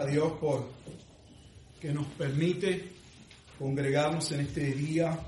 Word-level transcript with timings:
a 0.00 0.06
Dios 0.06 0.32
por 0.40 0.66
que 1.78 1.92
nos 1.92 2.06
permite 2.06 2.90
congregarnos 3.58 4.32
en 4.32 4.40
este 4.40 4.72
día. 4.72 5.18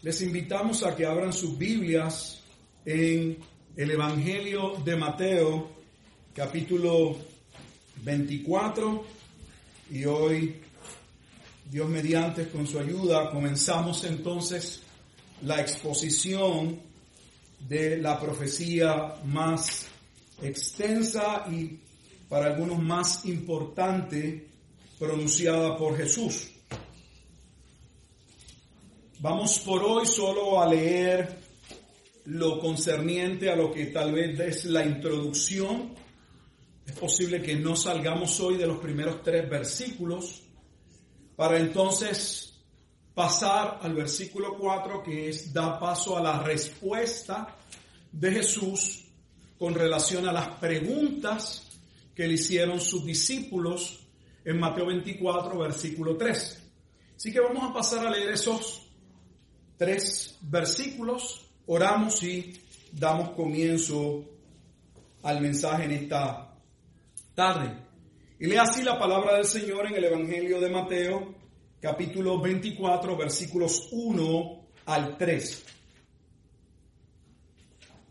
Les 0.00 0.22
invitamos 0.22 0.82
a 0.82 0.96
que 0.96 1.04
abran 1.04 1.34
sus 1.34 1.58
Biblias 1.58 2.40
en 2.86 3.36
el 3.76 3.90
Evangelio 3.90 4.76
de 4.82 4.96
Mateo, 4.96 5.70
capítulo 6.34 7.18
24. 8.02 9.04
Y 9.90 10.06
hoy, 10.06 10.62
Dios 11.70 11.88
mediante, 11.88 12.48
con 12.48 12.66
su 12.66 12.78
ayuda, 12.78 13.30
comenzamos 13.30 14.04
entonces 14.04 14.80
la 15.42 15.60
exposición 15.60 16.80
de 17.68 17.98
la 17.98 18.18
profecía 18.18 19.16
más 19.26 19.88
extensa 20.40 21.44
y 21.50 21.83
para 22.28 22.46
algunos 22.46 22.82
más 22.82 23.24
importante 23.26 24.48
pronunciada 24.98 25.76
por 25.76 25.96
Jesús. 25.96 26.50
Vamos 29.20 29.58
por 29.60 29.82
hoy 29.82 30.06
solo 30.06 30.60
a 30.60 30.68
leer 30.68 31.44
lo 32.26 32.58
concerniente 32.58 33.50
a 33.50 33.56
lo 33.56 33.72
que 33.72 33.86
tal 33.86 34.12
vez 34.12 34.38
es 34.40 34.64
la 34.66 34.84
introducción. 34.84 35.94
Es 36.86 36.92
posible 36.94 37.40
que 37.40 37.56
no 37.56 37.76
salgamos 37.76 38.38
hoy 38.40 38.56
de 38.56 38.66
los 38.66 38.78
primeros 38.78 39.22
tres 39.22 39.48
versículos 39.48 40.42
para 41.36 41.58
entonces 41.58 42.54
pasar 43.14 43.78
al 43.82 43.94
versículo 43.94 44.56
4 44.58 45.02
que 45.02 45.28
es 45.28 45.52
da 45.52 45.78
paso 45.78 46.16
a 46.16 46.22
la 46.22 46.42
respuesta 46.42 47.56
de 48.10 48.32
Jesús 48.32 49.04
con 49.58 49.74
relación 49.74 50.28
a 50.28 50.32
las 50.32 50.48
preguntas 50.58 51.63
que 52.14 52.26
le 52.26 52.34
hicieron 52.34 52.80
sus 52.80 53.04
discípulos 53.04 54.06
en 54.44 54.58
Mateo 54.58 54.86
24, 54.86 55.58
versículo 55.58 56.16
3. 56.16 56.62
Así 57.16 57.32
que 57.32 57.40
vamos 57.40 57.62
a 57.62 57.72
pasar 57.72 58.06
a 58.06 58.10
leer 58.10 58.32
esos 58.32 58.86
tres 59.76 60.38
versículos, 60.42 61.46
oramos 61.66 62.22
y 62.22 62.60
damos 62.92 63.30
comienzo 63.30 64.24
al 65.22 65.40
mensaje 65.40 65.84
en 65.84 65.92
esta 65.92 66.54
tarde. 67.34 67.74
Y 68.38 68.46
lea 68.46 68.62
así 68.62 68.82
la 68.82 68.98
palabra 68.98 69.36
del 69.36 69.46
Señor 69.46 69.86
en 69.86 69.96
el 69.96 70.04
Evangelio 70.04 70.60
de 70.60 70.70
Mateo, 70.70 71.34
capítulo 71.80 72.40
24, 72.40 73.16
versículos 73.16 73.88
1 73.92 74.60
al 74.86 75.16
3. 75.16 75.64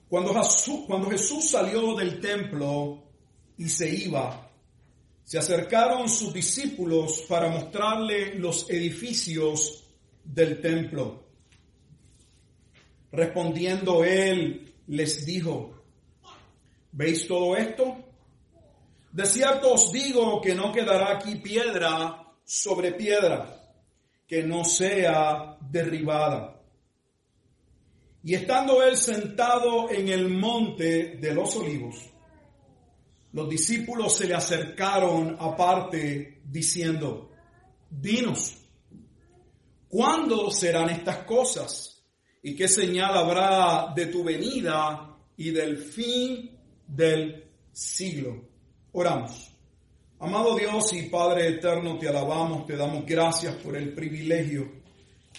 Cuando 0.10 0.34
Jesús, 0.34 0.82
cuando 0.88 1.10
Jesús 1.10 1.50
salió 1.50 1.96
del 1.96 2.20
templo 2.20 3.03
y 3.58 3.70
se 3.70 3.90
iba, 3.90 4.50
se 5.24 5.38
acercaron 5.38 6.10
sus 6.10 6.34
discípulos 6.34 7.26
para 7.28 7.50
mostrarle 7.50 8.36
los 8.36 8.70
edificios 8.70 9.84
del 10.24 10.60
templo. 10.62 11.24
Respondiendo 13.12 14.04
él, 14.04 14.74
les 14.88 15.26
dijo, 15.26 15.84
¿veis 16.92 17.28
todo 17.28 17.56
esto? 17.56 17.98
De 19.12 19.26
cierto 19.26 19.74
os 19.74 19.92
digo 19.92 20.42
que 20.42 20.56
no 20.56 20.72
quedará 20.72 21.16
aquí 21.18 21.36
piedra 21.36 22.34
sobre 22.44 22.94
piedra 22.94 23.60
que 24.28 24.44
no 24.44 24.66
sea 24.66 25.58
derribada. 25.62 26.60
Y 28.24 28.34
estando 28.36 28.82
él 28.82 28.98
sentado 28.98 29.92
en 29.92 30.08
el 30.08 30.30
monte 30.30 31.18
de 31.18 31.34
los 31.34 31.56
olivos, 31.56 32.13
los 33.34 33.50
discípulos 33.50 34.16
se 34.16 34.28
le 34.28 34.36
acercaron 34.36 35.36
aparte 35.40 36.42
diciendo, 36.46 37.32
dinos, 37.90 38.56
¿cuándo 39.88 40.52
serán 40.52 40.92
estas 40.92 41.18
cosas? 41.26 42.04
¿Y 42.44 42.56
qué 42.56 42.68
señal 42.68 43.18
habrá 43.18 43.92
de 43.96 44.06
tu 44.06 44.24
venida 44.24 45.18
y 45.36 45.50
del 45.50 45.78
fin 45.78 46.52
del 46.86 47.44
siglo? 47.72 48.50
Oramos. 48.92 49.50
Amado 50.20 50.56
Dios 50.56 50.94
y 50.94 51.10
Padre 51.10 51.48
eterno, 51.50 51.98
te 51.98 52.08
alabamos, 52.08 52.68
te 52.68 52.78
damos 52.78 53.04
gracias 53.04 53.56
por 53.56 53.76
el 53.76 53.94
privilegio 53.94 54.72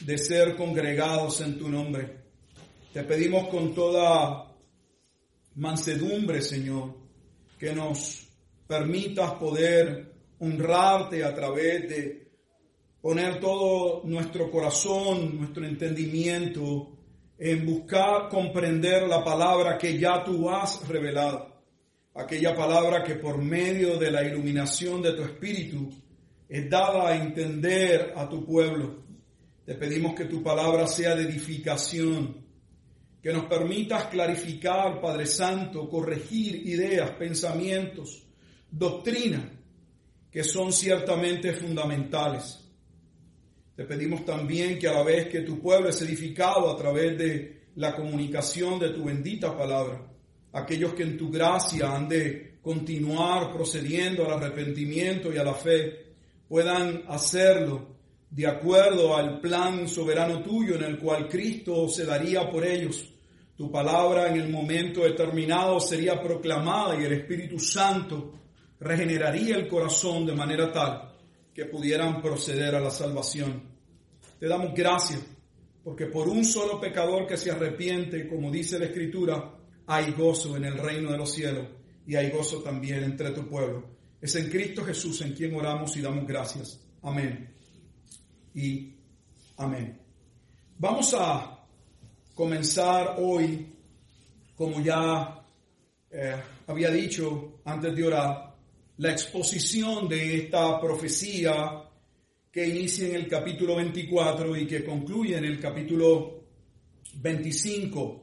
de 0.00 0.18
ser 0.18 0.56
congregados 0.56 1.40
en 1.42 1.58
tu 1.58 1.68
nombre. 1.68 2.24
Te 2.92 3.04
pedimos 3.04 3.48
con 3.48 3.72
toda 3.72 4.52
mansedumbre, 5.54 6.42
Señor, 6.42 7.03
que 7.64 7.72
nos 7.72 8.28
permitas 8.66 9.32
poder 9.36 10.12
honrarte 10.38 11.24
a 11.24 11.34
través 11.34 11.88
de 11.88 12.28
poner 13.00 13.40
todo 13.40 14.02
nuestro 14.04 14.50
corazón, 14.50 15.38
nuestro 15.38 15.64
entendimiento 15.64 16.92
en 17.38 17.64
buscar 17.64 18.28
comprender 18.28 19.08
la 19.08 19.24
palabra 19.24 19.78
que 19.78 19.98
ya 19.98 20.22
tú 20.22 20.50
has 20.50 20.86
revelado. 20.86 21.54
Aquella 22.12 22.54
palabra 22.54 23.02
que 23.02 23.14
por 23.14 23.38
medio 23.38 23.96
de 23.96 24.10
la 24.10 24.22
iluminación 24.22 25.00
de 25.00 25.14
tu 25.14 25.22
espíritu 25.22 25.88
es 26.46 26.68
dada 26.68 27.08
a 27.08 27.16
entender 27.16 28.12
a 28.14 28.28
tu 28.28 28.44
pueblo. 28.44 29.04
Te 29.64 29.74
pedimos 29.74 30.14
que 30.14 30.26
tu 30.26 30.42
palabra 30.42 30.86
sea 30.86 31.14
de 31.14 31.22
edificación, 31.22 32.43
que 33.24 33.32
nos 33.32 33.46
permitas 33.46 34.08
clarificar, 34.08 35.00
Padre 35.00 35.24
Santo, 35.24 35.88
corregir 35.88 36.56
ideas, 36.68 37.12
pensamientos, 37.12 38.22
doctrina, 38.70 39.50
que 40.30 40.44
son 40.44 40.70
ciertamente 40.70 41.54
fundamentales. 41.54 42.60
Te 43.74 43.84
pedimos 43.84 44.26
también 44.26 44.78
que 44.78 44.88
a 44.88 44.92
la 44.92 45.02
vez 45.02 45.28
que 45.28 45.40
tu 45.40 45.58
pueblo 45.58 45.88
es 45.88 46.02
edificado 46.02 46.70
a 46.70 46.76
través 46.76 47.16
de 47.16 47.62
la 47.76 47.96
comunicación 47.96 48.78
de 48.78 48.90
tu 48.90 49.04
bendita 49.04 49.56
palabra, 49.56 50.06
aquellos 50.52 50.92
que 50.92 51.04
en 51.04 51.16
tu 51.16 51.30
gracia 51.30 51.96
han 51.96 52.06
de 52.06 52.58
continuar 52.60 53.50
procediendo 53.50 54.26
al 54.26 54.32
arrepentimiento 54.32 55.32
y 55.32 55.38
a 55.38 55.44
la 55.44 55.54
fe, 55.54 56.12
puedan 56.46 57.04
hacerlo 57.08 57.86
de 58.28 58.46
acuerdo 58.46 59.16
al 59.16 59.40
plan 59.40 59.88
soberano 59.88 60.42
tuyo 60.42 60.74
en 60.74 60.82
el 60.82 60.98
cual 60.98 61.26
Cristo 61.26 61.88
se 61.88 62.04
daría 62.04 62.50
por 62.50 62.66
ellos. 62.66 63.12
Tu 63.56 63.70
palabra 63.70 64.28
en 64.28 64.40
el 64.40 64.50
momento 64.50 65.02
determinado 65.02 65.78
sería 65.78 66.20
proclamada 66.20 67.00
y 67.00 67.04
el 67.04 67.12
Espíritu 67.12 67.58
Santo 67.60 68.34
regeneraría 68.80 69.56
el 69.56 69.68
corazón 69.68 70.26
de 70.26 70.34
manera 70.34 70.72
tal 70.72 71.12
que 71.54 71.66
pudieran 71.66 72.20
proceder 72.20 72.74
a 72.74 72.80
la 72.80 72.90
salvación. 72.90 73.62
Te 74.40 74.48
damos 74.48 74.74
gracias 74.74 75.20
porque 75.84 76.06
por 76.06 76.28
un 76.28 76.44
solo 76.44 76.80
pecador 76.80 77.26
que 77.26 77.36
se 77.36 77.50
arrepiente, 77.50 78.26
como 78.26 78.50
dice 78.50 78.78
la 78.78 78.86
Escritura, 78.86 79.54
hay 79.86 80.12
gozo 80.12 80.56
en 80.56 80.64
el 80.64 80.78
reino 80.78 81.12
de 81.12 81.18
los 81.18 81.32
cielos 81.32 81.68
y 82.06 82.16
hay 82.16 82.30
gozo 82.30 82.62
también 82.62 83.04
entre 83.04 83.30
tu 83.30 83.46
pueblo. 83.46 83.84
Es 84.20 84.34
en 84.34 84.50
Cristo 84.50 84.84
Jesús 84.84 85.20
en 85.20 85.34
quien 85.34 85.54
oramos 85.54 85.96
y 85.96 86.00
damos 86.00 86.26
gracias. 86.26 86.80
Amén. 87.02 87.54
Y 88.54 88.94
amén. 89.58 90.00
Vamos 90.78 91.14
a 91.14 91.53
comenzar 92.34 93.16
hoy, 93.18 93.66
como 94.56 94.80
ya 94.80 95.42
eh, 96.10 96.36
había 96.66 96.90
dicho 96.90 97.60
antes 97.64 97.94
de 97.94 98.04
orar, 98.04 98.54
la 98.98 99.10
exposición 99.10 100.08
de 100.08 100.36
esta 100.36 100.80
profecía 100.80 101.82
que 102.50 102.66
inicia 102.66 103.08
en 103.08 103.16
el 103.16 103.28
capítulo 103.28 103.76
24 103.76 104.56
y 104.56 104.66
que 104.66 104.84
concluye 104.84 105.36
en 105.36 105.44
el 105.44 105.58
capítulo 105.58 106.44
25. 107.14 108.20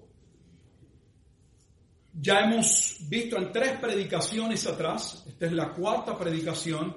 Ya 2.14 2.40
hemos 2.40 2.98
visto 3.10 3.38
en 3.38 3.52
tres 3.52 3.74
predicaciones 3.80 4.66
atrás, 4.68 5.26
esta 5.28 5.46
es 5.46 5.52
la 5.52 5.74
cuarta 5.74 6.18
predicación, 6.18 6.96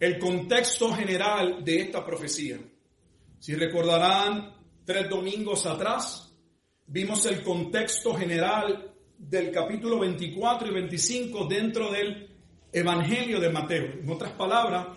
el 0.00 0.18
contexto 0.18 0.92
general 0.92 1.62
de 1.64 1.80
esta 1.82 2.04
profecía. 2.04 2.58
Si 3.38 3.54
recordarán, 3.54 4.61
tres 4.84 5.08
domingos 5.08 5.66
atrás 5.66 6.32
vimos 6.86 7.24
el 7.26 7.42
contexto 7.42 8.14
general 8.14 8.92
del 9.16 9.50
capítulo 9.52 10.00
24 10.00 10.68
y 10.68 10.74
25 10.74 11.44
dentro 11.46 11.90
del 11.90 12.28
Evangelio 12.72 13.38
de 13.38 13.50
Mateo. 13.50 13.84
En 14.02 14.10
otras 14.10 14.32
palabras, 14.32 14.88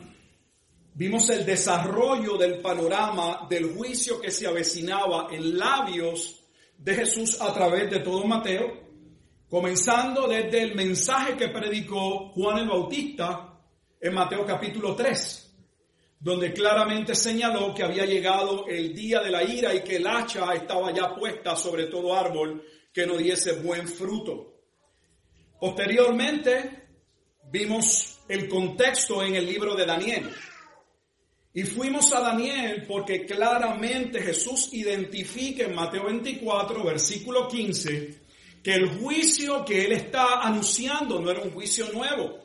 vimos 0.93 1.29
el 1.29 1.45
desarrollo 1.45 2.37
del 2.37 2.61
panorama 2.61 3.45
del 3.49 3.75
juicio 3.75 4.19
que 4.19 4.31
se 4.31 4.47
avecinaba 4.47 5.27
en 5.31 5.57
labios 5.57 6.41
de 6.77 6.95
Jesús 6.95 7.39
a 7.41 7.53
través 7.53 7.89
de 7.91 7.99
todo 7.99 8.25
Mateo, 8.25 8.85
comenzando 9.49 10.27
desde 10.27 10.63
el 10.63 10.75
mensaje 10.75 11.37
que 11.37 11.49
predicó 11.49 12.29
Juan 12.29 12.59
el 12.59 12.67
Bautista 12.67 13.59
en 14.01 14.13
Mateo 14.13 14.45
capítulo 14.45 14.95
3 14.95 15.44
donde 16.25 16.51
claramente 16.53 17.13
señaló 17.13 17.71
que 17.71 17.83
había 17.83 18.03
llegado 18.03 18.65
el 18.67 18.95
día 18.95 19.21
de 19.21 19.29
la 19.29 19.43
ira 19.43 19.75
y 19.75 19.83
que 19.83 19.97
el 19.97 20.07
hacha 20.07 20.55
estaba 20.55 20.91
ya 20.91 21.13
puesta 21.13 21.55
sobre 21.55 21.85
todo 21.85 22.15
árbol 22.15 22.65
que 22.91 23.05
no 23.05 23.15
diese 23.15 23.51
buen 23.61 23.87
fruto. 23.87 24.55
Posteriormente 25.59 26.87
vimos 27.51 28.21
el 28.27 28.49
contexto 28.49 29.21
en 29.21 29.35
el 29.35 29.45
libro 29.45 29.75
de 29.75 29.85
Daniel. 29.85 30.31
Y 31.53 31.61
fuimos 31.61 32.11
a 32.11 32.21
Daniel 32.21 32.85
porque 32.87 33.23
claramente 33.23 34.19
Jesús 34.19 34.73
identifica 34.73 35.65
en 35.65 35.75
Mateo 35.75 36.05
24, 36.05 36.83
versículo 36.83 37.47
15, 37.47 38.21
que 38.63 38.73
el 38.73 38.97
juicio 38.97 39.63
que 39.63 39.85
él 39.85 39.91
está 39.91 40.41
anunciando 40.41 41.19
no 41.19 41.29
era 41.29 41.41
un 41.41 41.51
juicio 41.51 41.87
nuevo, 41.93 42.44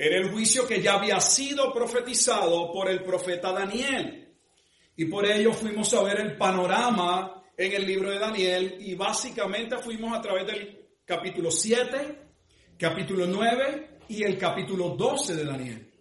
era 0.00 0.16
el 0.16 0.30
juicio 0.30 0.64
que 0.64 0.80
ya 0.80 0.94
había 0.94 1.20
sido 1.20 1.72
profetizado 1.74 2.72
por 2.72 2.88
el 2.88 3.02
profeta 3.02 3.50
Daniel. 3.50 4.32
Y 4.94 5.06
por 5.06 5.26
ello 5.26 5.52
fuimos 5.52 5.92
a 5.92 6.04
ver 6.04 6.20
el 6.20 6.36
panorama 6.36 7.42
en 7.56 7.72
el 7.72 7.84
libro 7.84 8.12
de 8.12 8.20
Daniel 8.20 8.76
y 8.78 8.94
básicamente 8.94 9.76
fuimos 9.78 10.16
a 10.16 10.22
través 10.22 10.46
del 10.46 10.86
capítulo 11.04 11.50
7, 11.50 12.16
capítulo 12.78 13.26
9 13.26 13.98
y 14.10 14.22
el 14.22 14.38
capítulo 14.38 14.90
12 14.90 15.34
de 15.34 15.44
Daniel. 15.44 15.92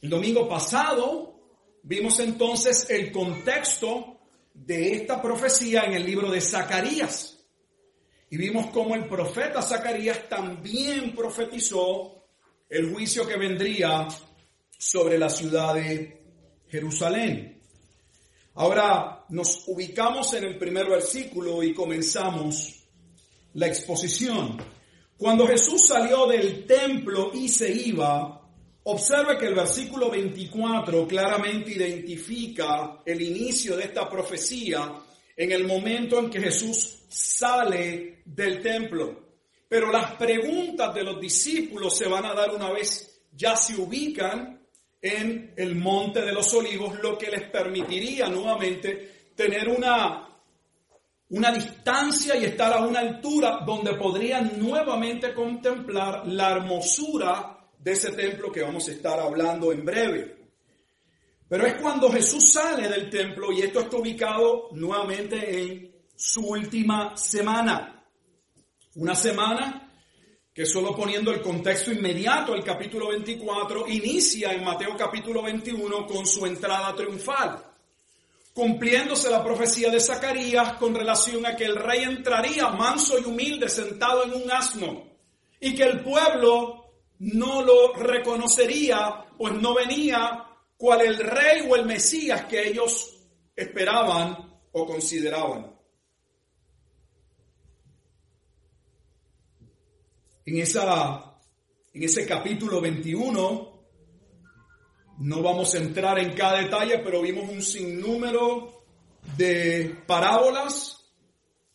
El 0.00 0.08
domingo 0.08 0.48
pasado 0.48 1.42
vimos 1.82 2.18
entonces 2.20 2.88
el 2.88 3.12
contexto 3.12 4.18
de 4.54 4.94
esta 4.94 5.20
profecía 5.20 5.82
en 5.82 5.92
el 5.92 6.06
libro 6.06 6.30
de 6.30 6.40
Zacarías. 6.40 7.36
Y 8.30 8.38
vimos 8.38 8.68
cómo 8.68 8.94
el 8.94 9.06
profeta 9.06 9.60
Zacarías 9.60 10.26
también 10.26 11.14
profetizó 11.14 12.19
el 12.70 12.92
juicio 12.92 13.26
que 13.26 13.36
vendría 13.36 14.06
sobre 14.78 15.18
la 15.18 15.28
ciudad 15.28 15.74
de 15.74 16.22
Jerusalén. 16.68 17.60
Ahora 18.54 19.24
nos 19.28 19.64
ubicamos 19.66 20.32
en 20.34 20.44
el 20.44 20.56
primer 20.56 20.88
versículo 20.88 21.62
y 21.64 21.74
comenzamos 21.74 22.84
la 23.54 23.66
exposición. 23.66 24.56
Cuando 25.16 25.46
Jesús 25.46 25.86
salió 25.88 26.26
del 26.26 26.64
templo 26.64 27.32
y 27.34 27.48
se 27.48 27.70
iba, 27.72 28.40
observe 28.84 29.36
que 29.36 29.46
el 29.46 29.54
versículo 29.54 30.08
24 30.08 31.08
claramente 31.08 31.72
identifica 31.72 33.02
el 33.04 33.20
inicio 33.20 33.76
de 33.76 33.84
esta 33.84 34.08
profecía 34.08 34.94
en 35.36 35.52
el 35.52 35.66
momento 35.66 36.20
en 36.20 36.30
que 36.30 36.40
Jesús 36.40 37.02
sale 37.08 38.22
del 38.24 38.62
templo. 38.62 39.29
Pero 39.70 39.92
las 39.92 40.16
preguntas 40.16 40.92
de 40.92 41.04
los 41.04 41.20
discípulos 41.20 41.96
se 41.96 42.08
van 42.08 42.24
a 42.24 42.34
dar 42.34 42.52
una 42.52 42.72
vez 42.72 43.22
ya 43.32 43.54
se 43.54 43.80
ubican 43.80 44.66
en 45.00 45.54
el 45.56 45.76
monte 45.76 46.22
de 46.22 46.32
los 46.32 46.52
olivos, 46.54 47.00
lo 47.00 47.16
que 47.16 47.30
les 47.30 47.48
permitiría 47.50 48.26
nuevamente 48.26 49.30
tener 49.36 49.68
una, 49.68 50.28
una 51.28 51.52
distancia 51.52 52.34
y 52.34 52.46
estar 52.46 52.72
a 52.72 52.84
una 52.84 52.98
altura 52.98 53.60
donde 53.64 53.94
podrían 53.94 54.58
nuevamente 54.58 55.32
contemplar 55.32 56.26
la 56.26 56.50
hermosura 56.50 57.56
de 57.78 57.92
ese 57.92 58.10
templo 58.10 58.50
que 58.50 58.62
vamos 58.62 58.88
a 58.88 58.90
estar 58.90 59.20
hablando 59.20 59.70
en 59.70 59.84
breve. 59.84 60.36
Pero 61.48 61.64
es 61.64 61.74
cuando 61.74 62.10
Jesús 62.10 62.50
sale 62.50 62.88
del 62.88 63.08
templo 63.08 63.52
y 63.52 63.60
esto 63.62 63.82
está 63.82 63.98
ubicado 63.98 64.70
nuevamente 64.72 65.62
en 65.62 65.94
su 66.16 66.44
última 66.48 67.16
semana. 67.16 67.99
Una 68.96 69.14
semana 69.14 69.88
que 70.52 70.66
solo 70.66 70.96
poniendo 70.96 71.30
el 71.30 71.40
contexto 71.40 71.92
inmediato 71.92 72.54
al 72.54 72.64
capítulo 72.64 73.10
24, 73.10 73.86
inicia 73.86 74.52
en 74.52 74.64
Mateo 74.64 74.96
capítulo 74.96 75.42
21 75.44 76.08
con 76.08 76.26
su 76.26 76.44
entrada 76.44 76.92
triunfal, 76.96 77.64
cumpliéndose 78.52 79.30
la 79.30 79.44
profecía 79.44 79.90
de 79.90 80.00
Zacarías 80.00 80.72
con 80.72 80.92
relación 80.92 81.46
a 81.46 81.54
que 81.54 81.66
el 81.66 81.76
rey 81.76 82.02
entraría 82.02 82.68
manso 82.70 83.16
y 83.16 83.24
humilde 83.24 83.68
sentado 83.68 84.24
en 84.24 84.34
un 84.34 84.50
asno 84.50 85.04
y 85.60 85.72
que 85.76 85.84
el 85.84 86.00
pueblo 86.00 86.86
no 87.20 87.62
lo 87.62 87.92
reconocería, 87.94 89.24
pues 89.38 89.54
no 89.54 89.72
venía 89.72 90.46
cual 90.76 91.02
el 91.02 91.16
rey 91.16 91.64
o 91.70 91.76
el 91.76 91.86
Mesías 91.86 92.46
que 92.46 92.66
ellos 92.66 93.14
esperaban 93.54 94.60
o 94.72 94.84
consideraban. 94.84 95.79
En, 100.50 100.58
esa, 100.58 101.36
en 101.92 102.02
ese 102.02 102.26
capítulo 102.26 102.80
21. 102.80 103.70
No 105.18 105.42
vamos 105.42 105.74
a 105.74 105.78
entrar 105.78 106.18
en 106.18 106.34
cada 106.34 106.58
detalle, 106.58 106.98
pero 106.98 107.22
vimos 107.22 107.48
un 107.48 107.62
sinnúmero 107.62 108.84
de 109.36 110.02
parábolas 110.06 111.04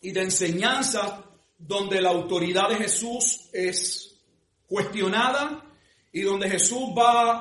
y 0.02 0.12
de 0.12 0.24
enseñanzas 0.24 1.14
donde 1.58 2.02
la 2.02 2.10
autoridad 2.10 2.70
de 2.70 2.76
Jesús 2.76 3.50
es 3.54 4.20
cuestionada 4.68 5.64
y 6.12 6.22
donde 6.22 6.50
Jesús 6.50 6.90
va 6.98 7.32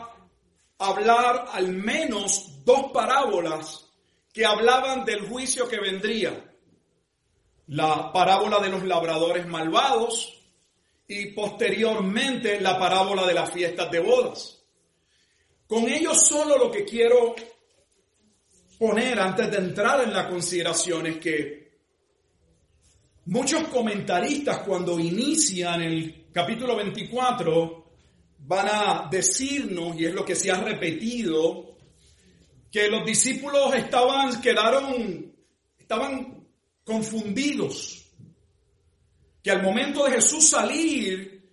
a 0.79 0.87
hablar 0.87 1.47
al 1.53 1.73
menos 1.73 2.65
dos 2.65 2.93
parábolas 2.93 3.91
que 4.33 4.47
hablaban 4.47 5.05
del 5.05 5.27
juicio 5.29 5.67
que 5.69 5.81
vendría. 5.81 6.53
La 7.67 8.13
parábola 8.13 8.61
de 8.61 8.69
los 8.69 8.85
labradores 8.85 9.47
malvados, 9.47 10.34
y 11.07 11.27
posteriormente 11.33 12.61
la 12.61 12.79
parábola 12.79 13.27
de 13.27 13.35
las 13.35 13.51
fiestas 13.51 13.91
de 13.91 14.01
bodas. 14.01 14.63
Con 15.67 15.89
ello 15.89 16.15
solo 16.15 16.59
lo 16.59 16.71
que 16.71 16.85
quiero 16.85 17.35
poner 18.79 19.19
antes 19.19 19.51
de 19.51 19.59
entrar 19.59 20.03
en 20.03 20.13
la 20.13 20.29
consideración 20.29 21.07
es 21.07 21.19
que 21.19 21.73
muchos 23.27 23.69
comentaristas 23.69 24.59
cuando 24.61 24.99
inician 24.99 25.83
el 25.83 26.27
capítulo 26.33 26.77
24 26.77 27.85
van 28.39 28.69
a 28.71 29.09
decirnos, 29.11 29.99
y 29.99 30.05
es 30.05 30.15
lo 30.15 30.25
que 30.25 30.37
se 30.37 30.51
ha 30.51 30.61
repetido, 30.61 31.77
que 32.71 32.89
los 32.89 33.05
discípulos 33.07 33.75
estaban, 33.75 34.41
quedaron, 34.43 35.33
estaban 35.79 36.47
confundidos 36.85 38.04
que 39.45 39.51
al 39.51 39.63
momento 39.63 40.07
de 40.07 40.13
Jesús 40.13 40.49
salir 40.49 41.45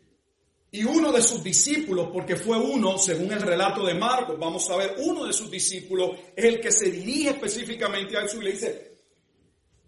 y 0.72 0.86
uno 0.86 1.12
de 1.12 1.22
sus 1.22 1.44
discípulos, 1.44 2.08
porque 2.14 2.38
fue 2.38 2.58
uno, 2.58 2.98
según 2.98 3.34
el 3.34 3.42
relato 3.42 3.86
de 3.86 3.94
Marcos, 3.94 4.40
vamos 4.40 4.70
a 4.70 4.78
ver, 4.78 4.96
uno 5.00 5.26
de 5.26 5.34
sus 5.34 5.52
discípulos 5.52 6.12
es 6.34 6.46
el 6.46 6.62
que 6.62 6.72
se 6.72 6.90
dirige 6.90 7.32
específicamente 7.32 8.18
a 8.18 8.22
Jesús 8.22 8.40
y 8.40 8.44
le 8.46 8.52
dice, 8.54 8.96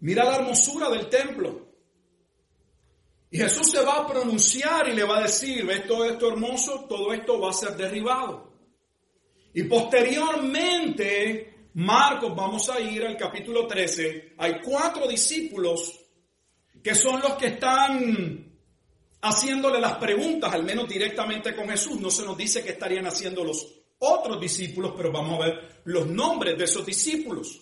mira 0.01 0.25
la 0.25 0.35
hermosura 0.35 0.89
del 0.89 1.07
templo. 1.07 1.65
Y 3.31 3.37
Jesús 3.37 3.71
se 3.71 3.79
va 3.79 3.99
a 3.99 4.07
pronunciar 4.07 4.89
y 4.89 4.95
le 4.95 5.05
va 5.05 5.19
a 5.19 5.23
decir, 5.23 5.65
ves 5.65 5.87
todo 5.87 6.03
esto 6.03 6.27
hermoso, 6.27 6.85
todo 6.89 7.13
esto 7.13 7.39
va 7.39 7.51
a 7.51 7.53
ser 7.53 7.77
derribado. 7.77 8.51
Y 9.53 9.63
posteriormente, 9.63 11.69
Marcos, 11.75 12.35
vamos 12.35 12.69
a 12.69 12.81
ir 12.81 13.05
al 13.05 13.15
capítulo 13.15 13.65
13, 13.65 14.33
hay 14.39 14.59
cuatro 14.61 15.07
discípulos 15.07 16.02
que 16.83 16.93
son 16.93 17.21
los 17.21 17.33
que 17.33 17.47
están 17.47 18.53
haciéndole 19.21 19.79
las 19.79 19.93
preguntas, 19.93 20.53
al 20.53 20.63
menos 20.63 20.87
directamente 20.87 21.55
con 21.55 21.69
Jesús. 21.69 21.99
No 21.99 22.11
se 22.11 22.25
nos 22.25 22.37
dice 22.37 22.61
que 22.61 22.71
estarían 22.71 23.07
haciendo 23.07 23.43
los 23.43 23.65
otros 23.99 24.39
discípulos, 24.39 24.93
pero 24.97 25.11
vamos 25.11 25.39
a 25.39 25.45
ver 25.45 25.81
los 25.85 26.05
nombres 26.07 26.57
de 26.57 26.65
esos 26.65 26.85
discípulos. 26.85 27.61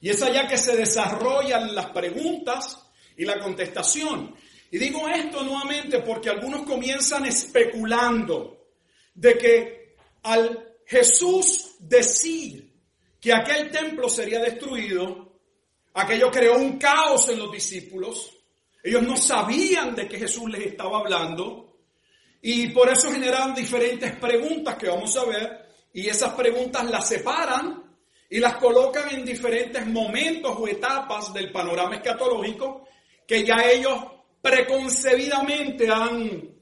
Y 0.00 0.10
es 0.10 0.22
allá 0.22 0.46
que 0.46 0.56
se 0.56 0.76
desarrollan 0.76 1.74
las 1.74 1.86
preguntas 1.86 2.78
y 3.16 3.24
la 3.24 3.40
contestación. 3.40 4.34
Y 4.70 4.78
digo 4.78 5.08
esto 5.08 5.42
nuevamente 5.42 6.00
porque 6.00 6.30
algunos 6.30 6.62
comienzan 6.62 7.26
especulando 7.26 8.68
de 9.14 9.38
que 9.38 9.96
al 10.22 10.76
Jesús 10.86 11.76
decir 11.80 12.72
que 13.20 13.32
aquel 13.32 13.70
templo 13.70 14.08
sería 14.08 14.40
destruido, 14.40 15.40
aquello 15.94 16.30
creó 16.30 16.56
un 16.56 16.78
caos 16.78 17.28
en 17.28 17.38
los 17.38 17.50
discípulos, 17.50 18.33
ellos 18.84 19.02
no 19.02 19.16
sabían 19.16 19.94
de 19.94 20.06
qué 20.06 20.18
Jesús 20.18 20.50
les 20.50 20.66
estaba 20.66 20.98
hablando 20.98 21.78
y 22.42 22.68
por 22.68 22.90
eso 22.90 23.10
generan 23.10 23.54
diferentes 23.54 24.14
preguntas 24.16 24.76
que 24.76 24.90
vamos 24.90 25.16
a 25.16 25.24
ver 25.24 25.68
y 25.94 26.06
esas 26.06 26.34
preguntas 26.34 26.84
las 26.90 27.08
separan 27.08 27.82
y 28.28 28.38
las 28.40 28.56
colocan 28.56 29.08
en 29.08 29.24
diferentes 29.24 29.86
momentos 29.86 30.54
o 30.58 30.68
etapas 30.68 31.32
del 31.32 31.50
panorama 31.50 31.96
escatológico 31.96 32.86
que 33.26 33.42
ya 33.42 33.64
ellos 33.70 34.04
preconcebidamente 34.42 35.88
han 35.88 36.54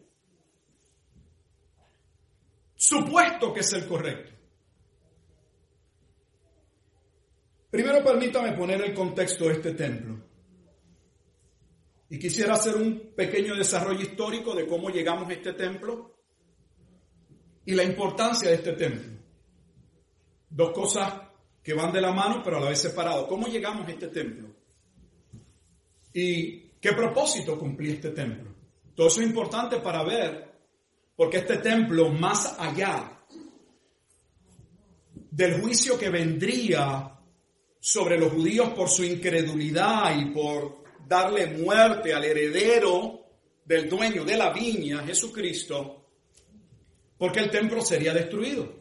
supuesto 2.76 3.52
que 3.52 3.61
es 3.61 3.73
el 3.73 3.88
correcto. 3.88 4.31
Primero 7.69 8.05
permítame 8.05 8.52
poner 8.52 8.81
el 8.83 8.95
contexto 8.95 9.47
de 9.47 9.55
este 9.55 9.73
templo. 9.73 10.32
Y 12.12 12.19
quisiera 12.19 12.52
hacer 12.52 12.76
un 12.76 13.14
pequeño 13.16 13.57
desarrollo 13.57 14.02
histórico 14.02 14.54
de 14.54 14.66
cómo 14.66 14.90
llegamos 14.90 15.31
a 15.31 15.33
este 15.33 15.54
templo 15.54 16.14
y 17.64 17.73
la 17.73 17.85
importancia 17.85 18.50
de 18.50 18.57
este 18.57 18.75
templo. 18.75 19.19
Dos 20.50 20.73
cosas 20.73 21.11
que 21.62 21.73
van 21.73 21.90
de 21.90 22.02
la 22.02 22.12
mano 22.12 22.42
pero 22.45 22.59
a 22.59 22.61
la 22.61 22.69
vez 22.69 22.81
separadas. 22.81 23.25
¿Cómo 23.31 23.47
llegamos 23.47 23.88
a 23.88 23.92
este 23.92 24.09
templo? 24.09 24.47
¿Y 26.12 26.73
qué 26.78 26.92
propósito 26.92 27.59
cumplía 27.59 27.95
este 27.95 28.11
templo? 28.11 28.54
Todo 28.95 29.07
eso 29.07 29.23
es 29.23 29.26
importante 29.28 29.78
para 29.78 30.04
ver 30.04 30.52
porque 31.16 31.38
este 31.38 31.57
templo, 31.61 32.11
más 32.11 32.61
allá 32.61 33.25
del 35.31 35.62
juicio 35.62 35.99
que 35.99 36.11
vendría 36.11 37.19
sobre 37.81 38.19
los 38.19 38.35
judíos 38.35 38.69
por 38.75 38.90
su 38.90 39.02
incredulidad 39.02 40.14
y 40.21 40.26
por 40.26 40.82
darle 41.12 41.47
muerte 41.47 42.14
al 42.14 42.25
heredero 42.25 43.21
del 43.66 43.87
dueño 43.87 44.25
de 44.25 44.35
la 44.35 44.50
viña, 44.50 45.04
Jesucristo, 45.04 46.09
porque 47.19 47.40
el 47.40 47.50
templo 47.50 47.83
sería 47.83 48.14
destruido. 48.14 48.81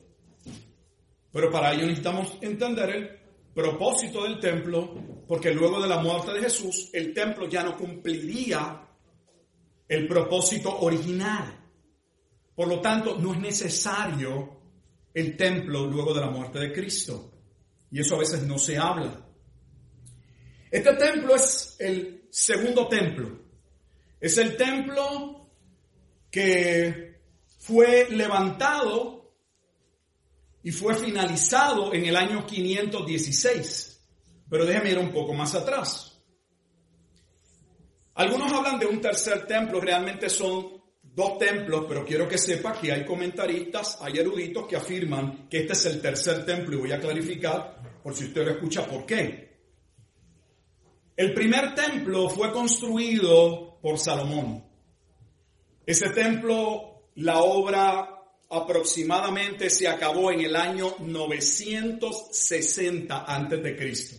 Pero 1.30 1.52
para 1.52 1.74
ello 1.74 1.88
necesitamos 1.88 2.38
entender 2.40 2.90
el 2.90 3.20
propósito 3.54 4.24
del 4.24 4.40
templo, 4.40 4.96
porque 5.28 5.54
luego 5.54 5.82
de 5.82 5.90
la 5.90 6.00
muerte 6.00 6.32
de 6.32 6.44
Jesús, 6.44 6.90
el 6.94 7.14
templo 7.14 7.50
ya 7.50 7.64
no 7.64 7.76
cumpliría 7.76 8.88
el 9.90 10.08
propósito 10.08 10.80
original. 10.80 11.60
Por 12.56 12.70
lo 12.70 12.80
tanto, 12.80 13.18
no 13.18 13.34
es 13.34 13.42
necesario 13.42 14.62
el 15.14 15.36
templo 15.36 15.86
luego 15.86 16.14
de 16.14 16.22
la 16.22 16.30
muerte 16.30 16.60
de 16.60 16.72
Cristo. 16.72 17.30
Y 17.92 18.00
eso 18.00 18.16
a 18.16 18.20
veces 18.20 18.44
no 18.44 18.58
se 18.58 18.78
habla. 18.78 19.28
Este 20.72 20.94
templo 20.94 21.36
es 21.36 21.76
el 21.80 22.21
segundo 22.32 22.88
templo. 22.88 23.40
Es 24.20 24.38
el 24.38 24.56
templo 24.56 25.50
que 26.32 27.20
fue 27.60 28.08
levantado 28.10 29.34
y 30.64 30.72
fue 30.72 30.96
finalizado 30.96 31.94
en 31.94 32.06
el 32.06 32.16
año 32.16 32.46
516. 32.46 34.00
Pero 34.50 34.66
déjeme 34.66 34.92
ir 34.92 35.00
un 35.00 35.12
poco 35.12 35.34
más 35.34 35.54
atrás. 35.56 36.20
Algunos 38.16 38.52
hablan 38.52 38.80
de 38.80 38.86
un 38.86 39.02
tercer 39.02 39.46
templo, 39.48 39.80
realmente 39.80 40.30
son 40.30 40.82
dos 41.02 41.38
templos, 41.38 41.86
pero 41.88 42.06
quiero 42.06 42.28
que 42.28 42.38
sepa 42.38 42.80
que 42.80 42.92
hay 42.92 43.06
comentaristas, 43.06 43.98
hay 44.02 44.20
eruditos 44.20 44.68
que 44.68 44.76
afirman 44.76 45.48
que 45.50 45.62
este 45.62 45.74
es 45.74 45.86
el 45.86 46.02
tercer 46.02 46.46
templo 46.46 46.76
y 46.76 46.80
voy 46.80 46.92
a 46.92 47.00
clarificar 47.00 48.00
por 48.04 48.14
si 48.14 48.26
usted 48.26 48.46
lo 48.46 48.52
escucha 48.52 48.86
por 48.86 49.06
qué. 49.06 49.51
El 51.16 51.34
primer 51.34 51.76
templo 51.76 52.30
fue 52.30 52.52
construido 52.52 53.80
por 53.82 53.98
Salomón. 53.98 54.64
Ese 55.86 56.10
templo, 56.12 57.10
la 57.16 57.42
obra 57.42 58.08
aproximadamente 58.50 59.70
se 59.70 59.88
acabó 59.88 60.32
en 60.32 60.42
el 60.42 60.56
año 60.56 60.96
960 61.00 63.26
antes 63.26 63.64
de 63.64 63.76
Cristo. 63.76 64.18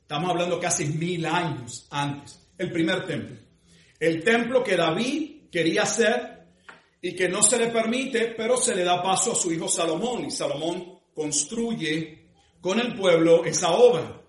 Estamos 0.00 0.30
hablando 0.30 0.60
casi 0.60 0.86
mil 0.86 1.26
años 1.26 1.86
antes. 1.90 2.38
El 2.58 2.70
primer 2.70 3.06
templo. 3.06 3.36
El 3.98 4.22
templo 4.22 4.62
que 4.62 4.76
David 4.76 5.48
quería 5.50 5.82
hacer 5.82 6.46
y 7.00 7.14
que 7.14 7.28
no 7.28 7.42
se 7.42 7.58
le 7.58 7.68
permite, 7.68 8.34
pero 8.36 8.56
se 8.56 8.74
le 8.74 8.84
da 8.84 9.02
paso 9.02 9.32
a 9.32 9.36
su 9.36 9.52
hijo 9.52 9.68
Salomón 9.68 10.26
y 10.26 10.30
Salomón 10.30 11.00
construye 11.14 12.28
con 12.60 12.78
el 12.78 12.94
pueblo 12.94 13.44
esa 13.44 13.72
obra. 13.72 14.21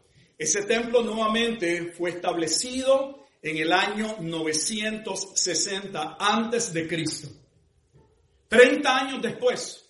Ese 0.43 0.63
templo 0.63 1.01
nuevamente 1.01 1.93
fue 1.93 2.09
establecido 2.09 3.27
en 3.41 3.55
el 3.55 3.71
año 3.71 4.17
960 4.19 6.17
antes 6.19 6.73
de 6.73 6.85
Cristo. 6.85 7.29
30 8.49 8.93
años 8.93 9.21
después, 9.21 9.89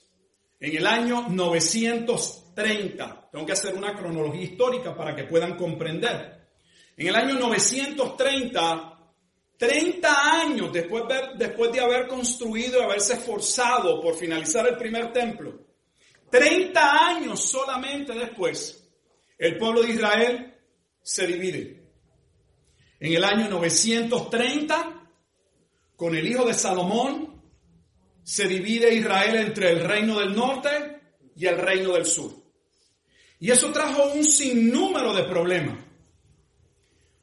en 0.59 0.77
el 0.77 0.85
año 0.85 1.27
930, 1.27 3.29
tengo 3.31 3.45
que 3.47 3.51
hacer 3.51 3.73
una 3.73 3.97
cronología 3.97 4.43
histórica 4.43 4.95
para 4.95 5.15
que 5.15 5.23
puedan 5.23 5.57
comprender. 5.57 6.51
En 6.97 7.07
el 7.07 7.15
año 7.15 7.33
930 7.33 8.91
30 9.57 10.39
años 10.39 10.71
después 10.71 11.05
de, 11.07 11.29
después 11.35 11.71
de 11.71 11.79
haber 11.79 12.07
construido 12.07 12.79
y 12.79 12.83
haberse 12.83 13.13
esforzado 13.13 13.99
por 13.99 14.15
finalizar 14.15 14.67
el 14.67 14.77
primer 14.77 15.11
templo, 15.11 15.61
30 16.29 17.07
años 17.07 17.41
solamente 17.41 18.13
después, 18.13 18.82
el 19.43 19.57
pueblo 19.57 19.81
de 19.81 19.91
Israel 19.91 20.53
se 21.01 21.27
divide. 21.27 21.83
En 22.97 23.11
el 23.11 23.25
año 23.25 23.49
930, 23.49 25.09
con 25.97 26.15
el 26.15 26.25
hijo 26.25 26.45
de 26.45 26.53
Salomón, 26.53 27.43
se 28.23 28.47
divide 28.47 28.93
Israel 28.93 29.35
entre 29.35 29.71
el 29.71 29.83
reino 29.83 30.17
del 30.17 30.33
norte 30.33 30.69
y 31.35 31.45
el 31.45 31.57
reino 31.57 31.91
del 31.91 32.05
sur. 32.05 32.31
Y 33.37 33.51
eso 33.51 33.69
trajo 33.73 34.13
un 34.13 34.23
sinnúmero 34.23 35.13
de 35.13 35.23
problemas. 35.23 35.77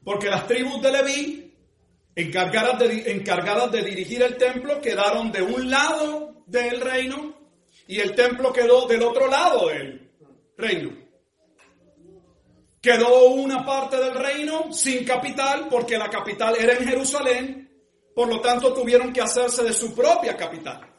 Porque 0.03 0.29
las 0.29 0.45
tribus 0.45 0.79
de 0.79 0.91
Leví 0.91 1.53
encargadas 2.13 2.77
de, 2.77 3.11
encargadas 3.13 3.71
de 3.71 3.81
dirigir 3.81 4.21
el 4.21 4.37
templo 4.37 4.79
quedaron 4.79 5.31
de 5.31 5.41
un 5.41 5.71
lado 5.71 6.43
del 6.45 6.81
reino 6.81 7.35
y 7.87 7.99
el 7.99 8.13
templo 8.13 8.53
quedó 8.53 8.85
del 8.85 9.01
otro 9.01 9.27
lado 9.27 9.69
del 9.69 10.11
reino. 10.55 11.00
Quedó 12.81 13.27
una 13.27 13.63
parte 13.63 13.97
del 13.97 14.15
reino 14.15 14.73
sin 14.73 15.05
capital 15.05 15.67
porque 15.69 15.99
la 15.99 16.09
capital 16.09 16.55
era 16.57 16.73
en 16.73 16.87
Jerusalén, 16.87 17.71
por 18.15 18.27
lo 18.27 18.41
tanto 18.41 18.73
tuvieron 18.73 19.13
que 19.13 19.21
hacerse 19.21 19.63
de 19.63 19.71
su 19.71 19.93
propia 19.93 20.35
capital. 20.35 20.91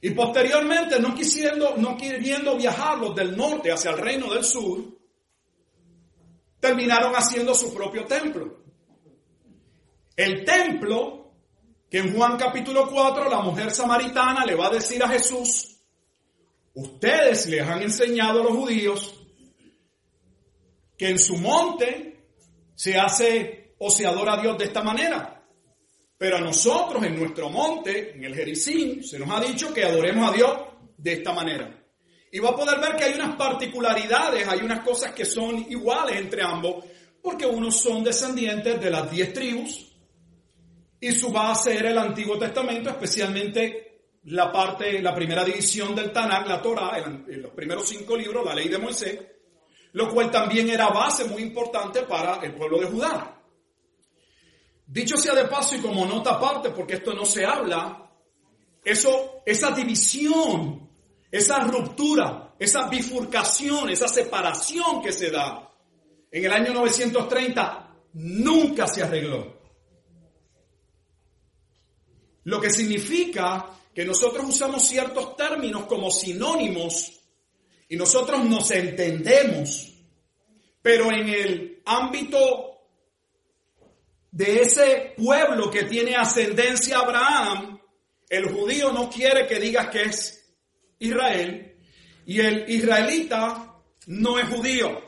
Y 0.00 0.10
posteriormente, 0.10 0.98
no 0.98 1.14
quisiendo, 1.14 1.76
no 1.76 1.96
queriendo 1.96 2.56
viajar 2.56 2.98
los 2.98 3.14
del 3.14 3.36
norte 3.36 3.70
hacia 3.70 3.92
el 3.92 3.98
reino 3.98 4.34
del 4.34 4.44
sur, 4.44 4.84
terminaron 6.60 7.14
haciendo 7.14 7.54
su 7.54 7.72
propio 7.72 8.04
templo. 8.04 8.64
El 10.16 10.44
templo, 10.44 11.32
que 11.88 11.98
en 11.98 12.14
Juan 12.14 12.36
capítulo 12.36 12.90
4 12.90 13.30
la 13.30 13.40
mujer 13.40 13.70
samaritana 13.70 14.44
le 14.44 14.56
va 14.56 14.66
a 14.66 14.70
decir 14.70 15.02
a 15.02 15.08
Jesús, 15.08 15.80
ustedes 16.74 17.46
les 17.46 17.62
han 17.62 17.80
enseñado 17.80 18.40
a 18.40 18.44
los 18.44 18.52
judíos 18.52 19.23
en 21.10 21.18
su 21.18 21.36
monte 21.36 22.14
se 22.74 22.98
hace 22.98 23.74
o 23.78 23.90
se 23.90 24.06
adora 24.06 24.34
a 24.34 24.40
Dios 24.40 24.58
de 24.58 24.64
esta 24.64 24.82
manera. 24.82 25.42
Pero 26.16 26.36
a 26.36 26.40
nosotros 26.40 27.02
en 27.04 27.18
nuestro 27.18 27.50
monte, 27.50 28.12
en 28.14 28.24
el 28.24 28.34
Jericín, 28.34 29.02
se 29.02 29.18
nos 29.18 29.30
ha 29.30 29.40
dicho 29.40 29.72
que 29.74 29.84
adoremos 29.84 30.30
a 30.30 30.34
Dios 30.34 30.58
de 30.96 31.12
esta 31.12 31.32
manera. 31.32 31.84
Y 32.30 32.38
va 32.38 32.50
a 32.50 32.56
poder 32.56 32.80
ver 32.80 32.96
que 32.96 33.04
hay 33.04 33.14
unas 33.14 33.36
particularidades, 33.36 34.46
hay 34.48 34.60
unas 34.60 34.80
cosas 34.80 35.12
que 35.12 35.24
son 35.24 35.66
iguales 35.70 36.16
entre 36.16 36.42
ambos, 36.42 36.84
porque 37.22 37.46
unos 37.46 37.76
son 37.76 38.02
descendientes 38.02 38.80
de 38.80 38.90
las 38.90 39.10
diez 39.10 39.32
tribus 39.32 39.92
y 41.00 41.12
su 41.12 41.30
base 41.30 41.76
era 41.76 41.90
el 41.90 41.98
Antiguo 41.98 42.38
Testamento, 42.38 42.90
especialmente 42.90 44.08
la 44.24 44.50
parte, 44.50 45.02
la 45.02 45.14
primera 45.14 45.44
división 45.44 45.94
del 45.94 46.10
Tanakh, 46.10 46.48
la 46.48 46.62
Torah, 46.62 46.98
en 46.98 47.42
los 47.42 47.52
primeros 47.52 47.88
cinco 47.88 48.16
libros, 48.16 48.44
la 48.44 48.54
ley 48.54 48.68
de 48.68 48.78
Moisés, 48.78 49.20
lo 49.94 50.12
cual 50.12 50.30
también 50.30 50.68
era 50.68 50.88
base 50.88 51.24
muy 51.24 51.42
importante 51.42 52.02
para 52.02 52.44
el 52.44 52.54
pueblo 52.54 52.80
de 52.80 52.86
Judá. 52.86 53.40
Dicho 54.86 55.16
sea 55.16 55.34
de 55.34 55.44
paso 55.44 55.76
y 55.76 55.80
como 55.80 56.04
nota 56.04 56.32
aparte, 56.32 56.70
porque 56.70 56.94
esto 56.94 57.14
no 57.14 57.24
se 57.24 57.44
habla, 57.44 58.10
eso, 58.84 59.42
esa 59.46 59.70
división, 59.70 60.90
esa 61.30 61.60
ruptura, 61.60 62.54
esa 62.58 62.88
bifurcación, 62.88 63.88
esa 63.88 64.08
separación 64.08 65.00
que 65.00 65.12
se 65.12 65.30
da 65.30 65.70
en 66.30 66.44
el 66.44 66.52
año 66.52 66.74
930 66.74 67.96
nunca 68.14 68.88
se 68.88 69.04
arregló. 69.04 69.60
Lo 72.42 72.60
que 72.60 72.70
significa 72.70 73.70
que 73.94 74.04
nosotros 74.04 74.44
usamos 74.48 74.82
ciertos 74.86 75.36
términos 75.36 75.84
como 75.84 76.10
sinónimos 76.10 77.12
y 77.88 77.96
nosotros 77.96 78.44
nos 78.44 78.70
entendemos, 78.70 79.92
pero 80.80 81.10
en 81.10 81.28
el 81.28 81.82
ámbito 81.84 82.74
de 84.30 84.62
ese 84.62 85.14
pueblo 85.16 85.70
que 85.70 85.84
tiene 85.84 86.16
ascendencia 86.16 86.98
Abraham, 86.98 87.80
el 88.28 88.52
judío 88.52 88.92
no 88.92 89.08
quiere 89.08 89.46
que 89.46 89.60
digas 89.60 89.88
que 89.88 90.02
es 90.02 90.54
Israel 90.98 91.76
y 92.26 92.40
el 92.40 92.68
israelita 92.68 93.76
no 94.06 94.38
es 94.38 94.48
judío. 94.48 95.02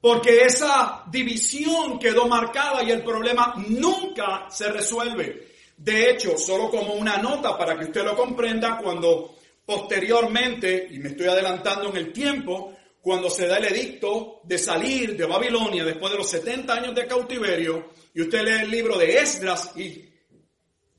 Porque 0.00 0.42
esa 0.42 1.04
división 1.10 1.98
quedó 1.98 2.26
marcada 2.26 2.82
y 2.82 2.90
el 2.90 3.02
problema 3.02 3.54
nunca 3.68 4.46
se 4.50 4.70
resuelve. 4.70 5.48
De 5.76 6.10
hecho, 6.10 6.36
solo 6.36 6.70
como 6.70 6.94
una 6.94 7.16
nota 7.18 7.56
para 7.56 7.78
que 7.78 7.86
usted 7.86 8.04
lo 8.04 8.14
comprenda, 8.14 8.76
cuando 8.76 9.36
posteriormente, 9.66 10.88
y 10.90 10.98
me 10.98 11.10
estoy 11.10 11.26
adelantando 11.26 11.90
en 11.90 11.96
el 11.96 12.12
tiempo, 12.12 12.74
cuando 13.00 13.28
se 13.28 13.46
da 13.46 13.58
el 13.58 13.66
edicto 13.66 14.40
de 14.44 14.56
salir 14.58 15.16
de 15.16 15.26
Babilonia 15.26 15.84
después 15.84 16.12
de 16.12 16.18
los 16.18 16.30
70 16.30 16.72
años 16.72 16.94
de 16.94 17.06
cautiverio, 17.06 17.90
y 18.14 18.22
usted 18.22 18.42
lee 18.42 18.62
el 18.62 18.70
libro 18.70 18.96
de 18.96 19.18
Esdras 19.18 19.72
y 19.76 20.08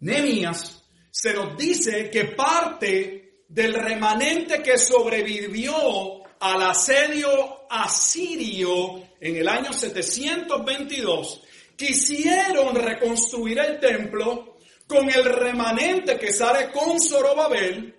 Nehemías, 0.02 0.84
se 1.10 1.34
nos 1.34 1.58
dice 1.58 2.10
que 2.10 2.26
parte 2.26 3.44
del 3.48 3.74
remanente 3.74 4.62
que 4.62 4.78
sobrevivió 4.78 6.24
al 6.40 6.62
asedio 6.62 7.66
asirio 7.70 9.02
en 9.20 9.38
el 9.38 9.48
año 9.48 9.74
722, 9.74 11.42
quisieron 11.76 12.76
reconstruir 12.76 13.60
el 13.60 13.80
templo 13.80 14.58
con 14.86 15.10
el 15.10 15.24
remanente 15.24 16.20
que 16.20 16.32
sale 16.32 16.72
con 16.72 17.00
Zorobabel 17.02 17.95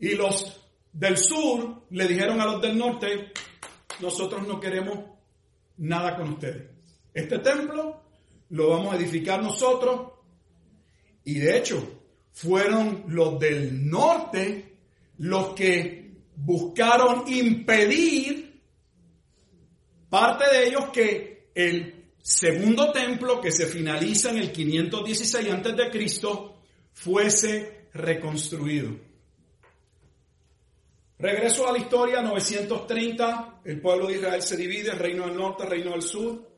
y 0.00 0.14
los 0.14 0.62
del 0.92 1.16
sur 1.16 1.86
le 1.90 2.06
dijeron 2.06 2.40
a 2.40 2.46
los 2.46 2.62
del 2.62 2.76
norte, 2.76 3.32
nosotros 4.00 4.46
no 4.46 4.60
queremos 4.60 4.98
nada 5.78 6.16
con 6.16 6.30
ustedes. 6.30 6.70
Este 7.12 7.38
templo 7.38 8.02
lo 8.50 8.70
vamos 8.70 8.92
a 8.92 8.96
edificar 8.96 9.42
nosotros 9.42 10.12
y 11.24 11.38
de 11.38 11.58
hecho 11.58 12.02
fueron 12.32 13.04
los 13.08 13.38
del 13.38 13.88
norte 13.88 14.76
los 15.18 15.54
que 15.54 16.12
buscaron 16.36 17.24
impedir 17.26 18.60
parte 20.08 20.44
de 20.50 20.68
ellos 20.68 20.90
que 20.92 21.50
el 21.54 22.10
segundo 22.22 22.92
templo 22.92 23.40
que 23.40 23.50
se 23.50 23.66
finaliza 23.66 24.30
en 24.30 24.38
el 24.38 24.52
516 24.52 25.50
antes 25.50 25.76
de 25.76 25.90
Cristo 25.90 26.60
fuese 26.92 27.88
reconstruido. 27.94 29.05
Regreso 31.18 31.66
a 31.66 31.72
la 31.72 31.78
historia, 31.78 32.20
930, 32.20 33.60
el 33.64 33.80
pueblo 33.80 34.06
de 34.06 34.16
Israel 34.16 34.42
se 34.42 34.56
divide, 34.56 34.90
el 34.90 34.98
reino 34.98 35.26
del 35.26 35.36
norte, 35.36 35.62
el 35.62 35.70
reino 35.70 35.92
del 35.92 36.02
sur. 36.02 36.56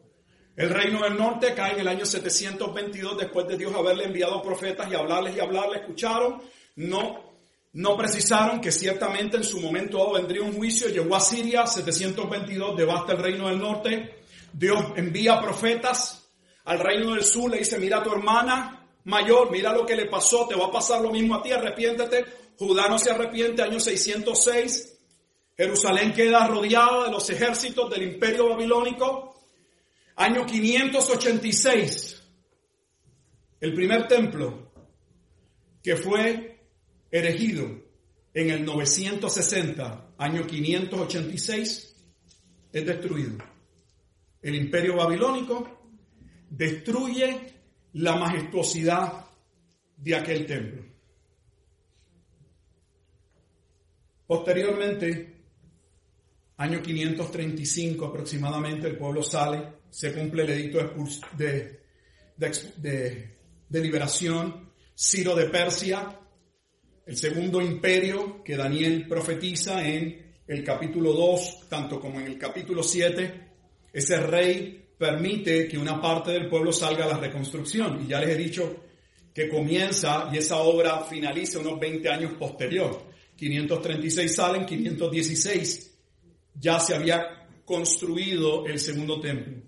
El 0.56 0.70
reino 0.70 1.02
del 1.02 1.16
norte 1.16 1.54
cae 1.54 1.74
en 1.74 1.80
el 1.80 1.88
año 1.88 2.04
722 2.04 3.18
después 3.18 3.46
de 3.46 3.56
Dios 3.56 3.72
haberle 3.72 4.04
enviado 4.04 4.42
profetas 4.42 4.90
y 4.90 4.96
hablarles 4.96 5.36
y 5.36 5.40
hablarles, 5.40 5.82
escucharon, 5.82 6.42
no, 6.74 7.36
no 7.74 7.96
precisaron 7.96 8.60
que 8.60 8.72
ciertamente 8.72 9.36
en 9.36 9.44
su 9.44 9.60
momento 9.60 10.12
vendría 10.12 10.42
un 10.42 10.54
juicio, 10.54 10.88
llegó 10.88 11.14
a 11.14 11.20
Siria, 11.20 11.64
722, 11.64 12.76
devasta 12.76 13.12
el 13.12 13.18
reino 13.18 13.46
del 13.46 13.60
norte, 13.60 14.24
Dios 14.52 14.82
envía 14.96 15.40
profetas 15.40 16.28
al 16.64 16.80
reino 16.80 17.14
del 17.14 17.22
sur, 17.22 17.48
le 17.48 17.58
dice, 17.58 17.78
mira 17.78 17.98
a 17.98 18.02
tu 18.02 18.10
hermana 18.10 18.84
mayor, 19.04 19.52
mira 19.52 19.72
lo 19.72 19.86
que 19.86 19.94
le 19.94 20.06
pasó, 20.06 20.48
te 20.48 20.56
va 20.56 20.66
a 20.66 20.72
pasar 20.72 21.00
lo 21.00 21.12
mismo 21.12 21.36
a 21.36 21.42
ti, 21.42 21.52
arrepiéntete, 21.52 22.24
Judá 22.58 22.88
no 22.88 22.98
se 22.98 23.12
arrepiente, 23.12 23.62
año 23.62 23.78
606. 23.78 24.98
Jerusalén 25.56 26.12
queda 26.12 26.46
rodeada 26.48 27.04
de 27.04 27.12
los 27.12 27.30
ejércitos 27.30 27.88
del 27.90 28.02
imperio 28.14 28.48
babilónico. 28.48 29.34
Año 30.16 30.44
586. 30.44 32.22
El 33.60 33.74
primer 33.74 34.08
templo 34.08 34.72
que 35.82 35.96
fue 35.96 36.64
erigido 37.10 37.64
en 38.34 38.50
el 38.50 38.64
960, 38.64 40.14
año 40.18 40.46
586, 40.46 41.96
es 42.72 42.86
destruido. 42.86 43.38
El 44.42 44.56
imperio 44.56 44.96
babilónico 44.96 45.92
destruye 46.50 47.54
la 47.94 48.16
majestuosidad 48.16 49.26
de 49.96 50.16
aquel 50.16 50.46
templo. 50.46 50.87
Posteriormente, 54.28 55.36
año 56.58 56.82
535 56.82 58.04
aproximadamente, 58.04 58.88
el 58.88 58.98
pueblo 58.98 59.22
sale, 59.22 59.78
se 59.88 60.12
cumple 60.12 60.42
el 60.42 60.50
edicto 60.50 60.80
de, 61.34 61.80
liberación, 63.70 64.70
Ciro 64.94 65.34
de 65.34 65.46
Persia, 65.46 66.20
el 67.06 67.16
segundo 67.16 67.62
imperio 67.62 68.44
que 68.44 68.54
Daniel 68.54 69.08
profetiza 69.08 69.82
en 69.82 70.42
el 70.46 70.62
capítulo 70.62 71.14
2, 71.14 71.66
tanto 71.70 71.98
como 71.98 72.20
en 72.20 72.26
el 72.26 72.36
capítulo 72.38 72.82
7, 72.82 73.48
ese 73.90 74.20
rey 74.20 74.90
permite 74.98 75.66
que 75.66 75.78
una 75.78 76.02
parte 76.02 76.32
del 76.32 76.50
pueblo 76.50 76.70
salga 76.70 77.06
a 77.06 77.08
la 77.08 77.16
reconstrucción. 77.16 78.04
Y 78.04 78.08
ya 78.08 78.20
les 78.20 78.28
he 78.28 78.36
dicho 78.36 78.84
que 79.32 79.48
comienza 79.48 80.28
y 80.30 80.36
esa 80.36 80.58
obra 80.58 81.00
finaliza 81.04 81.60
unos 81.60 81.80
20 81.80 82.10
años 82.10 82.32
posterior. 82.32 83.08
536 83.38 84.34
salen, 84.34 84.66
516 84.66 85.96
ya 86.54 86.80
se 86.80 86.96
había 86.96 87.46
construido 87.64 88.66
el 88.66 88.80
segundo 88.80 89.20
templo. 89.20 89.62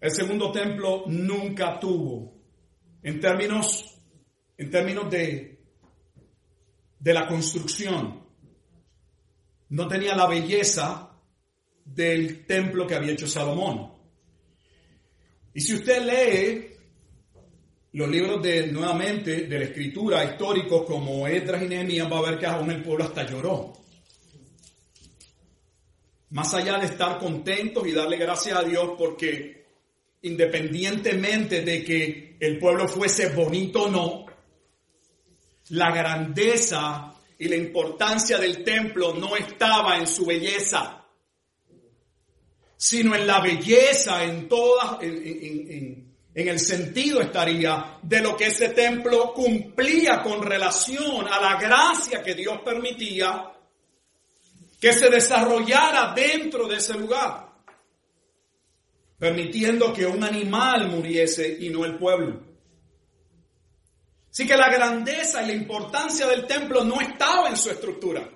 El 0.00 0.10
segundo 0.10 0.50
templo 0.50 1.04
nunca 1.06 1.78
tuvo, 1.78 2.40
en 3.02 3.20
términos, 3.20 3.98
en 4.56 4.70
términos 4.70 5.10
de, 5.10 5.60
de 6.98 7.12
la 7.12 7.26
construcción, 7.26 8.24
no 9.68 9.86
tenía 9.86 10.16
la 10.16 10.26
belleza 10.26 11.20
del 11.84 12.46
templo 12.46 12.86
que 12.86 12.94
había 12.94 13.12
hecho 13.12 13.26
Salomón. 13.26 13.92
Y 15.52 15.60
si 15.60 15.74
usted 15.74 16.02
lee 16.02 16.69
los 17.92 18.08
libros 18.08 18.40
de, 18.42 18.68
nuevamente, 18.68 19.46
de 19.46 19.58
la 19.58 19.64
escritura 19.64 20.24
históricos 20.24 20.86
como 20.86 21.26
Edras 21.26 21.62
y 21.62 21.66
Nehemías, 21.66 22.10
va 22.10 22.18
a 22.18 22.30
ver 22.30 22.38
que 22.38 22.46
aún 22.46 22.70
el 22.70 22.82
pueblo 22.82 23.04
hasta 23.04 23.26
lloró. 23.26 23.72
Más 26.30 26.54
allá 26.54 26.78
de 26.78 26.86
estar 26.86 27.18
contentos 27.18 27.86
y 27.86 27.92
darle 27.92 28.16
gracias 28.16 28.56
a 28.56 28.62
Dios 28.62 28.90
porque 28.96 29.66
independientemente 30.22 31.62
de 31.62 31.82
que 31.82 32.36
el 32.38 32.58
pueblo 32.58 32.86
fuese 32.86 33.30
bonito 33.30 33.84
o 33.84 33.90
no, 33.90 34.26
la 35.70 35.90
grandeza 35.90 37.12
y 37.38 37.48
la 37.48 37.56
importancia 37.56 38.38
del 38.38 38.62
templo 38.62 39.14
no 39.14 39.34
estaba 39.34 39.98
en 39.98 40.06
su 40.06 40.24
belleza, 40.26 41.04
sino 42.76 43.16
en 43.16 43.26
la 43.26 43.40
belleza, 43.40 44.22
en 44.22 44.46
todas, 44.48 45.02
en 45.02 46.09
el 46.48 46.60
sentido 46.60 47.20
estaría 47.20 47.98
de 48.02 48.20
lo 48.20 48.36
que 48.36 48.46
ese 48.46 48.70
templo 48.70 49.32
cumplía 49.34 50.22
con 50.22 50.42
relación 50.42 51.26
a 51.26 51.40
la 51.40 51.60
gracia 51.60 52.22
que 52.22 52.34
Dios 52.34 52.60
permitía 52.64 53.52
que 54.80 54.92
se 54.92 55.10
desarrollara 55.10 56.14
dentro 56.14 56.66
de 56.66 56.76
ese 56.76 56.94
lugar, 56.94 57.48
permitiendo 59.18 59.92
que 59.92 60.06
un 60.06 60.24
animal 60.24 60.88
muriese 60.88 61.58
y 61.60 61.68
no 61.68 61.84
el 61.84 61.98
pueblo. 61.98 62.40
Así 64.30 64.46
que 64.46 64.56
la 64.56 64.70
grandeza 64.70 65.42
y 65.42 65.48
la 65.48 65.52
importancia 65.52 66.26
del 66.26 66.46
templo 66.46 66.84
no 66.84 67.00
estaba 67.00 67.48
en 67.48 67.56
su 67.56 67.70
estructura. 67.70 68.26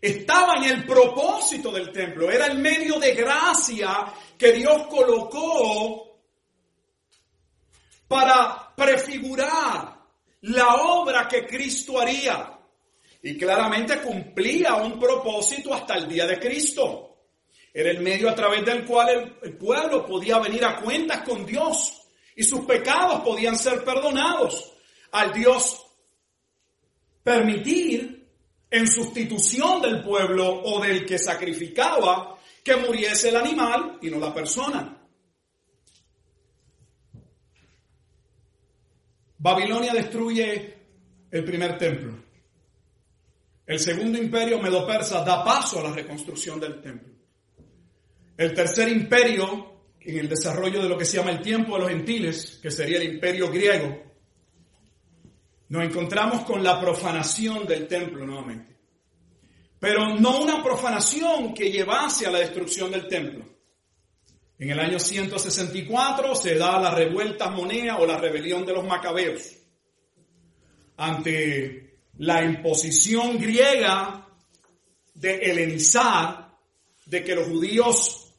Estaba 0.00 0.54
en 0.54 0.64
el 0.64 0.86
propósito 0.86 1.70
del 1.70 1.92
templo. 1.92 2.30
Era 2.30 2.46
el 2.46 2.58
medio 2.58 2.98
de 2.98 3.14
gracia 3.14 4.12
que 4.36 4.52
Dios 4.52 4.86
colocó 4.88 6.13
para 8.08 8.74
prefigurar 8.76 9.94
la 10.42 10.74
obra 10.74 11.26
que 11.28 11.46
Cristo 11.46 12.00
haría. 12.00 12.50
Y 13.22 13.38
claramente 13.38 14.00
cumplía 14.00 14.74
un 14.74 14.98
propósito 14.98 15.72
hasta 15.72 15.94
el 15.94 16.08
día 16.08 16.26
de 16.26 16.38
Cristo. 16.38 17.16
Era 17.72 17.90
el 17.90 18.00
medio 18.00 18.28
a 18.28 18.34
través 18.34 18.64
del 18.64 18.84
cual 18.84 19.36
el, 19.42 19.56
pueblo 19.56 20.06
podía 20.06 20.38
venir 20.38 20.64
a 20.64 20.76
cuentas 20.76 21.22
con 21.22 21.46
Dios 21.46 22.02
y 22.36 22.44
sus 22.44 22.60
pecados 22.66 23.20
podían 23.22 23.58
ser 23.58 23.82
perdonados. 23.82 24.72
Al 25.12 25.32
Dios 25.32 25.84
permitir 27.22 28.28
en 28.70 28.86
sustitución 28.86 29.80
del 29.80 30.02
pueblo 30.02 30.62
o 30.62 30.80
del 30.80 31.06
que 31.06 31.18
sacrificaba 31.18 32.38
que 32.62 32.76
muriese 32.76 33.30
el 33.30 33.36
animal 33.36 33.98
y 34.02 34.10
no 34.10 34.18
la 34.18 34.34
persona. 34.34 35.03
Babilonia 39.44 39.92
destruye 39.92 40.74
el 41.30 41.44
primer 41.44 41.76
templo. 41.76 42.14
El 43.66 43.78
segundo 43.78 44.16
imperio 44.16 44.58
medo-persa 44.58 45.22
da 45.22 45.44
paso 45.44 45.80
a 45.80 45.82
la 45.82 45.92
reconstrucción 45.92 46.58
del 46.58 46.80
templo. 46.80 47.12
El 48.38 48.54
tercer 48.54 48.88
imperio, 48.88 49.82
en 50.00 50.18
el 50.18 50.30
desarrollo 50.30 50.82
de 50.82 50.88
lo 50.88 50.96
que 50.96 51.04
se 51.04 51.18
llama 51.18 51.32
el 51.32 51.42
tiempo 51.42 51.74
de 51.74 51.80
los 51.80 51.90
gentiles, 51.90 52.58
que 52.62 52.70
sería 52.70 52.96
el 52.96 53.16
imperio 53.16 53.50
griego, 53.50 54.02
nos 55.68 55.84
encontramos 55.84 56.44
con 56.44 56.64
la 56.64 56.80
profanación 56.80 57.66
del 57.66 57.86
templo 57.86 58.24
nuevamente. 58.24 58.74
Pero 59.78 60.18
no 60.18 60.40
una 60.40 60.62
profanación 60.62 61.52
que 61.52 61.70
llevase 61.70 62.26
a 62.26 62.30
la 62.30 62.38
destrucción 62.38 62.90
del 62.90 63.06
templo. 63.08 63.44
En 64.64 64.70
el 64.70 64.80
año 64.80 64.98
164 64.98 66.34
se 66.34 66.54
da 66.54 66.80
la 66.80 66.90
revuelta 66.90 67.50
monea 67.50 67.98
o 67.98 68.06
la 68.06 68.16
rebelión 68.16 68.64
de 68.64 68.72
los 68.72 68.82
macabeos. 68.82 69.58
Ante 70.96 71.98
la 72.16 72.42
imposición 72.42 73.38
griega 73.38 74.26
de 75.12 75.34
helenizar, 75.34 76.56
de 77.04 77.22
que 77.22 77.34
los 77.34 77.46
judíos 77.46 78.32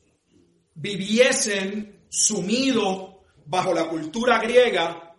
viviesen 0.74 2.08
sumidos 2.10 3.18
bajo 3.46 3.72
la 3.72 3.88
cultura 3.88 4.40
griega, 4.40 5.16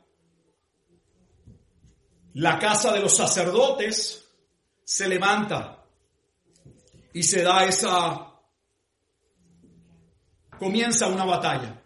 la 2.35 2.59
casa 2.59 2.93
de 2.93 2.99
los 2.99 3.17
sacerdotes 3.17 4.29
se 4.83 5.07
levanta 5.07 5.85
y 7.13 7.23
se 7.23 7.45
da 7.45 7.65
esa 7.65 8.26
comienza 10.59 11.09
una 11.09 11.25
batalla. 11.25 11.83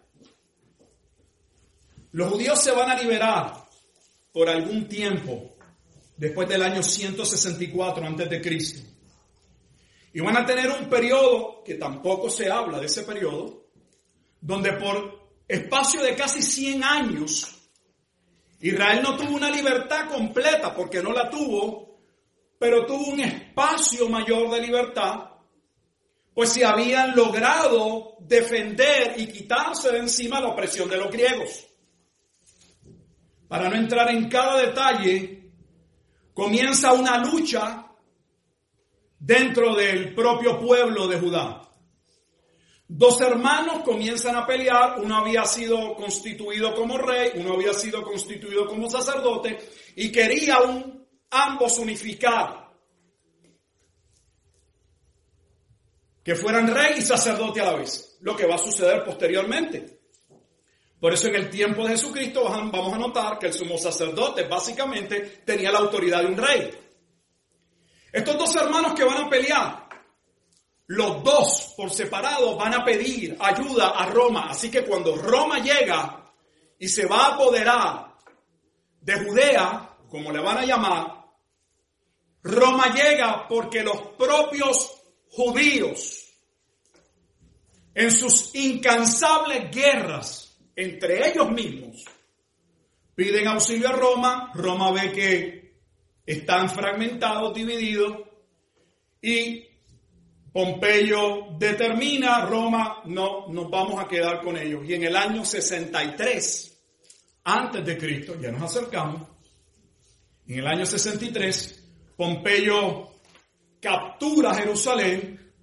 Los 2.11 2.31
judíos 2.31 2.61
se 2.61 2.71
van 2.71 2.89
a 2.89 2.95
liberar 2.95 3.65
por 4.33 4.49
algún 4.49 4.87
tiempo 4.87 5.55
después 6.17 6.47
del 6.47 6.61
año 6.61 6.83
164 6.83 8.05
antes 8.05 8.29
de 8.29 8.41
Cristo. 8.41 8.87
Y 10.13 10.19
van 10.19 10.37
a 10.37 10.45
tener 10.45 10.69
un 10.69 10.89
periodo 10.89 11.63
que 11.63 11.75
tampoco 11.75 12.29
se 12.29 12.51
habla 12.51 12.79
de 12.79 12.87
ese 12.87 13.03
periodo, 13.03 13.67
donde 14.41 14.73
por 14.73 15.29
espacio 15.47 16.03
de 16.03 16.15
casi 16.15 16.41
100 16.41 16.83
años 16.83 17.61
Israel 18.61 19.01
no 19.01 19.17
tuvo 19.17 19.35
una 19.35 19.49
libertad 19.49 20.07
completa 20.07 20.73
porque 20.75 21.01
no 21.01 21.11
la 21.11 21.29
tuvo, 21.29 21.99
pero 22.59 22.85
tuvo 22.85 23.07
un 23.07 23.19
espacio 23.19 24.07
mayor 24.07 24.51
de 24.51 24.61
libertad 24.61 25.30
pues 26.33 26.53
si 26.53 26.63
habían 26.63 27.15
logrado 27.15 28.15
defender 28.19 29.15
y 29.17 29.27
quitarse 29.27 29.91
de 29.91 29.99
encima 29.99 30.39
la 30.39 30.49
opresión 30.49 30.89
de 30.89 30.97
los 30.97 31.11
griegos. 31.11 31.67
Para 33.47 33.69
no 33.69 33.75
entrar 33.75 34.09
en 34.11 34.29
cada 34.29 34.57
detalle, 34.57 35.51
comienza 36.33 36.93
una 36.93 37.17
lucha 37.17 37.87
dentro 39.19 39.75
del 39.75 40.15
propio 40.15 40.57
pueblo 40.59 41.07
de 41.07 41.19
Judá. 41.19 41.61
Dos 42.87 43.21
hermanos 43.21 43.83
comienzan 43.83 44.35
a 44.35 44.45
pelear, 44.45 44.99
uno 44.99 45.17
había 45.17 45.45
sido 45.45 45.95
constituido 45.95 46.75
como 46.75 46.97
rey, 46.97 47.31
uno 47.35 47.53
había 47.53 47.73
sido 47.73 48.03
constituido 48.03 48.67
como 48.67 48.89
sacerdote 48.89 49.57
y 49.95 50.11
querían 50.11 51.07
ambos 51.29 51.79
unificar 51.79 52.60
que 56.23 56.35
fueran 56.35 56.73
rey 56.73 56.95
y 56.97 57.01
sacerdote 57.01 57.61
a 57.61 57.65
la 57.65 57.75
vez, 57.75 58.17
lo 58.21 58.35
que 58.35 58.45
va 58.45 58.55
a 58.55 58.59
suceder 58.59 59.03
posteriormente. 59.03 60.01
Por 60.99 61.13
eso 61.13 61.27
en 61.27 61.35
el 61.35 61.49
tiempo 61.49 61.83
de 61.83 61.91
Jesucristo 61.91 62.43
vamos 62.43 62.93
a 62.93 62.97
notar 62.97 63.39
que 63.39 63.47
el 63.47 63.53
sumo 63.53 63.77
sacerdote 63.77 64.43
básicamente 64.43 65.41
tenía 65.43 65.71
la 65.71 65.79
autoridad 65.79 66.19
de 66.19 66.27
un 66.27 66.37
rey. 66.37 66.71
Estos 68.13 68.37
dos 68.37 68.55
hermanos 68.55 68.93
que 68.93 69.03
van 69.03 69.25
a 69.25 69.29
pelear, 69.29 69.89
los 70.87 71.23
dos 71.23 71.73
por 71.75 71.89
separado 71.89 72.55
van 72.55 72.75
a 72.75 72.85
pedir 72.85 73.35
ayuda 73.39 73.91
a 73.91 74.05
Roma. 74.07 74.47
Así 74.49 74.69
que 74.69 74.83
cuando 74.83 75.15
Roma 75.15 75.57
llega 75.57 76.31
y 76.77 76.87
se 76.87 77.07
va 77.07 77.25
a 77.25 77.33
apoderar 77.33 78.13
de 78.99 79.23
Judea, 79.23 79.97
como 80.07 80.31
le 80.31 80.39
van 80.39 80.59
a 80.59 80.65
llamar, 80.65 81.25
Roma 82.43 82.93
llega 82.93 83.47
porque 83.47 83.81
los 83.81 83.99
propios 84.17 85.00
judíos 85.31 86.31
en 87.93 88.11
sus 88.11 88.55
incansables 88.55 89.69
guerras 89.71 90.57
entre 90.75 91.29
ellos 91.29 91.51
mismos 91.51 92.05
piden 93.15 93.47
auxilio 93.47 93.89
a 93.89 93.91
Roma, 93.91 94.51
Roma 94.55 94.91
ve 94.91 95.11
que 95.11 95.73
están 96.25 96.69
fragmentados, 96.69 97.53
divididos 97.53 98.17
y 99.21 99.67
Pompeyo 100.51 101.55
determina, 101.57 102.45
Roma, 102.45 103.03
no, 103.05 103.47
nos 103.47 103.69
vamos 103.69 104.03
a 104.03 104.07
quedar 104.07 104.41
con 104.41 104.57
ellos. 104.57 104.83
Y 104.85 104.95
en 104.95 105.03
el 105.03 105.15
año 105.15 105.45
63, 105.45 106.83
antes 107.45 107.85
de 107.85 107.97
Cristo, 107.97 108.35
ya 108.39 108.51
nos 108.51 108.63
acercamos, 108.63 109.21
en 110.47 110.59
el 110.59 110.67
año 110.67 110.85
63, 110.85 111.83
Pompeyo 112.17 113.10
captura 113.81 114.53
Jerusalén 114.53 115.53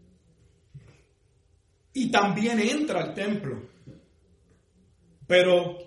y 1.92 2.10
también 2.10 2.58
entra 2.60 3.00
al 3.00 3.14
templo, 3.14 3.62
pero 5.26 5.78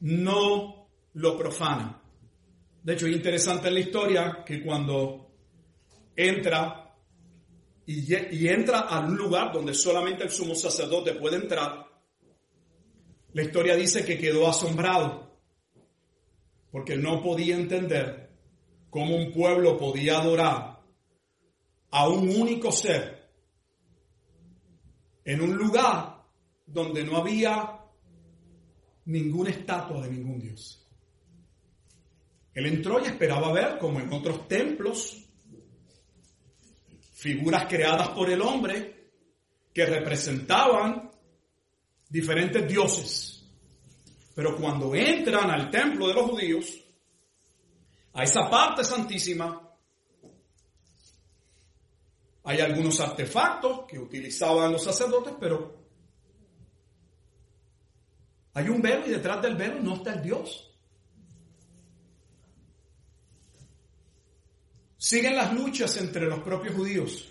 no 0.00 0.88
lo 1.14 1.38
profana. 1.38 2.00
De 2.82 2.94
hecho, 2.94 3.06
es 3.06 3.12
interesante 3.12 3.68
en 3.68 3.74
la 3.74 3.80
historia 3.80 4.42
que 4.44 4.62
cuando 4.62 5.30
entra 6.16 6.94
y, 7.86 8.14
y 8.36 8.48
entra 8.48 8.80
a 8.80 9.00
un 9.00 9.16
lugar 9.16 9.52
donde 9.52 9.74
solamente 9.74 10.24
el 10.24 10.30
sumo 10.30 10.54
sacerdote 10.54 11.14
puede 11.14 11.36
entrar, 11.36 11.86
la 13.32 13.42
historia 13.42 13.76
dice 13.76 14.04
que 14.04 14.18
quedó 14.18 14.48
asombrado 14.48 15.38
porque 16.70 16.96
no 16.96 17.22
podía 17.22 17.54
entender 17.54 18.30
cómo 18.90 19.16
un 19.16 19.32
pueblo 19.32 19.78
podía 19.78 20.18
adorar 20.18 20.71
a 21.92 22.08
un 22.08 22.28
único 22.28 22.72
ser 22.72 23.30
en 25.24 25.40
un 25.40 25.56
lugar 25.56 26.24
donde 26.66 27.04
no 27.04 27.18
había 27.18 27.80
ninguna 29.04 29.50
estatua 29.50 30.02
de 30.02 30.10
ningún 30.10 30.40
dios. 30.40 30.86
Él 32.54 32.66
entró 32.66 33.00
y 33.00 33.06
esperaba 33.06 33.52
ver, 33.52 33.78
como 33.78 34.00
en 34.00 34.12
otros 34.12 34.48
templos, 34.48 35.24
figuras 37.12 37.66
creadas 37.68 38.08
por 38.10 38.30
el 38.30 38.40
hombre 38.40 39.10
que 39.72 39.86
representaban 39.86 41.10
diferentes 42.08 42.66
dioses. 42.66 43.46
Pero 44.34 44.56
cuando 44.56 44.94
entran 44.94 45.50
al 45.50 45.70
templo 45.70 46.08
de 46.08 46.14
los 46.14 46.30
judíos, 46.30 46.78
a 48.14 48.24
esa 48.24 48.48
parte 48.48 48.82
santísima, 48.82 49.61
hay 52.44 52.60
algunos 52.60 52.98
artefactos 53.00 53.86
que 53.86 53.98
utilizaban 53.98 54.72
los 54.72 54.82
sacerdotes, 54.82 55.34
pero 55.38 55.80
hay 58.54 58.68
un 58.68 58.82
velo 58.82 59.06
y 59.06 59.10
detrás 59.10 59.40
del 59.40 59.54
velo 59.54 59.80
no 59.80 59.94
está 59.94 60.14
el 60.14 60.22
Dios. 60.22 60.68
Siguen 64.96 65.36
las 65.36 65.52
luchas 65.54 65.96
entre 65.96 66.26
los 66.26 66.40
propios 66.40 66.74
judíos. 66.74 67.28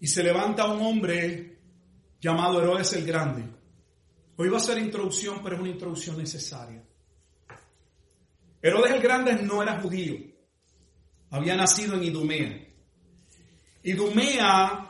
Y 0.00 0.06
se 0.06 0.22
levanta 0.22 0.66
un 0.66 0.82
hombre 0.82 1.58
llamado 2.20 2.60
Herodes 2.62 2.92
el 2.94 3.06
Grande. 3.06 3.44
Hoy 4.36 4.48
va 4.48 4.58
a 4.58 4.60
ser 4.60 4.78
introducción, 4.78 5.40
pero 5.42 5.56
es 5.56 5.62
una 5.62 5.70
introducción 5.70 6.18
necesaria. 6.18 6.82
Herodes 8.60 8.92
el 8.92 9.00
Grande 9.00 9.34
no 9.34 9.62
era 9.62 9.80
judío 9.80 10.33
había 11.34 11.56
nacido 11.56 11.96
en 11.96 12.04
Idumea. 12.04 12.64
Idumea 13.82 14.88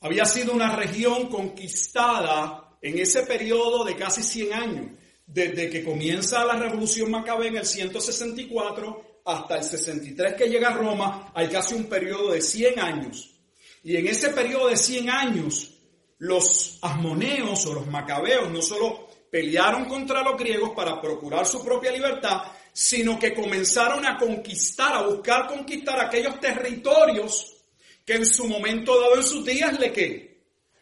había 0.00 0.24
sido 0.24 0.52
una 0.52 0.76
región 0.76 1.28
conquistada 1.28 2.78
en 2.80 2.96
ese 2.96 3.22
periodo 3.24 3.84
de 3.84 3.96
casi 3.96 4.22
100 4.22 4.52
años, 4.54 4.86
desde 5.26 5.68
que 5.68 5.84
comienza 5.84 6.44
la 6.44 6.54
revolución 6.54 7.10
macabea 7.10 7.48
en 7.48 7.56
el 7.56 7.66
164 7.66 9.22
hasta 9.24 9.56
el 9.56 9.64
63 9.64 10.34
que 10.34 10.48
llega 10.48 10.68
a 10.68 10.76
Roma, 10.76 11.32
hay 11.34 11.48
casi 11.48 11.74
un 11.74 11.86
periodo 11.86 12.30
de 12.30 12.42
100 12.42 12.78
años. 12.78 13.34
Y 13.82 13.96
en 13.96 14.06
ese 14.06 14.28
periodo 14.28 14.68
de 14.68 14.76
100 14.76 15.10
años, 15.10 15.74
los 16.18 16.78
asmoneos 16.80 17.66
o 17.66 17.74
los 17.74 17.88
macabeos 17.88 18.48
no 18.52 18.62
solo 18.62 19.08
pelearon 19.28 19.86
contra 19.86 20.22
los 20.22 20.38
griegos 20.38 20.70
para 20.76 21.00
procurar 21.00 21.44
su 21.44 21.64
propia 21.64 21.90
libertad, 21.90 22.42
sino 22.72 23.18
que 23.18 23.34
comenzaron 23.34 24.06
a 24.06 24.16
conquistar, 24.16 24.94
a 24.94 25.02
buscar 25.02 25.46
conquistar 25.46 26.00
aquellos 26.00 26.38
territorios 26.40 27.56
que 28.04 28.14
en 28.14 28.26
su 28.26 28.46
momento 28.46 29.00
dado 29.00 29.16
en 29.16 29.22
sus 29.22 29.44
días 29.44 29.78
le 29.78 29.92
que 29.92 30.30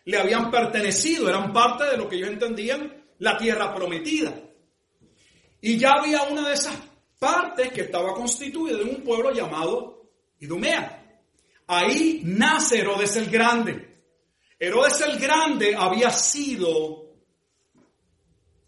le 0.05 0.17
habían 0.17 0.51
pertenecido, 0.51 1.29
eran 1.29 1.53
parte 1.53 1.85
de 1.85 1.97
lo 1.97 2.09
que 2.09 2.17
ellos 2.17 2.31
entendían 2.31 3.05
la 3.19 3.37
tierra 3.37 3.75
prometida. 3.75 4.41
Y 5.61 5.77
ya 5.77 5.93
había 5.95 6.23
una 6.23 6.49
de 6.49 6.55
esas 6.55 6.77
partes 7.19 7.73
que 7.73 7.83
estaba 7.83 8.15
constituida 8.15 8.79
de 8.79 8.85
un 8.85 9.03
pueblo 9.03 9.33
llamado 9.33 10.09
Idumea. 10.39 11.21
Ahí 11.67 12.23
nace 12.25 12.79
Herodes 12.79 13.17
el 13.17 13.29
Grande. 13.29 14.03
Herodes 14.59 15.01
el 15.03 15.19
Grande 15.19 15.75
había 15.77 16.11
sido 16.11 17.09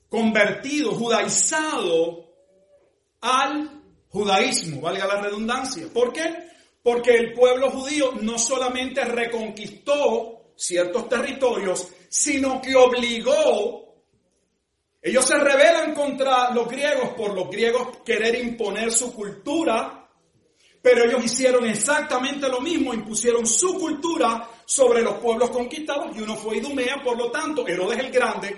convertido, 0.09 0.93
judaizado 0.93 2.30
al 3.21 3.83
judaísmo, 4.09 4.81
valga 4.81 5.07
la 5.07 5.21
redundancia. 5.21 5.87
¿Por 5.93 6.13
qué? 6.13 6.51
Porque 6.83 7.15
el 7.15 7.33
pueblo 7.33 7.71
judío 7.71 8.13
no 8.21 8.39
solamente 8.39 9.05
reconquistó 9.05 10.53
ciertos 10.57 11.09
territorios, 11.09 11.89
sino 12.09 12.61
que 12.61 12.75
obligó, 12.75 13.91
ellos 15.03 15.25
se 15.25 15.39
rebelan 15.39 15.95
contra 15.95 16.51
los 16.51 16.69
griegos 16.69 17.11
por 17.11 17.35
los 17.35 17.49
griegos 17.49 17.99
querer 18.05 18.35
imponer 18.45 18.93
su 18.93 19.15
cultura, 19.15 20.09
pero 20.83 21.05
ellos 21.05 21.25
hicieron 21.25 21.67
exactamente 21.67 22.49
lo 22.49 22.61
mismo, 22.61 22.93
impusieron 22.93 23.47
su 23.47 23.79
cultura 23.79 24.49
sobre 24.65 25.03
los 25.03 25.15
pueblos 25.15 25.51
conquistados 25.51 26.17
y 26.17 26.21
uno 26.21 26.37
fue 26.37 26.59
Idumea, 26.59 27.03
por 27.03 27.17
lo 27.17 27.31
tanto, 27.31 27.67
Herodes 27.67 27.99
el 27.99 28.11
Grande 28.11 28.57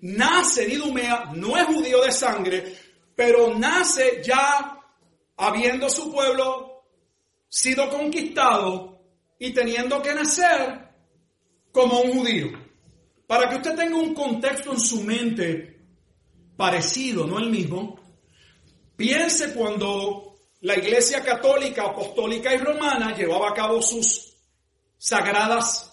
nace 0.00 0.64
en 0.64 0.72
Idumea, 0.72 1.30
no 1.34 1.56
es 1.56 1.64
judío 1.64 2.02
de 2.02 2.12
sangre, 2.12 2.74
pero 3.18 3.52
nace 3.52 4.22
ya 4.24 4.80
habiendo 5.36 5.90
su 5.90 6.12
pueblo 6.12 6.84
sido 7.48 7.90
conquistado 7.90 9.02
y 9.40 9.50
teniendo 9.52 10.00
que 10.00 10.14
nacer 10.14 10.88
como 11.72 12.00
un 12.02 12.12
judío. 12.12 12.52
Para 13.26 13.48
que 13.48 13.56
usted 13.56 13.74
tenga 13.74 13.96
un 13.96 14.14
contexto 14.14 14.70
en 14.70 14.78
su 14.78 15.02
mente 15.02 15.80
parecido, 16.56 17.26
no 17.26 17.40
el 17.40 17.50
mismo, 17.50 17.98
piense 18.94 19.52
cuando 19.52 20.36
la 20.60 20.78
Iglesia 20.78 21.20
Católica, 21.20 21.86
Apostólica 21.86 22.54
y 22.54 22.58
Romana 22.58 23.16
llevaba 23.16 23.50
a 23.50 23.54
cabo 23.54 23.82
sus 23.82 24.32
sagradas 24.96 25.92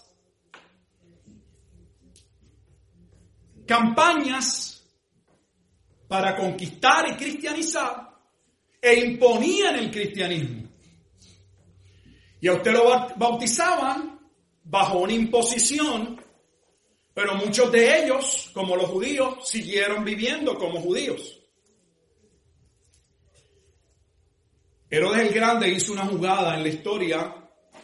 campañas 3.66 4.75
para 6.08 6.36
conquistar 6.36 7.08
y 7.10 7.16
cristianizar 7.16 8.06
e 8.80 8.94
imponían 8.94 9.76
el 9.76 9.90
cristianismo. 9.90 10.68
Y 12.40 12.48
a 12.48 12.54
usted 12.54 12.72
lo 12.72 12.84
bautizaban 13.16 14.20
bajo 14.62 14.98
una 14.98 15.12
imposición, 15.12 16.20
pero 17.14 17.34
muchos 17.34 17.72
de 17.72 18.04
ellos, 18.04 18.50
como 18.52 18.76
los 18.76 18.90
judíos, 18.90 19.48
siguieron 19.48 20.04
viviendo 20.04 20.56
como 20.58 20.80
judíos. 20.80 21.40
Herodes 24.88 25.26
el 25.26 25.34
Grande 25.34 25.68
hizo 25.68 25.92
una 25.92 26.06
jugada 26.06 26.54
en 26.54 26.62
la 26.62 26.68
historia 26.68 27.34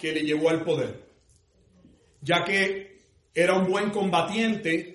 que 0.01 0.13
le 0.13 0.23
llevó 0.23 0.51
al 0.51 0.63
poder, 0.63 1.09
ya 2.21 2.45
que 2.45 3.01
era 3.35 3.55
un 3.55 3.67
buen 3.69 3.91
combatiente 3.91 4.92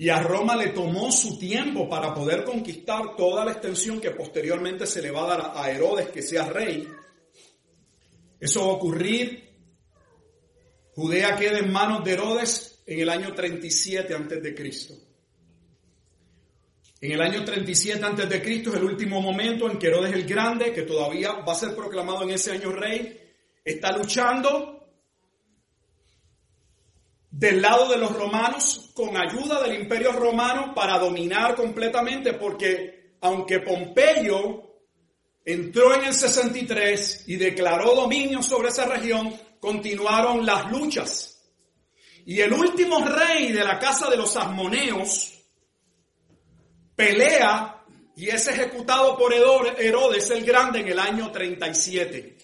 y 0.00 0.08
a 0.08 0.22
Roma 0.22 0.56
le 0.56 0.68
tomó 0.68 1.12
su 1.12 1.38
tiempo 1.38 1.86
para 1.86 2.14
poder 2.14 2.42
conquistar 2.42 3.14
toda 3.18 3.44
la 3.44 3.52
extensión 3.52 4.00
que 4.00 4.12
posteriormente 4.12 4.86
se 4.86 5.02
le 5.02 5.10
va 5.10 5.24
a 5.24 5.26
dar 5.26 5.52
a 5.54 5.70
Herodes 5.70 6.08
que 6.08 6.22
sea 6.22 6.48
rey. 6.48 6.88
Eso 8.40 8.60
va 8.64 8.72
a 8.72 8.76
ocurrir. 8.76 9.46
Judea 10.94 11.36
queda 11.36 11.58
en 11.58 11.70
manos 11.70 12.02
de 12.02 12.12
Herodes 12.14 12.82
en 12.86 13.00
el 13.00 13.10
año 13.10 13.34
37 13.34 14.14
antes 14.14 14.42
de 14.42 14.54
Cristo. 14.54 14.94
En 17.02 17.12
el 17.12 17.20
año 17.20 17.44
37 17.44 18.02
antes 18.02 18.26
de 18.26 18.40
Cristo 18.40 18.70
es 18.70 18.76
el 18.76 18.84
último 18.84 19.20
momento 19.20 19.70
en 19.70 19.78
que 19.78 19.88
Herodes 19.88 20.14
el 20.14 20.24
Grande, 20.24 20.72
que 20.72 20.84
todavía 20.84 21.32
va 21.32 21.52
a 21.52 21.56
ser 21.56 21.76
proclamado 21.76 22.22
en 22.22 22.30
ese 22.30 22.52
año 22.52 22.72
rey, 22.72 23.20
está 23.62 23.94
luchando 23.94 24.79
del 27.30 27.62
lado 27.62 27.88
de 27.88 27.96
los 27.96 28.12
romanos 28.12 28.90
con 28.94 29.16
ayuda 29.16 29.62
del 29.62 29.80
imperio 29.80 30.12
romano 30.12 30.74
para 30.74 30.98
dominar 30.98 31.54
completamente 31.54 32.34
porque 32.34 33.14
aunque 33.20 33.60
Pompeyo 33.60 34.62
entró 35.44 35.94
en 35.94 36.04
el 36.04 36.14
63 36.14 37.24
y 37.28 37.36
declaró 37.36 37.94
dominio 37.94 38.42
sobre 38.42 38.68
esa 38.68 38.86
región, 38.86 39.34
continuaron 39.60 40.44
las 40.44 40.70
luchas. 40.70 41.40
Y 42.26 42.40
el 42.40 42.52
último 42.52 43.04
rey 43.04 43.52
de 43.52 43.64
la 43.64 43.78
casa 43.78 44.10
de 44.10 44.16
los 44.16 44.36
asmoneos 44.36 45.34
pelea 46.94 47.84
y 48.16 48.28
es 48.28 48.46
ejecutado 48.48 49.16
por 49.16 49.32
Herodes 49.32 50.30
el 50.30 50.44
Grande 50.44 50.80
en 50.80 50.88
el 50.88 50.98
año 50.98 51.30
37. 51.30 52.36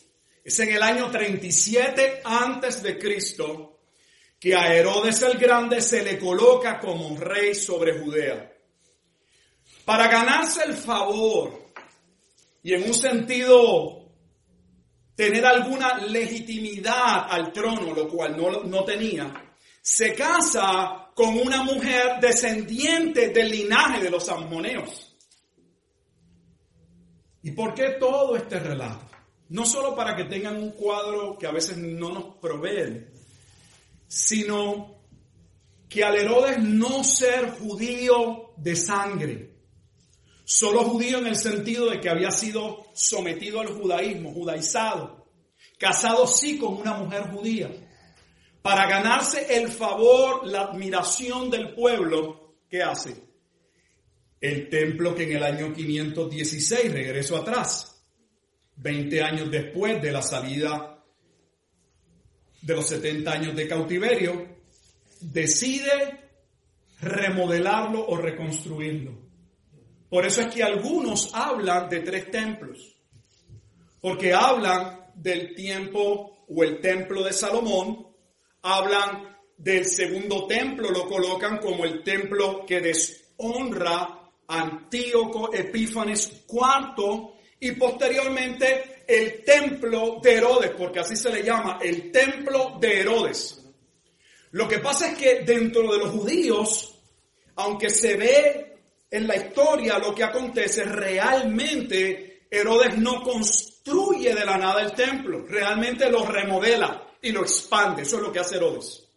Es 0.44 0.58
en 0.60 0.70
el 0.70 0.82
año 0.82 1.10
37 1.10 2.22
antes 2.24 2.82
de 2.82 2.98
Cristo 2.98 3.75
que 4.38 4.54
a 4.54 4.74
Herodes 4.74 5.22
el 5.22 5.38
Grande 5.38 5.80
se 5.80 6.02
le 6.02 6.18
coloca 6.18 6.78
como 6.78 7.16
rey 7.16 7.54
sobre 7.54 7.98
Judea. 7.98 8.52
Para 9.84 10.08
ganarse 10.08 10.64
el 10.64 10.74
favor 10.74 11.72
y 12.62 12.74
en 12.74 12.82
un 12.82 12.94
sentido 12.94 14.06
tener 15.14 15.46
alguna 15.46 15.98
legitimidad 15.98 17.26
al 17.30 17.52
trono, 17.52 17.94
lo 17.94 18.08
cual 18.08 18.36
no, 18.36 18.64
no 18.64 18.84
tenía, 18.84 19.32
se 19.80 20.14
casa 20.14 21.10
con 21.14 21.38
una 21.38 21.62
mujer 21.62 22.20
descendiente 22.20 23.28
del 23.30 23.50
linaje 23.50 24.02
de 24.02 24.10
los 24.10 24.28
ammoneos. 24.28 25.16
¿Y 27.42 27.52
por 27.52 27.72
qué 27.74 27.96
todo 27.98 28.36
este 28.36 28.58
relato? 28.58 29.08
No 29.48 29.64
solo 29.64 29.94
para 29.94 30.16
que 30.16 30.24
tengan 30.24 30.56
un 30.56 30.72
cuadro 30.72 31.38
que 31.38 31.46
a 31.46 31.52
veces 31.52 31.76
no 31.78 32.10
nos 32.10 32.36
proveen, 32.36 33.15
sino 34.06 34.96
que 35.88 36.04
al 36.04 36.16
Herodes 36.16 36.58
no 36.58 37.04
ser 37.04 37.50
judío 37.50 38.52
de 38.56 38.76
sangre, 38.76 39.50
solo 40.44 40.84
judío 40.84 41.18
en 41.18 41.28
el 41.28 41.36
sentido 41.36 41.90
de 41.90 42.00
que 42.00 42.08
había 42.08 42.30
sido 42.30 42.86
sometido 42.94 43.60
al 43.60 43.68
judaísmo, 43.68 44.32
judaizado, 44.32 45.26
casado 45.78 46.26
sí 46.26 46.58
con 46.58 46.74
una 46.74 46.94
mujer 46.94 47.30
judía, 47.30 47.70
para 48.62 48.88
ganarse 48.88 49.56
el 49.56 49.68
favor, 49.68 50.46
la 50.46 50.62
admiración 50.62 51.50
del 51.50 51.72
pueblo, 51.72 52.56
¿qué 52.68 52.82
hace? 52.82 53.22
El 54.40 54.68
templo 54.68 55.14
que 55.14 55.24
en 55.24 55.36
el 55.36 55.42
año 55.42 55.72
516, 55.72 56.92
regreso 56.92 57.36
atrás, 57.36 58.04
20 58.76 59.22
años 59.22 59.50
después 59.50 60.02
de 60.02 60.12
la 60.12 60.20
salida 60.20 60.95
de 62.62 62.74
los 62.74 62.86
70 62.88 63.30
años 63.30 63.56
de 63.56 63.68
cautiverio, 63.68 64.46
decide 65.20 66.20
remodelarlo 67.00 68.06
o 68.06 68.16
reconstruirlo. 68.16 69.12
Por 70.08 70.24
eso 70.24 70.42
es 70.42 70.48
que 70.48 70.62
algunos 70.62 71.34
hablan 71.34 71.88
de 71.88 72.00
tres 72.00 72.30
templos, 72.30 72.96
porque 74.00 74.32
hablan 74.32 75.06
del 75.14 75.54
tiempo 75.54 76.44
o 76.48 76.62
el 76.62 76.80
templo 76.80 77.24
de 77.24 77.32
Salomón, 77.32 78.06
hablan 78.62 79.36
del 79.56 79.84
segundo 79.86 80.46
templo, 80.46 80.90
lo 80.90 81.08
colocan 81.08 81.58
como 81.58 81.84
el 81.84 82.02
templo 82.02 82.64
que 82.66 82.80
deshonra 82.80 84.22
Antíoco 84.48 85.52
Epífanes 85.52 86.44
IV 86.48 87.35
y 87.60 87.72
posteriormente 87.72 89.04
el 89.06 89.44
templo 89.44 90.18
de 90.22 90.34
Herodes, 90.34 90.70
porque 90.76 91.00
así 91.00 91.16
se 91.16 91.32
le 91.32 91.42
llama, 91.42 91.78
el 91.82 92.10
templo 92.10 92.76
de 92.80 93.00
Herodes. 93.00 93.62
Lo 94.52 94.66
que 94.68 94.78
pasa 94.78 95.10
es 95.10 95.18
que 95.18 95.40
dentro 95.40 95.90
de 95.92 95.98
los 95.98 96.10
judíos, 96.10 96.98
aunque 97.56 97.90
se 97.90 98.16
ve 98.16 98.76
en 99.10 99.26
la 99.26 99.36
historia 99.36 99.98
lo 99.98 100.14
que 100.14 100.24
acontece, 100.24 100.84
realmente 100.84 102.46
Herodes 102.50 102.98
no 102.98 103.22
construye 103.22 104.34
de 104.34 104.44
la 104.44 104.56
nada 104.56 104.82
el 104.82 104.92
templo, 104.92 105.44
realmente 105.46 106.10
lo 106.10 106.24
remodela 106.24 107.06
y 107.22 107.32
lo 107.32 107.42
expande, 107.42 108.02
eso 108.02 108.16
es 108.16 108.22
lo 108.22 108.32
que 108.32 108.40
hace 108.40 108.56
Herodes. 108.56 109.08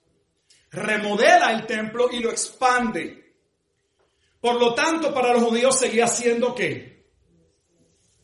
Remodela 0.71 1.51
el 1.51 1.65
templo 1.65 2.09
y 2.11 2.19
lo 2.19 2.29
expande. 2.29 3.33
Por 4.39 4.55
lo 4.55 4.73
tanto, 4.73 5.13
para 5.13 5.33
los 5.33 5.43
judíos 5.43 5.77
seguía 5.77 6.07
siendo 6.07 6.53
qué? 6.53 6.88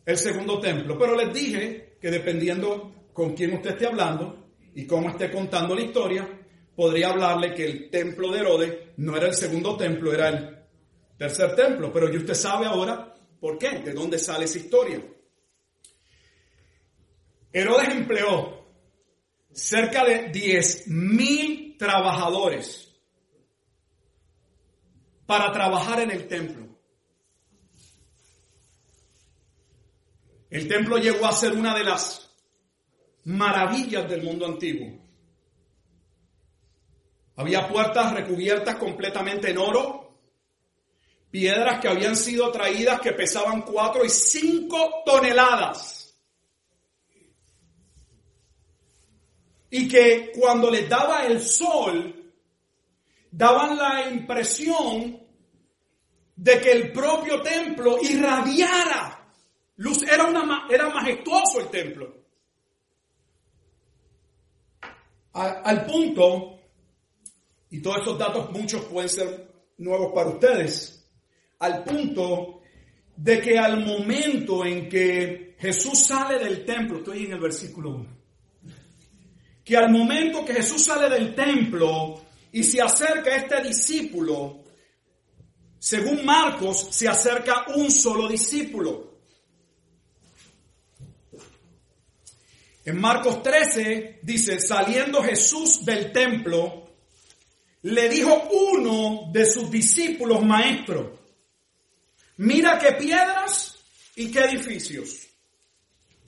El 0.05 0.17
segundo 0.17 0.59
templo. 0.59 0.97
Pero 0.97 1.15
les 1.15 1.33
dije 1.33 1.97
que 1.99 2.11
dependiendo 2.11 3.07
con 3.13 3.33
quién 3.33 3.53
usted 3.53 3.71
esté 3.71 3.87
hablando 3.87 4.49
y 4.73 4.85
cómo 4.85 5.09
esté 5.09 5.31
contando 5.31 5.73
la 5.73 5.81
historia, 5.81 6.27
podría 6.75 7.09
hablarle 7.09 7.53
que 7.53 7.65
el 7.65 7.89
templo 7.89 8.31
de 8.31 8.39
Herodes 8.39 8.75
no 8.97 9.15
era 9.15 9.27
el 9.27 9.33
segundo 9.33 9.75
templo, 9.77 10.13
era 10.13 10.29
el 10.29 10.57
tercer 11.17 11.55
templo. 11.55 11.91
Pero 11.91 12.11
ya 12.11 12.19
usted 12.19 12.33
sabe 12.33 12.65
ahora 12.65 13.13
por 13.39 13.57
qué, 13.57 13.79
de 13.79 13.93
dónde 13.93 14.19
sale 14.19 14.45
esa 14.45 14.59
historia. 14.59 15.01
Herodes 17.51 17.89
empleó 17.89 18.65
cerca 19.51 20.03
de 20.03 20.29
10 20.29 20.87
mil 20.89 21.77
trabajadores 21.77 22.93
para 25.25 25.51
trabajar 25.51 26.01
en 26.01 26.11
el 26.11 26.27
templo. 26.27 26.64
El 30.55 30.69
templo 30.69 30.97
llegó 30.97 31.25
a 31.25 31.33
ser 31.33 31.51
una 31.51 31.75
de 31.77 31.83
las 31.83 32.29
maravillas 33.25 34.09
del 34.09 34.23
mundo 34.23 34.45
antiguo. 34.45 34.87
Había 37.35 37.67
puertas 37.67 38.13
recubiertas 38.13 38.77
completamente 38.77 39.49
en 39.49 39.57
oro, 39.57 40.17
piedras 41.29 41.81
que 41.81 41.89
habían 41.89 42.15
sido 42.15 42.53
traídas 42.53 43.01
que 43.01 43.11
pesaban 43.11 43.63
cuatro 43.63 44.05
y 44.05 44.09
cinco 44.09 45.03
toneladas. 45.05 46.03
y 49.71 49.89
que 49.89 50.31
cuando 50.39 50.71
les 50.71 50.87
daba 50.87 51.25
el 51.25 51.41
sol, 51.41 52.33
daban 53.29 53.75
la 53.77 54.09
impresión 54.09 55.21
de 56.33 56.61
que 56.61 56.71
el 56.71 56.93
propio 56.93 57.41
templo 57.41 57.97
irradiara 58.01 59.24
luz. 59.77 60.03
Era, 60.03 60.25
una, 60.25 60.67
era 60.69 60.89
majestuoso 60.89 61.59
el 61.59 61.69
templo. 61.69 62.25
al 65.33 65.85
punto, 65.85 66.61
y 67.69 67.81
todos 67.81 67.97
estos 67.97 68.17
datos 68.17 68.51
muchos 68.51 68.85
pueden 68.85 69.09
ser 69.09 69.51
nuevos 69.79 70.13
para 70.13 70.29
ustedes, 70.29 71.05
al 71.59 71.83
punto 71.83 72.61
de 73.15 73.41
que 73.41 73.57
al 73.57 73.85
momento 73.85 74.65
en 74.65 74.87
que 74.87 75.55
Jesús 75.59 75.99
sale 75.99 76.39
del 76.39 76.65
templo, 76.65 76.99
estoy 76.99 77.25
en 77.25 77.33
el 77.33 77.39
versículo 77.39 77.91
1, 77.91 78.05
que 79.63 79.77
al 79.77 79.91
momento 79.91 80.45
que 80.45 80.53
Jesús 80.53 80.83
sale 80.85 81.09
del 81.09 81.33
templo 81.33 82.21
y 82.51 82.63
se 82.63 82.81
acerca 82.81 83.31
a 83.31 83.37
este 83.37 83.61
discípulo, 83.61 84.63
según 85.79 86.25
Marcos, 86.25 86.87
se 86.91 87.07
acerca 87.07 87.65
un 87.75 87.91
solo 87.91 88.27
discípulo. 88.27 89.14
En 92.85 93.01
Marcos 93.01 93.41
13 93.41 94.19
dice, 94.21 94.59
saliendo 94.59 95.23
Jesús 95.23 95.83
del 95.83 96.11
templo, 96.11 96.91
le 97.81 98.09
dijo 98.09 98.47
uno 98.51 99.31
de 99.31 99.45
sus 99.47 99.71
discípulos 99.71 100.43
maestros, 100.45 101.19
mira 102.37 102.77
qué 102.77 102.91
piedras 102.91 103.75
y 104.15 104.31
qué 104.31 104.41
edificios. 104.41 105.27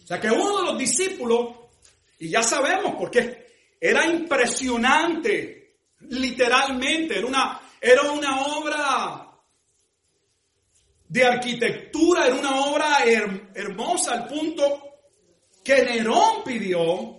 O 0.03 0.07
sea 0.07 0.19
que 0.19 0.31
uno 0.31 0.61
de 0.61 0.63
los 0.63 0.77
discípulos 0.79 1.55
y 2.17 2.29
ya 2.29 2.41
sabemos 2.41 2.95
porque 2.97 3.45
era 3.79 4.07
impresionante, 4.07 5.75
literalmente, 6.09 7.19
era 7.19 7.27
una, 7.27 7.61
era 7.79 8.01
una 8.11 8.41
obra 8.41 9.31
de 11.07 11.23
arquitectura, 11.23 12.25
era 12.25 12.35
una 12.35 12.61
obra 12.61 13.03
hermosa 13.53 14.13
al 14.13 14.27
punto 14.27 14.86
que 15.67 15.83
Nerón 15.83 16.45
pidió 16.45 17.17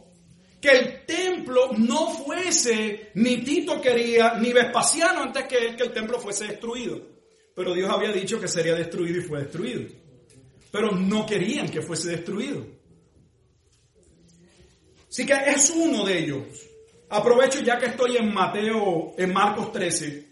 que 0.58 0.70
el 0.70 1.04
templo 1.04 1.70
no 1.76 2.14
fuese, 2.14 3.10
ni 3.16 3.44
Tito 3.44 3.78
quería, 3.78 4.38
ni 4.40 4.54
Vespasiano 4.54 5.24
antes 5.24 5.44
que, 5.44 5.76
que 5.76 5.82
el 5.82 5.92
templo 5.92 6.18
fuese 6.18 6.46
destruido. 6.46 6.98
Pero 7.54 7.74
Dios 7.74 7.90
había 7.90 8.10
dicho 8.10 8.40
que 8.40 8.48
sería 8.48 8.74
destruido 8.74 9.18
y 9.18 9.22
fue 9.22 9.40
destruido. 9.40 9.82
Pero 10.72 10.92
no 10.92 11.26
querían 11.26 11.68
que 11.68 11.82
fuese 11.82 12.12
destruido. 12.12 12.66
Así 15.10 15.26
que 15.26 15.34
es 15.34 15.68
uno 15.68 16.06
de 16.06 16.18
ellos. 16.18 16.46
Aprovecho 17.10 17.60
ya 17.60 17.78
que 17.78 17.86
estoy 17.86 18.16
en 18.16 18.32
Mateo, 18.32 19.12
en 19.18 19.30
Marcos 19.30 19.72
13, 19.72 20.26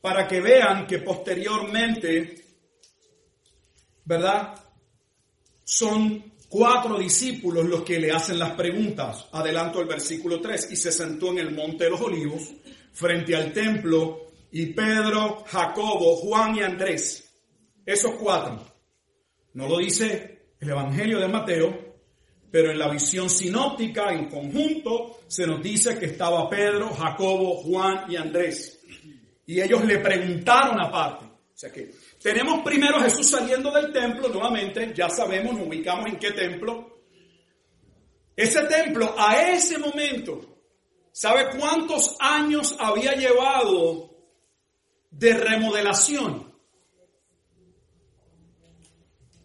para 0.00 0.26
que 0.26 0.40
vean 0.40 0.86
que 0.86 1.00
posteriormente, 1.00 2.42
¿verdad? 4.06 4.54
Son 5.62 6.33
cuatro 6.54 6.96
discípulos 7.00 7.64
los 7.64 7.82
que 7.82 7.98
le 7.98 8.12
hacen 8.12 8.38
las 8.38 8.52
preguntas. 8.52 9.26
Adelanto 9.32 9.80
el 9.80 9.88
versículo 9.88 10.40
3. 10.40 10.70
Y 10.70 10.76
se 10.76 10.92
sentó 10.92 11.32
en 11.32 11.40
el 11.40 11.50
monte 11.50 11.82
de 11.82 11.90
los 11.90 12.00
olivos, 12.00 12.48
frente 12.92 13.34
al 13.34 13.52
templo, 13.52 14.28
y 14.52 14.66
Pedro, 14.66 15.42
Jacobo, 15.48 16.14
Juan 16.14 16.54
y 16.54 16.60
Andrés. 16.60 17.28
Esos 17.84 18.12
cuatro. 18.14 18.64
No 19.54 19.66
lo 19.66 19.78
dice 19.78 20.52
el 20.60 20.70
Evangelio 20.70 21.18
de 21.18 21.26
Mateo, 21.26 21.96
pero 22.52 22.70
en 22.70 22.78
la 22.78 22.88
visión 22.88 23.28
sinóptica, 23.28 24.12
en 24.12 24.28
conjunto, 24.28 25.22
se 25.26 25.48
nos 25.48 25.60
dice 25.60 25.98
que 25.98 26.06
estaba 26.06 26.48
Pedro, 26.48 26.90
Jacobo, 26.90 27.62
Juan 27.62 28.08
y 28.08 28.14
Andrés. 28.14 28.80
Y 29.44 29.60
ellos 29.60 29.84
le 29.84 29.98
preguntaron 29.98 30.80
aparte. 30.80 31.24
O 31.24 31.56
sea 31.56 31.72
que 31.72 31.90
tenemos 32.24 32.62
primero 32.62 32.96
a 32.96 33.02
Jesús 33.02 33.28
saliendo 33.28 33.70
del 33.70 33.92
templo, 33.92 34.30
nuevamente, 34.30 34.94
ya 34.96 35.10
sabemos, 35.10 35.52
nos 35.52 35.66
ubicamos 35.66 36.06
en 36.06 36.18
qué 36.18 36.30
templo. 36.30 37.02
Ese 38.34 38.64
templo, 38.64 39.14
a 39.18 39.50
ese 39.50 39.76
momento, 39.76 40.40
¿sabe 41.12 41.50
cuántos 41.54 42.16
años 42.18 42.74
había 42.80 43.12
llevado 43.12 44.16
de 45.10 45.34
remodelación? 45.34 46.50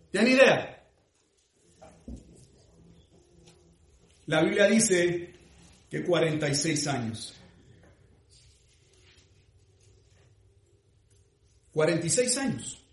¿Tienen 0.10 0.36
idea? 0.36 0.88
La 4.28 4.42
Biblia 4.42 4.68
dice 4.68 5.34
que 5.90 6.02
46 6.02 6.88
años. 6.88 7.39
46 11.80 12.38
años. 12.40 12.86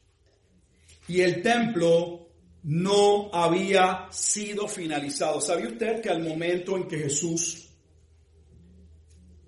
Y 1.08 1.20
el 1.20 1.42
templo 1.42 2.28
no 2.62 3.34
había 3.34 4.06
sido 4.12 4.68
finalizado. 4.68 5.40
¿Sabe 5.40 5.66
usted 5.66 6.00
que 6.00 6.08
al 6.08 6.22
momento 6.22 6.76
en 6.76 6.86
que 6.86 6.98
Jesús 6.98 7.68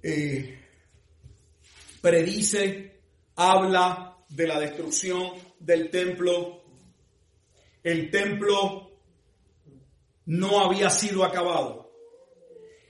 eh, 0.02 0.58
predice, 2.00 3.00
habla 3.36 4.16
de 4.28 4.46
la 4.48 4.58
destrucción 4.58 5.30
del 5.60 5.88
templo, 5.88 6.64
el 7.84 8.10
templo 8.10 8.90
no 10.26 10.58
había 10.58 10.90
sido 10.90 11.22
acabado 11.22 11.92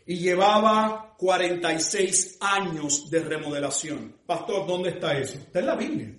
y 0.06 0.16
llevaba 0.16 1.14
46 1.18 2.38
años 2.40 3.10
de 3.10 3.20
remodelación. 3.20 4.16
Pastor, 4.24 4.66
¿dónde 4.66 4.88
está 4.88 5.14
eso? 5.18 5.36
Está 5.36 5.58
en 5.58 5.66
la 5.66 5.76
Biblia. 5.76 6.17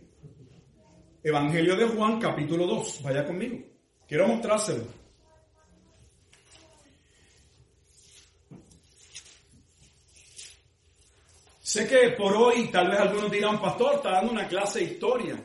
Evangelio 1.22 1.76
de 1.76 1.86
Juan, 1.86 2.20
capítulo 2.20 2.66
2. 2.66 3.04
Vaya 3.04 3.26
conmigo. 3.26 3.58
Quiero 4.08 4.28
mostrárselo. 4.28 4.86
Sé 11.62 11.88
que 11.88 12.10
por 12.12 12.36
hoy 12.36 12.70
tal 12.72 12.90
vez 12.90 13.00
algunos 13.00 13.30
dirán, 13.30 13.62
pastor, 13.62 13.96
está 13.96 14.12
dando 14.14 14.32
una 14.32 14.48
clase 14.48 14.80
de 14.80 14.86
historia. 14.86 15.44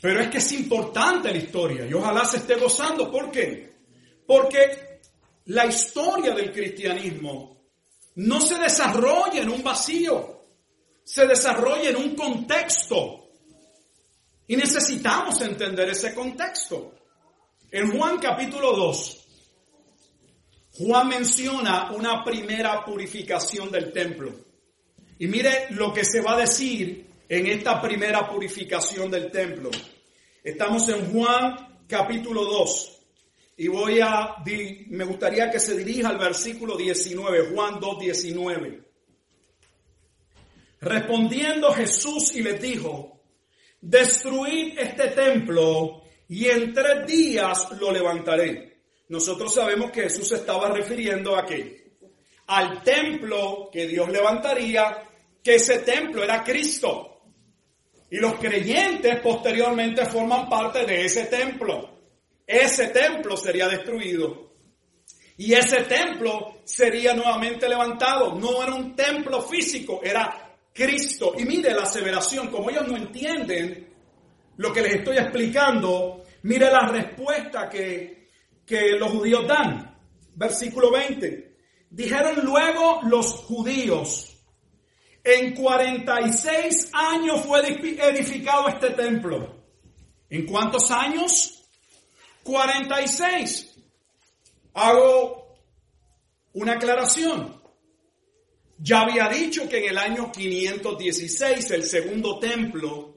Pero 0.00 0.20
es 0.20 0.28
que 0.28 0.38
es 0.38 0.52
importante 0.52 1.30
la 1.30 1.36
historia 1.36 1.86
y 1.86 1.92
ojalá 1.92 2.24
se 2.24 2.38
esté 2.38 2.54
gozando. 2.54 3.10
¿Por 3.10 3.30
qué? 3.30 3.80
Porque 4.26 5.00
la 5.46 5.66
historia 5.66 6.34
del 6.34 6.52
cristianismo 6.52 7.66
no 8.14 8.40
se 8.40 8.58
desarrolla 8.58 9.42
en 9.42 9.50
un 9.50 9.62
vacío, 9.62 10.46
se 11.04 11.26
desarrolla 11.26 11.90
en 11.90 11.96
un 11.96 12.14
contexto. 12.14 13.19
Y 14.50 14.56
necesitamos 14.56 15.40
entender 15.42 15.90
ese 15.90 16.12
contexto. 16.12 16.92
En 17.70 17.96
Juan 17.96 18.18
capítulo 18.18 18.72
2, 18.72 19.28
Juan 20.78 21.06
menciona 21.06 21.92
una 21.92 22.24
primera 22.24 22.84
purificación 22.84 23.70
del 23.70 23.92
templo. 23.92 24.34
Y 25.20 25.28
mire 25.28 25.68
lo 25.70 25.92
que 25.92 26.04
se 26.04 26.20
va 26.20 26.32
a 26.32 26.40
decir 26.40 27.06
en 27.28 27.46
esta 27.46 27.80
primera 27.80 28.28
purificación 28.28 29.08
del 29.08 29.30
templo. 29.30 29.70
Estamos 30.42 30.88
en 30.88 31.12
Juan 31.12 31.84
capítulo 31.86 32.44
2. 32.44 33.02
Y 33.58 33.68
voy 33.68 34.00
a, 34.00 34.34
me 34.88 35.04
gustaría 35.04 35.48
que 35.48 35.60
se 35.60 35.76
dirija 35.76 36.08
al 36.08 36.18
versículo 36.18 36.76
19, 36.76 37.54
Juan 37.54 37.78
2, 37.78 38.00
19. 38.00 38.82
Respondiendo 40.80 41.72
Jesús 41.72 42.34
y 42.34 42.42
les 42.42 42.60
dijo, 42.60 43.19
destruid 43.80 44.78
este 44.78 45.08
templo 45.08 46.02
y 46.28 46.46
en 46.46 46.72
tres 46.72 47.06
días 47.06 47.68
lo 47.78 47.92
levantaré. 47.92 48.78
Nosotros 49.08 49.54
sabemos 49.54 49.90
que 49.90 50.02
Jesús 50.02 50.30
estaba 50.32 50.68
refiriendo 50.68 51.36
a 51.36 51.44
qué? 51.44 51.92
Al 52.46 52.82
templo 52.82 53.68
que 53.72 53.86
Dios 53.86 54.08
levantaría, 54.08 55.08
que 55.42 55.56
ese 55.56 55.80
templo 55.80 56.22
era 56.22 56.44
Cristo. 56.44 57.06
Y 58.10 58.16
los 58.18 58.34
creyentes 58.34 59.20
posteriormente 59.20 60.04
forman 60.06 60.48
parte 60.48 60.84
de 60.84 61.04
ese 61.04 61.24
templo 61.26 62.00
ese 62.50 62.88
templo 62.88 63.36
sería 63.36 63.68
destruido. 63.68 64.50
Y 65.36 65.54
ese 65.54 65.84
templo 65.84 66.62
sería 66.64 67.14
nuevamente 67.14 67.68
levantado. 67.68 68.34
No 68.34 68.60
era 68.60 68.74
un 68.74 68.96
templo 68.96 69.40
físico, 69.40 70.00
era 70.02 70.49
Cristo. 70.72 71.34
Y 71.36 71.44
mire 71.44 71.74
la 71.74 71.82
aseveración, 71.82 72.48
como 72.48 72.70
ellos 72.70 72.86
no 72.88 72.96
entienden 72.96 73.92
lo 74.56 74.72
que 74.72 74.82
les 74.82 74.94
estoy 74.96 75.16
explicando, 75.16 76.24
mire 76.42 76.70
la 76.70 76.86
respuesta 76.88 77.68
que, 77.68 78.28
que 78.66 78.90
los 78.98 79.10
judíos 79.10 79.46
dan. 79.46 79.98
Versículo 80.34 80.90
20. 80.90 81.56
Dijeron 81.90 82.44
luego 82.44 83.00
los 83.02 83.26
judíos, 83.44 84.30
en 85.22 85.54
46 85.54 86.90
años 86.92 87.40
fue 87.44 87.60
edificado 87.60 88.68
este 88.68 88.90
templo. 88.90 89.56
¿En 90.30 90.46
cuántos 90.46 90.90
años? 90.90 91.64
46. 92.42 93.76
Hago 94.74 95.56
una 96.54 96.74
aclaración. 96.74 97.59
Ya 98.82 99.02
había 99.02 99.28
dicho 99.28 99.68
que 99.68 99.78
en 99.78 99.90
el 99.90 99.98
año 99.98 100.32
516 100.32 101.70
el 101.72 101.84
segundo 101.84 102.38
templo 102.38 103.14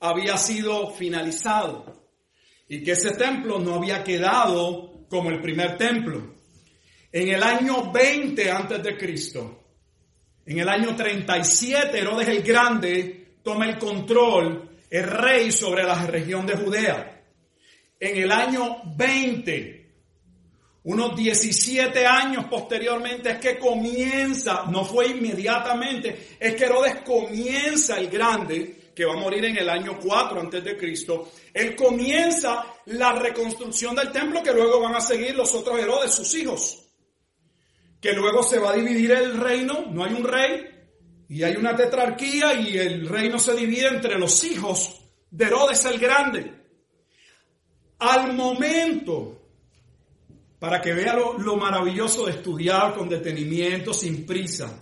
había 0.00 0.38
sido 0.38 0.90
finalizado 0.90 2.08
y 2.66 2.82
que 2.82 2.92
ese 2.92 3.10
templo 3.10 3.58
no 3.58 3.74
había 3.74 4.02
quedado 4.02 5.06
como 5.10 5.28
el 5.28 5.42
primer 5.42 5.76
templo. 5.76 6.34
En 7.12 7.28
el 7.28 7.42
año 7.42 7.92
20 7.92 8.50
antes 8.50 8.82
de 8.82 8.96
Cristo, 8.96 9.64
en 10.46 10.58
el 10.60 10.68
año 10.68 10.96
37 10.96 11.98
Herodes 11.98 12.28
el 12.28 12.42
Grande 12.42 13.36
toma 13.42 13.68
el 13.68 13.78
control, 13.78 14.78
el 14.88 15.04
rey 15.04 15.52
sobre 15.52 15.82
la 15.82 16.06
región 16.06 16.46
de 16.46 16.56
Judea. 16.56 17.22
En 18.00 18.16
el 18.16 18.32
año 18.32 18.80
20 18.96 19.81
unos 20.84 21.16
17 21.16 22.04
años 22.04 22.46
posteriormente 22.46 23.30
es 23.30 23.38
que 23.38 23.58
comienza, 23.58 24.64
no 24.68 24.84
fue 24.84 25.08
inmediatamente, 25.08 26.36
es 26.40 26.56
que 26.56 26.64
Herodes 26.64 26.96
comienza 27.04 27.98
el 27.98 28.08
grande, 28.08 28.90
que 28.94 29.04
va 29.04 29.14
a 29.14 29.16
morir 29.16 29.44
en 29.44 29.56
el 29.56 29.70
año 29.70 29.98
4 30.02 30.40
antes 30.40 30.64
de 30.64 30.76
Cristo. 30.76 31.30
Él 31.54 31.76
comienza 31.76 32.66
la 32.86 33.12
reconstrucción 33.12 33.94
del 33.94 34.10
templo 34.10 34.42
que 34.42 34.52
luego 34.52 34.80
van 34.80 34.96
a 34.96 35.00
seguir 35.00 35.34
los 35.34 35.54
otros 35.54 35.78
Herodes, 35.78 36.12
sus 36.12 36.34
hijos. 36.34 36.84
Que 38.00 38.12
luego 38.12 38.42
se 38.42 38.58
va 38.58 38.72
a 38.72 38.76
dividir 38.76 39.12
el 39.12 39.38
reino, 39.38 39.86
no 39.88 40.04
hay 40.04 40.12
un 40.12 40.24
rey, 40.24 40.66
y 41.28 41.44
hay 41.44 41.56
una 41.56 41.74
tetrarquía 41.74 42.54
y 42.54 42.76
el 42.76 43.08
reino 43.08 43.38
se 43.38 43.54
divide 43.54 43.86
entre 43.86 44.18
los 44.18 44.44
hijos 44.44 45.00
de 45.30 45.44
Herodes 45.46 45.84
el 45.86 45.98
Grande. 45.98 46.52
Al 48.00 48.34
momento 48.34 49.41
para 50.62 50.80
que 50.80 50.94
vea 50.94 51.16
lo, 51.16 51.56
maravilloso 51.56 52.26
de 52.26 52.30
estudiar 52.30 52.94
con 52.94 53.08
detenimiento, 53.08 53.92
sin 53.92 54.24
prisa. 54.24 54.80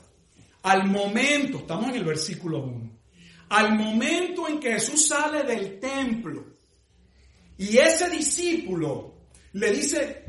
Al 0.64 0.87
momento, 0.87 1.61
estamos 1.61 1.89
en 1.89 1.95
el 1.95 2.05
versículo 2.05 2.64
1, 2.64 2.91
al 3.49 3.78
momento 3.78 4.47
en 4.47 4.61
que 4.61 4.72
Jesús 4.72 5.09
sale 5.09 5.43
del 5.43 5.81
templo 5.81 6.45
y 7.57 7.78
ese 7.78 8.11
discípulo 8.11 9.14
le 9.55 9.70
dice, 9.72 10.26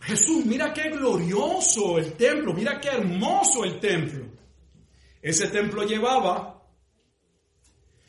Jesús, 0.00 0.44
mira 0.44 0.74
qué 0.74 0.90
glorioso 0.90 1.96
el 1.96 2.12
templo, 2.12 2.52
mira 2.52 2.78
qué 2.78 2.88
hermoso 2.88 3.64
el 3.64 3.80
templo. 3.80 4.26
Ese 5.22 5.48
templo 5.48 5.82
llevaba, 5.84 6.62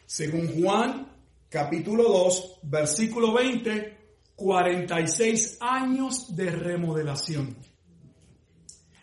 según 0.06 0.62
Juan 0.62 1.10
capítulo 1.48 2.04
2, 2.04 2.60
versículo 2.64 3.32
20, 3.32 3.97
46 4.38 5.58
años 5.62 6.36
de 6.36 6.52
remodelación. 6.52 7.58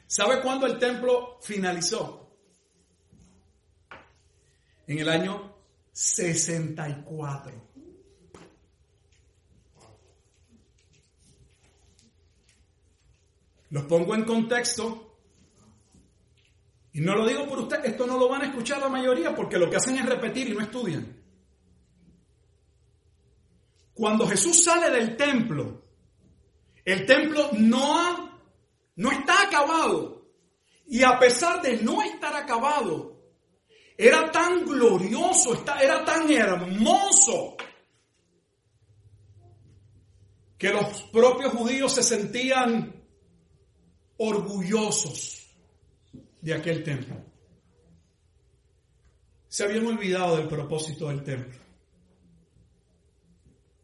¿Sabe 0.07 0.41
cuándo 0.41 0.65
el 0.67 0.79
templo 0.79 1.41
finalizó? 1.43 2.39
En 4.87 5.01
el 5.01 5.09
año 5.09 5.57
64. 5.91 7.53
Los 13.71 13.85
pongo 13.87 14.15
en 14.15 14.25
contexto. 14.25 15.19
Y 16.93 17.01
no 17.01 17.17
lo 17.17 17.27
digo 17.27 17.49
por 17.49 17.59
usted, 17.59 17.85
esto 17.85 18.07
no 18.07 18.17
lo 18.17 18.29
van 18.29 18.43
a 18.43 18.47
escuchar 18.47 18.79
la 18.79 18.89
mayoría 18.89 19.35
porque 19.35 19.59
lo 19.59 19.69
que 19.69 19.77
hacen 19.79 19.99
es 19.99 20.07
repetir 20.07 20.51
y 20.51 20.53
no 20.55 20.61
estudian. 20.61 21.24
Cuando 23.95 24.27
Jesús 24.27 24.65
sale 24.65 24.91
del 24.91 25.17
templo, 25.17 25.83
el 26.85 27.07
templo 27.07 27.51
no, 27.53 28.41
no 28.97 29.11
está 29.13 29.45
acabado. 29.45 30.27
Y 30.87 31.03
a 31.03 31.19
pesar 31.19 31.63
de 31.63 31.79
no 31.79 32.03
estar 32.03 32.35
acabado, 32.35 33.23
era 33.97 34.31
tan 34.31 34.65
glorioso, 34.65 35.65
era 35.81 36.05
tan 36.05 36.31
hermoso, 36.31 37.57
que 40.59 40.71
los 40.71 41.03
propios 41.05 41.53
judíos 41.53 41.93
se 41.93 42.03
sentían 42.03 43.03
orgullosos 44.17 45.47
de 46.41 46.55
aquel 46.55 46.83
templo. 46.83 47.17
Se 49.49 49.65
habían 49.65 49.87
olvidado 49.87 50.37
del 50.37 50.49
propósito 50.49 51.09
del 51.09 51.23
templo 51.23 51.64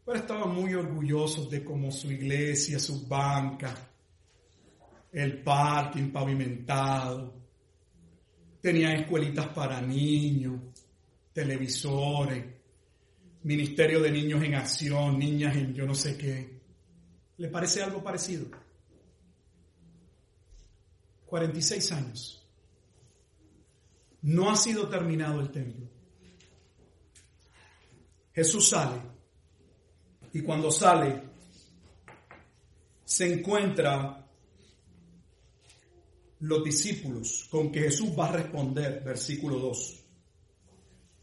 pero 0.05 0.17
estaban 0.17 0.53
muy 0.53 0.73
orgullosos 0.73 1.49
de 1.49 1.63
cómo 1.63 1.91
su 1.91 2.11
iglesia, 2.11 2.79
su 2.79 3.07
banca, 3.07 3.75
el 5.11 5.43
parking 5.43 6.11
pavimentado, 6.11 7.33
tenían 8.61 8.93
escuelitas 8.93 9.47
para 9.49 9.81
niños, 9.81 10.59
televisores, 11.33 12.43
ministerio 13.43 14.01
de 14.01 14.11
niños 14.11 14.43
en 14.43 14.55
acción, 14.55 15.17
niñas 15.17 15.55
en 15.55 15.73
yo 15.73 15.85
no 15.85 15.95
sé 15.95 16.17
qué. 16.17 16.61
¿Le 17.37 17.47
parece 17.47 17.81
algo 17.81 18.03
parecido? 18.03 18.47
46 21.25 21.91
años. 21.93 22.37
No 24.23 24.51
ha 24.51 24.55
sido 24.55 24.87
terminado 24.87 25.39
el 25.41 25.49
templo. 25.49 25.87
Jesús 28.33 28.69
sale 28.69 29.11
y 30.33 30.41
cuando 30.41 30.71
sale, 30.71 31.23
se 33.03 33.33
encuentra 33.33 34.25
los 36.39 36.63
discípulos 36.63 37.47
con 37.51 37.71
que 37.71 37.81
Jesús 37.81 38.09
va 38.17 38.29
a 38.29 38.31
responder, 38.31 39.03
versículo 39.03 39.59
2. 39.59 40.03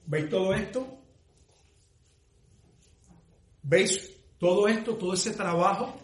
¿Veis 0.06 0.28
todo 0.28 0.54
esto? 0.54 0.98
¿Veis 3.62 4.12
todo 4.38 4.68
esto, 4.68 4.96
todo 4.96 5.14
ese 5.14 5.32
trabajo? 5.32 5.98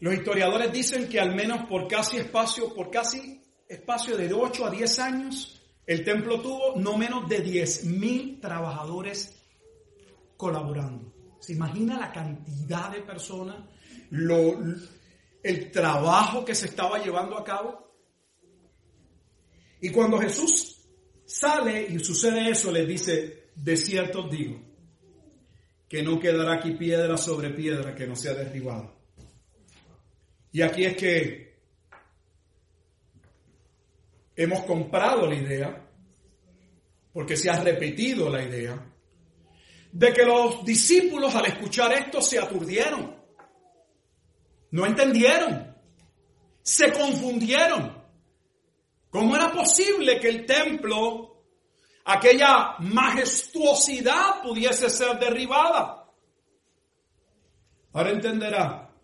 Los 0.00 0.14
historiadores 0.14 0.72
dicen 0.72 1.08
que 1.08 1.20
al 1.20 1.34
menos 1.34 1.66
por 1.68 1.86
casi 1.86 2.16
espacio, 2.16 2.74
por 2.74 2.90
casi 2.90 3.42
espacio 3.68 4.16
de 4.16 4.32
8 4.32 4.66
a 4.66 4.70
10 4.70 4.98
años, 4.98 5.59
el 5.90 6.04
templo 6.04 6.40
tuvo 6.40 6.76
no 6.76 6.96
menos 6.96 7.28
de 7.28 7.44
10.000 7.44 8.40
trabajadores 8.40 9.36
colaborando. 10.36 11.12
¿Se 11.40 11.52
imagina 11.52 11.98
la 11.98 12.12
cantidad 12.12 12.92
de 12.92 13.00
personas? 13.00 13.56
el 15.42 15.70
trabajo 15.72 16.44
que 16.44 16.54
se 16.54 16.66
estaba 16.66 17.02
llevando 17.02 17.36
a 17.36 17.42
cabo. 17.42 17.92
Y 19.80 19.90
cuando 19.90 20.20
Jesús 20.20 20.80
sale 21.24 21.88
y 21.88 21.98
sucede 21.98 22.50
eso, 22.50 22.70
les 22.70 22.86
dice, 22.86 23.50
de 23.56 23.76
cierto 23.76 24.28
digo, 24.28 24.62
que 25.88 26.04
no 26.04 26.20
quedará 26.20 26.54
aquí 26.54 26.70
piedra 26.74 27.16
sobre 27.16 27.50
piedra 27.50 27.96
que 27.96 28.06
no 28.06 28.14
sea 28.14 28.34
derribada. 28.34 28.94
Y 30.52 30.62
aquí 30.62 30.84
es 30.84 30.96
que 30.96 31.49
hemos 34.36 34.60
comprado 34.64 35.26
la 35.26 35.34
idea, 35.34 35.86
porque 37.12 37.36
se 37.36 37.50
ha 37.50 37.62
repetido 37.62 38.30
la 38.30 38.42
idea, 38.42 38.86
de 39.92 40.12
que 40.12 40.24
los 40.24 40.64
discípulos 40.64 41.34
al 41.34 41.46
escuchar 41.46 41.92
esto 41.92 42.22
se 42.22 42.38
aturdieron, 42.38 43.16
no 44.70 44.86
entendieron, 44.86 45.76
se 46.62 46.92
confundieron. 46.92 48.00
¿Cómo 49.10 49.34
era 49.34 49.50
posible 49.52 50.20
que 50.20 50.28
el 50.28 50.46
templo, 50.46 51.42
aquella 52.04 52.76
majestuosidad 52.78 54.40
pudiese 54.42 54.88
ser 54.88 55.18
derribada? 55.18 56.08
Ahora 57.92 58.10
entenderá 58.10 58.94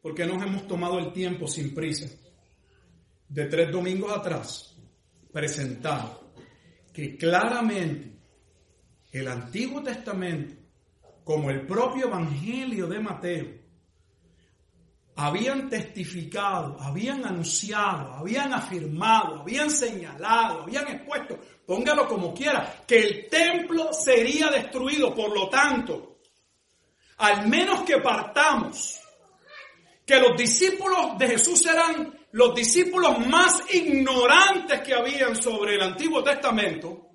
por 0.00 0.14
qué 0.14 0.26
nos 0.26 0.42
hemos 0.42 0.66
tomado 0.66 0.98
el 0.98 1.12
tiempo 1.12 1.46
sin 1.46 1.72
prisa 1.72 2.08
de 3.28 3.46
tres 3.46 3.70
domingos 3.70 4.10
atrás 4.10 4.71
presentado 5.32 6.32
que 6.92 7.16
claramente 7.16 8.12
el 9.10 9.28
Antiguo 9.28 9.82
Testamento, 9.82 10.54
como 11.24 11.50
el 11.50 11.66
propio 11.66 12.06
Evangelio 12.06 12.86
de 12.86 13.00
Mateo, 13.00 13.62
habían 15.16 15.68
testificado, 15.68 16.80
habían 16.80 17.24
anunciado, 17.24 18.14
habían 18.14 18.52
afirmado, 18.52 19.40
habían 19.40 19.70
señalado, 19.70 20.62
habían 20.62 20.88
expuesto, 20.88 21.38
póngalo 21.66 22.08
como 22.08 22.32
quiera, 22.32 22.82
que 22.86 22.98
el 22.98 23.28
templo 23.28 23.92
sería 23.92 24.48
destruido. 24.50 25.14
Por 25.14 25.34
lo 25.34 25.48
tanto, 25.48 26.18
al 27.18 27.46
menos 27.48 27.82
que 27.82 27.98
partamos, 27.98 28.98
que 30.04 30.18
los 30.18 30.36
discípulos 30.36 31.18
de 31.18 31.28
Jesús 31.28 31.64
eran 31.66 32.21
los 32.32 32.54
discípulos 32.54 33.18
más 33.26 33.62
ignorantes 33.74 34.80
que 34.80 34.94
habían 34.94 35.36
sobre 35.36 35.74
el 35.74 35.82
Antiguo 35.82 36.22
Testamento, 36.22 37.10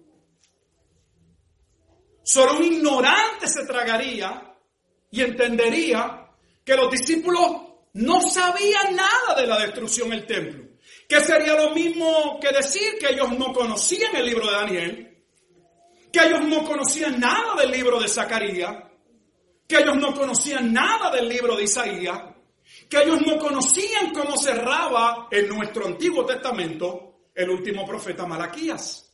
solo 2.23 2.57
un 2.57 2.63
ignorante 2.63 3.47
se 3.47 3.65
tragaría 3.65 4.55
y 5.09 5.21
entendería 5.21 6.29
que 6.63 6.75
los 6.75 6.91
discípulos 6.91 7.67
no 7.93 8.21
sabían 8.21 8.95
nada 8.95 9.39
de 9.39 9.47
la 9.47 9.59
destrucción 9.59 10.09
del 10.09 10.25
templo. 10.25 10.65
Que 11.09 11.19
sería 11.21 11.55
lo 11.55 11.73
mismo 11.73 12.39
que 12.39 12.51
decir 12.51 12.97
que 12.99 13.13
ellos 13.13 13.31
no 13.37 13.51
conocían 13.53 14.15
el 14.15 14.25
libro 14.25 14.45
de 14.45 14.51
Daniel, 14.51 15.23
que 16.11 16.19
ellos 16.19 16.41
no 16.45 16.63
conocían 16.63 17.19
nada 17.19 17.55
del 17.55 17.71
libro 17.71 17.99
de 17.99 18.07
Zacarías, 18.07 18.83
que 19.67 19.79
ellos 19.79 19.97
no 19.97 20.13
conocían 20.13 20.71
nada 20.71 21.09
del 21.11 21.27
libro 21.27 21.55
de 21.55 21.63
Isaías, 21.63 22.21
que 22.89 23.01
ellos 23.01 23.21
no 23.25 23.37
conocían 23.37 24.13
cómo 24.13 24.37
cerraba 24.37 25.27
en 25.29 25.49
nuestro 25.49 25.85
Antiguo 25.85 26.25
Testamento 26.25 27.29
el 27.33 27.49
último 27.49 27.85
profeta 27.85 28.25
Malaquías. 28.25 29.13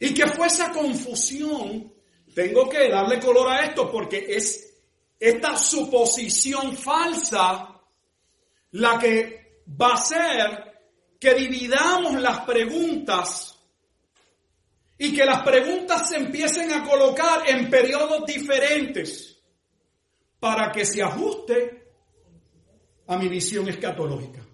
Y 0.00 0.12
que 0.12 0.26
fue 0.26 0.46
esa 0.46 0.72
confusión, 0.72 1.92
tengo 2.34 2.68
que 2.68 2.88
darle 2.88 3.20
color 3.20 3.48
a 3.50 3.64
esto 3.64 3.90
porque 3.90 4.26
es 4.28 4.74
esta 5.18 5.56
suposición 5.56 6.76
falsa 6.76 7.80
la 8.72 8.98
que 8.98 9.62
va 9.80 9.90
a 9.90 9.94
hacer 9.94 10.74
que 11.20 11.34
dividamos 11.34 12.20
las 12.20 12.40
preguntas 12.40 13.58
y 14.98 15.14
que 15.14 15.24
las 15.24 15.42
preguntas 15.42 16.08
se 16.08 16.16
empiecen 16.16 16.72
a 16.72 16.84
colocar 16.84 17.48
en 17.48 17.70
periodos 17.70 18.26
diferentes 18.26 19.33
para 20.44 20.70
que 20.70 20.84
se 20.84 21.02
ajuste 21.02 21.90
a 23.06 23.16
mi 23.16 23.28
visión 23.28 23.66
escatológica. 23.66 24.44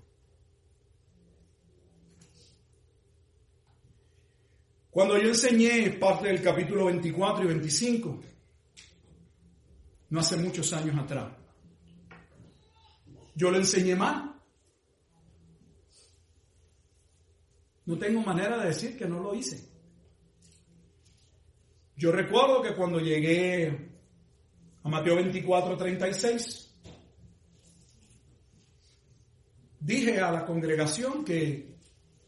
Cuando 4.89 5.19
yo 5.19 5.31
enseñé 5.31 5.91
parte 5.99 6.29
del 6.29 6.41
capítulo 6.41 6.85
24 6.85 7.43
y 7.43 7.49
25, 7.49 8.21
no 10.11 10.21
hace 10.21 10.37
muchos 10.37 10.73
años 10.75 10.97
atrás, 10.97 11.33
yo 13.35 13.51
lo 13.51 13.57
enseñé 13.57 13.97
mal. 13.97 14.41
No 17.87 17.99
tengo 17.99 18.21
manera 18.21 18.59
de 18.59 18.69
decir 18.69 18.97
que 18.97 19.09
no 19.09 19.19
lo 19.19 19.35
hice. 19.35 19.69
Yo 21.97 22.13
recuerdo 22.13 22.63
que 22.63 22.77
cuando 22.77 23.01
llegué 23.01 23.90
a 24.83 24.89
Mateo 24.89 25.17
24, 25.17 25.77
36, 25.77 26.71
dije 29.81 30.21
a 30.21 30.31
la 30.31 30.47
congregación 30.47 31.25
que 31.25 31.75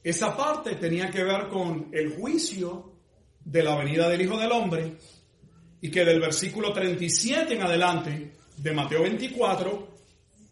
esa 0.03 0.37
parte 0.37 0.77
tenía 0.77 1.11
que 1.11 1.23
ver 1.23 1.49
con 1.49 1.89
el 1.93 2.15
juicio 2.17 2.93
de 3.45 3.63
la 3.63 3.77
venida 3.77 4.09
del 4.09 4.23
Hijo 4.23 4.37
del 4.37 4.53
Hombre 4.53 4.97
y 5.81 5.91
que 5.91 6.05
del 6.05 6.21
versículo 6.21 6.73
37 6.73 7.55
en 7.55 7.63
adelante 7.63 8.33
de 8.57 8.73
Mateo 8.73 9.03
24 9.03 9.89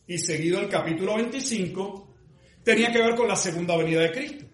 y 0.06 0.18
seguido 0.18 0.60
el 0.60 0.68
capítulo 0.68 1.16
25 1.16 2.08
tenía 2.64 2.92
que 2.92 3.00
ver 3.00 3.14
con 3.14 3.28
la 3.28 3.36
segunda 3.36 3.76
venida 3.76 4.00
de 4.02 4.12
Cristo. 4.12 4.44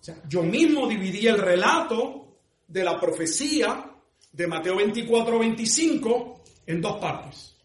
O 0.00 0.04
sea, 0.04 0.16
yo 0.28 0.42
mismo 0.42 0.88
dividí 0.88 1.26
el 1.26 1.38
relato 1.38 2.38
de 2.66 2.84
la 2.84 2.98
profecía 2.98 3.91
de 4.32 4.46
Mateo 4.46 4.76
24, 4.76 5.38
25 5.38 6.42
en 6.66 6.80
dos 6.80 6.98
partes. 6.98 7.56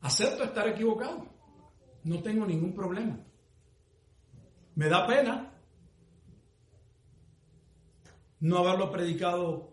Acepto 0.00 0.44
estar 0.44 0.68
equivocado. 0.68 1.26
No 2.04 2.22
tengo 2.22 2.44
ningún 2.44 2.74
problema. 2.74 3.18
Me 4.74 4.88
da 4.88 5.06
pena 5.06 5.50
no 8.40 8.58
haberlo 8.58 8.90
predicado 8.90 9.72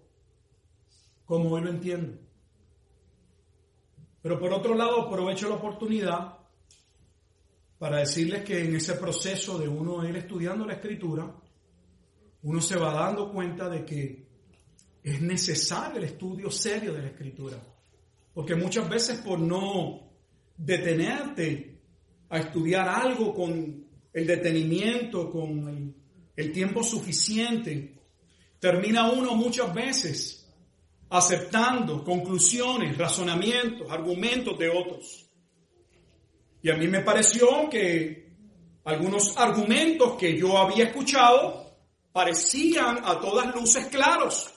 como 1.26 1.52
hoy 1.52 1.62
lo 1.62 1.70
entiendo. 1.70 2.18
Pero 4.22 4.40
por 4.40 4.54
otro 4.54 4.76
lado, 4.76 5.02
aprovecho 5.02 5.50
la 5.50 5.56
oportunidad 5.56 6.41
para 7.82 7.98
decirles 7.98 8.44
que 8.44 8.64
en 8.64 8.76
ese 8.76 8.94
proceso 8.94 9.58
de 9.58 9.68
uno 9.68 10.08
ir 10.08 10.16
estudiando 10.16 10.68
la 10.68 10.74
escritura, 10.74 11.36
uno 12.44 12.62
se 12.62 12.78
va 12.78 12.94
dando 12.94 13.32
cuenta 13.32 13.68
de 13.70 13.84
que 13.84 14.28
es 15.02 15.20
necesario 15.20 15.98
el 15.98 16.04
estudio 16.04 16.52
serio 16.52 16.94
de 16.94 17.02
la 17.02 17.08
escritura. 17.08 17.58
Porque 18.36 18.54
muchas 18.54 18.88
veces 18.88 19.22
por 19.22 19.40
no 19.40 20.12
detenerte 20.56 21.82
a 22.30 22.38
estudiar 22.38 22.88
algo 22.88 23.34
con 23.34 23.84
el 24.14 24.28
detenimiento, 24.28 25.32
con 25.32 25.68
el, 25.68 25.96
el 26.36 26.52
tiempo 26.52 26.84
suficiente, 26.84 27.96
termina 28.60 29.12
uno 29.12 29.34
muchas 29.34 29.74
veces 29.74 30.54
aceptando 31.10 32.04
conclusiones, 32.04 32.96
razonamientos, 32.96 33.90
argumentos 33.90 34.56
de 34.60 34.70
otros. 34.70 35.31
Y 36.62 36.70
a 36.70 36.76
mí 36.76 36.88
me 36.88 37.02
pareció 37.02 37.70
que 37.70 38.32
algunos 38.84 39.36
argumentos 39.38 40.16
que 40.18 40.38
yo 40.38 40.58
había 40.58 40.86
escuchado 40.86 41.76
parecían 42.12 43.00
a 43.04 43.20
todas 43.20 43.54
luces 43.56 43.88
claros. 43.88 44.54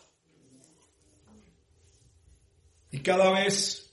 Y 2.90 3.00
cada 3.00 3.30
vez 3.30 3.92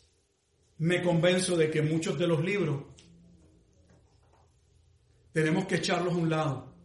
me 0.77 1.01
convenzo 1.01 1.55
de 1.55 1.69
que 1.69 1.81
muchos 1.81 2.17
de 2.17 2.27
los 2.27 2.43
libros 2.43 2.83
tenemos 5.31 5.65
que 5.65 5.75
echarlos 5.75 6.13
a 6.13 6.17
un 6.17 6.29
lado. 6.29 6.75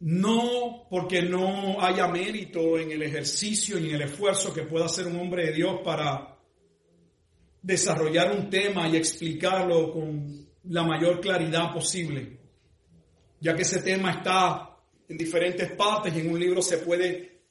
No 0.00 0.86
porque 0.90 1.22
no 1.22 1.80
haya 1.80 2.06
mérito 2.06 2.78
en 2.78 2.90
el 2.90 3.02
ejercicio 3.02 3.78
y 3.78 3.88
en 3.88 3.94
el 3.94 4.02
esfuerzo 4.02 4.52
que 4.52 4.62
pueda 4.62 4.86
hacer 4.86 5.06
un 5.06 5.18
hombre 5.18 5.46
de 5.46 5.52
Dios 5.52 5.80
para 5.82 6.35
desarrollar 7.66 8.30
un 8.30 8.48
tema 8.48 8.88
y 8.88 8.94
explicarlo 8.94 9.92
con 9.92 10.46
la 10.68 10.84
mayor 10.84 11.20
claridad 11.20 11.74
posible, 11.74 12.38
ya 13.40 13.56
que 13.56 13.62
ese 13.62 13.82
tema 13.82 14.12
está 14.12 14.78
en 15.08 15.18
diferentes 15.18 15.72
partes 15.72 16.14
y 16.14 16.20
en 16.20 16.30
un 16.30 16.38
libro 16.38 16.62
se 16.62 16.78
puede 16.78 17.42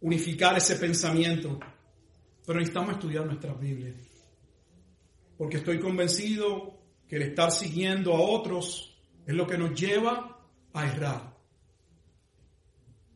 unificar 0.00 0.56
ese 0.56 0.76
pensamiento. 0.76 1.60
Pero 2.46 2.58
necesitamos 2.58 2.94
estudiar 2.94 3.26
nuestras 3.26 3.60
Biblias, 3.60 3.94
porque 5.36 5.58
estoy 5.58 5.78
convencido 5.78 6.80
que 7.06 7.16
el 7.16 7.22
estar 7.22 7.52
siguiendo 7.52 8.14
a 8.14 8.20
otros 8.20 9.02
es 9.26 9.34
lo 9.34 9.46
que 9.46 9.58
nos 9.58 9.78
lleva 9.78 10.48
a 10.72 10.86
errar. 10.86 11.36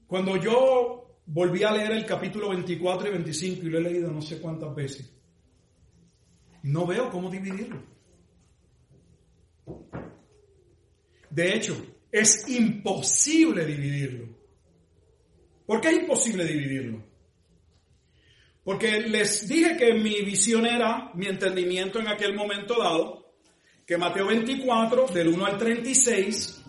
Cuando 0.07 0.37
yo 0.37 1.23
volví 1.25 1.63
a 1.63 1.73
leer 1.73 1.93
el 1.93 2.05
capítulo 2.05 2.51
24 2.51 3.09
y 3.09 3.11
25 3.11 3.63
y 3.63 3.71
lo 3.71 3.79
he 3.79 3.83
leído 3.83 4.11
no 4.11 4.21
sé 4.21 4.39
cuántas 4.39 4.75
veces, 4.75 5.15
no 6.65 6.87
veo 6.87 7.11
cómo 7.11 7.31
dividirlo. 7.31 7.83
De 11.29 11.55
hecho, 11.55 11.77
es 12.11 12.49
imposible 12.49 13.67
dividirlo. 13.67 14.29
¿Por 15.67 15.81
qué 15.81 15.89
es 15.89 15.95
imposible 15.95 16.45
dividirlo? 16.45 17.05
Porque 18.63 19.01
les 19.01 19.47
dije 19.47 19.77
que 19.77 19.93
mi 19.93 20.23
visión 20.23 20.65
era, 20.65 21.11
mi 21.15 21.27
entendimiento 21.27 22.01
en 22.01 22.09
aquel 22.09 22.35
momento 22.35 22.79
dado, 22.79 23.35
que 23.87 23.99
Mateo 23.99 24.27
24, 24.27 25.09
del 25.09 25.29
1 25.29 25.45
al 25.45 25.59
36, 25.59 26.65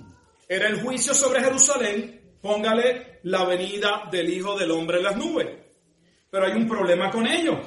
era 0.49 0.67
el 0.67 0.81
juicio 0.81 1.13
sobre 1.13 1.41
Jerusalén, 1.41 2.37
póngale 2.41 3.19
la 3.23 3.45
venida 3.45 4.09
del 4.11 4.29
Hijo 4.29 4.57
del 4.57 4.71
Hombre 4.71 4.97
en 4.97 5.03
las 5.03 5.15
nubes. 5.15 5.47
Pero 6.29 6.45
hay 6.45 6.53
un 6.53 6.67
problema 6.67 7.09
con 7.09 7.25
ello, 7.25 7.61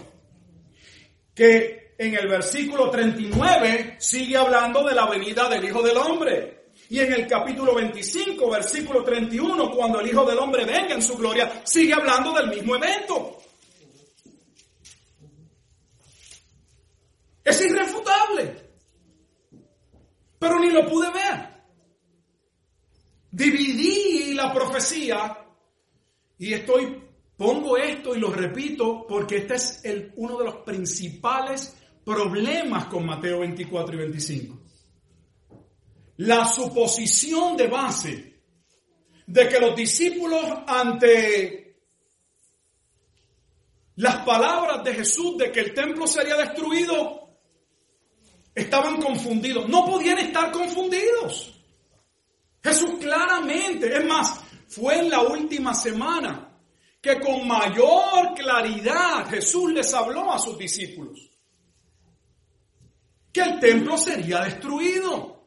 que 1.34 1.77
en 1.98 2.14
el 2.14 2.28
versículo 2.28 2.88
39 2.90 3.96
sigue 3.98 4.36
hablando 4.36 4.84
de 4.84 4.94
la 4.94 5.06
venida 5.06 5.48
del 5.48 5.64
Hijo 5.64 5.82
del 5.82 5.96
Hombre. 5.96 6.68
Y 6.90 7.00
en 7.00 7.12
el 7.12 7.26
capítulo 7.26 7.74
25, 7.74 8.48
versículo 8.48 9.02
31, 9.02 9.70
cuando 9.72 10.00
el 10.00 10.06
Hijo 10.06 10.24
del 10.24 10.38
Hombre 10.38 10.64
venga 10.64 10.94
en 10.94 11.02
su 11.02 11.16
gloria, 11.16 11.60
sigue 11.64 11.92
hablando 11.92 12.32
del 12.32 12.48
mismo 12.50 12.76
evento. 12.76 13.36
Es 17.44 17.60
irrefutable. 17.62 18.68
Pero 20.38 20.60
ni 20.60 20.70
lo 20.70 20.86
pude 20.86 21.10
ver. 21.10 21.48
Dividí 23.32 24.34
la 24.34 24.52
profecía 24.52 25.36
y 26.38 26.54
estoy, 26.54 27.02
pongo 27.36 27.76
esto 27.76 28.14
y 28.14 28.20
lo 28.20 28.30
repito 28.30 29.04
porque 29.06 29.38
este 29.38 29.54
es 29.56 29.82
uno 30.14 30.38
de 30.38 30.44
los 30.44 30.56
principales 30.58 31.77
problemas 32.08 32.86
con 32.86 33.04
Mateo 33.04 33.40
24 33.40 33.94
y 33.94 33.98
25. 33.98 34.58
La 36.16 36.46
suposición 36.46 37.54
de 37.54 37.66
base 37.66 38.42
de 39.26 39.46
que 39.46 39.60
los 39.60 39.76
discípulos 39.76 40.42
ante 40.66 41.82
las 43.96 44.24
palabras 44.24 44.82
de 44.84 44.94
Jesús 44.94 45.36
de 45.36 45.52
que 45.52 45.60
el 45.60 45.74
templo 45.74 46.06
sería 46.06 46.36
destruido, 46.38 47.28
estaban 48.54 49.02
confundidos. 49.02 49.68
No 49.68 49.84
podían 49.84 50.18
estar 50.18 50.50
confundidos. 50.50 51.60
Jesús 52.62 52.92
claramente, 53.00 53.94
es 53.94 54.04
más, 54.06 54.40
fue 54.66 54.98
en 54.98 55.10
la 55.10 55.20
última 55.20 55.74
semana 55.74 56.58
que 57.02 57.20
con 57.20 57.46
mayor 57.46 58.32
claridad 58.34 59.28
Jesús 59.28 59.72
les 59.72 59.92
habló 59.92 60.32
a 60.32 60.38
sus 60.38 60.56
discípulos 60.56 61.27
el 63.38 63.58
templo 63.58 63.96
sería 63.96 64.40
destruido. 64.40 65.38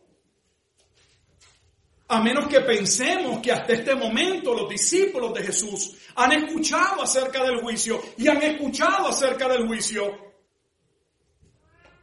A 2.07 2.21
menos 2.21 2.47
que 2.47 2.59
pensemos 2.59 3.39
que 3.39 3.53
hasta 3.53 3.71
este 3.71 3.95
momento 3.95 4.53
los 4.53 4.67
discípulos 4.67 5.33
de 5.33 5.43
Jesús 5.43 5.95
han 6.15 6.33
escuchado 6.33 7.01
acerca 7.03 7.43
del 7.43 7.61
juicio 7.61 8.01
y 8.17 8.27
han 8.27 8.41
escuchado 8.41 9.07
acerca 9.07 9.47
del 9.47 9.65
juicio. 9.65 10.33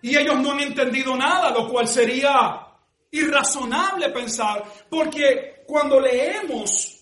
Y 0.00 0.16
ellos 0.16 0.38
no 0.40 0.52
han 0.52 0.60
entendido 0.60 1.14
nada, 1.14 1.50
lo 1.50 1.68
cual 1.68 1.86
sería 1.86 2.66
irrazonable 3.10 4.08
pensar, 4.10 4.64
porque 4.88 5.64
cuando 5.66 6.00
leemos 6.00 6.98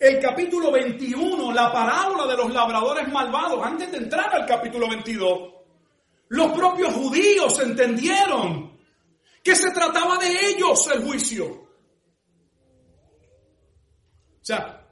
el 0.00 0.18
capítulo 0.18 0.72
21, 0.72 1.52
la 1.52 1.72
parábola 1.72 2.26
de 2.26 2.36
los 2.36 2.52
labradores 2.52 3.06
malvados, 3.06 3.64
antes 3.64 3.92
de 3.92 3.98
entrar 3.98 4.34
al 4.34 4.46
capítulo 4.46 4.88
22, 4.88 5.61
los 6.32 6.52
propios 6.52 6.94
judíos 6.94 7.58
entendieron 7.60 8.72
que 9.44 9.54
se 9.54 9.70
trataba 9.70 10.16
de 10.16 10.48
ellos 10.48 10.88
el 10.94 11.04
juicio. 11.04 11.44
O 14.40 14.40
sea, 14.40 14.82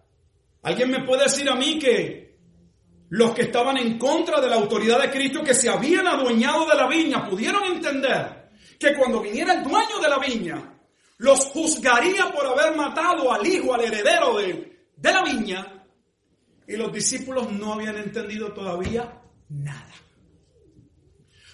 alguien 0.63 0.91
me 0.91 1.03
puede 1.07 1.23
decir 1.23 1.49
a 1.49 1.55
mí 1.55 1.79
que 1.79 2.37
los 3.09 3.33
que 3.33 3.43
estaban 3.43 3.79
en 3.79 3.99
contra 3.99 4.39
de 4.39 4.51
la 4.51 4.57
autoridad 4.57 5.01
de 5.01 5.11
Cristo, 5.11 5.43
que 5.43 5.55
se 5.55 5.71
habían 5.71 6.07
adueñado 6.07 6.67
de 6.67 6.75
la 6.75 6.87
viña, 6.87 7.27
pudieron 7.27 7.65
entender 7.65 8.51
que 8.79 8.95
cuando 8.95 9.23
viniera 9.23 9.55
el 9.55 9.63
dueño 9.63 9.99
de 9.99 10.09
la 10.11 10.19
viña, 10.19 10.79
los 11.17 11.47
juzgaría 11.47 12.31
por 12.31 12.47
haber 12.49 12.77
matado 12.77 13.33
al 13.33 13.47
hijo, 13.47 13.73
al 13.73 13.85
heredero 13.85 14.37
de, 14.37 14.91
de 14.95 15.13
la 15.13 15.25
viña, 15.25 15.87
y 16.69 16.77
los 16.77 16.93
discípulos 16.93 17.51
no 17.51 17.73
habían 17.73 17.97
entendido 17.97 18.53
todavía 18.53 19.23
nada. 19.49 19.95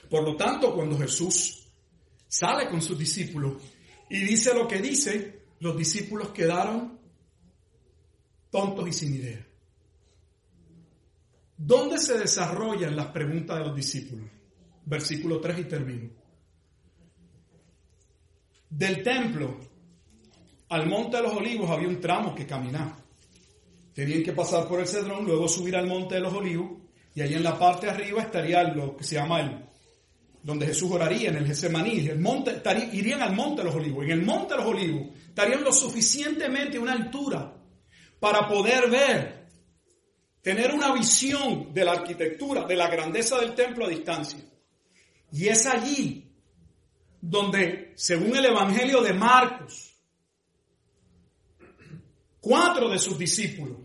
Por 0.09 0.23
lo 0.25 0.37
tanto, 0.37 0.75
cuando 0.75 0.99
Jesús 0.99 1.67
sale 2.29 2.69
con 2.69 2.83
sus 2.83 2.99
discípulos 2.99 3.63
y 4.09 4.21
dice 4.21 4.55
lo 4.55 4.67
que 4.69 4.81
dice, 4.81 5.41
los 5.61 5.77
discípulos 5.77 6.31
quedaron 6.31 6.99
tontos 8.51 8.89
y 8.89 8.93
sin 8.93 9.15
idea. 9.15 9.47
¿Dónde 11.57 11.99
se 11.99 12.19
desarrollan 12.19 12.95
las 12.95 13.07
preguntas 13.07 13.59
de 13.59 13.65
los 13.65 13.75
discípulos? 13.75 14.29
Versículo 14.85 15.41
3 15.41 15.59
y 15.59 15.65
termino. 15.65 16.11
Del 18.69 19.03
templo 19.03 19.59
al 20.69 20.87
monte 20.87 21.17
de 21.17 21.23
los 21.23 21.33
olivos 21.33 21.71
había 21.71 21.89
un 21.89 22.01
tramo 22.01 22.35
que 22.35 22.47
caminar. 22.47 22.97
Tenían 23.95 24.23
que 24.23 24.33
pasar 24.33 24.69
por 24.69 24.81
el 24.81 24.87
cedrón, 24.87 25.25
luego 25.25 25.49
subir 25.49 25.75
al 25.77 25.87
monte 25.87 26.17
de 26.17 26.21
los 26.21 26.35
olivos 26.35 26.73
y 27.15 27.23
allí 27.23 27.35
en 27.35 27.43
la 27.43 27.59
parte 27.59 27.87
de 27.87 27.93
arriba 27.93 28.23
estaría 28.23 28.63
lo 28.65 28.95
que 28.95 29.05
se 29.05 29.15
llama 29.15 29.41
el, 29.41 29.65
donde 30.47 30.67
Jesús 30.67 30.93
oraría 30.93 31.31
en 31.31 31.39
el 31.39 31.47
Getsemaní, 31.49 32.07
el 32.09 32.21
monte, 32.21 32.63
irían 32.93 33.21
al 33.21 33.35
monte 33.35 33.63
de 33.63 33.65
los 33.65 33.75
olivos. 33.75 34.05
En 34.05 34.13
el 34.13 34.23
monte 34.23 34.55
de 34.55 34.61
los 34.61 34.71
olivos 34.71 35.09
estarían 35.27 35.65
lo 35.65 35.73
suficientemente 35.73 36.77
a 36.77 36.81
una 36.81 36.93
altura 36.93 37.53
para 38.21 38.47
poder 38.47 38.89
ver, 38.89 39.49
tener 40.41 40.73
una 40.73 40.95
visión 40.95 41.75
de 41.75 41.85
la 41.85 41.95
arquitectura, 41.95 42.65
de 42.65 42.77
la 42.77 42.89
grandeza 42.89 43.41
del 43.41 43.57
templo 43.57 43.87
a 43.87 43.89
distancia. 43.89 44.39
Y 45.33 45.49
es 45.49 45.67
allí 45.67 46.33
donde, 47.21 47.93
según 47.97 48.37
el 48.37 48.45
Evangelio 48.45 49.03
de 49.03 49.15
Marcos, 49.15 49.97
cuatro 52.41 52.89
de 52.89 53.01
sus 53.01 53.19
discípulos 53.19 53.79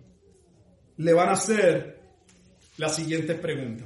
le 0.98 1.12
van 1.12 1.30
a 1.30 1.34
hacer 1.34 2.04
la 2.78 2.90
siguiente 2.90 3.34
pregunta. 3.34 3.86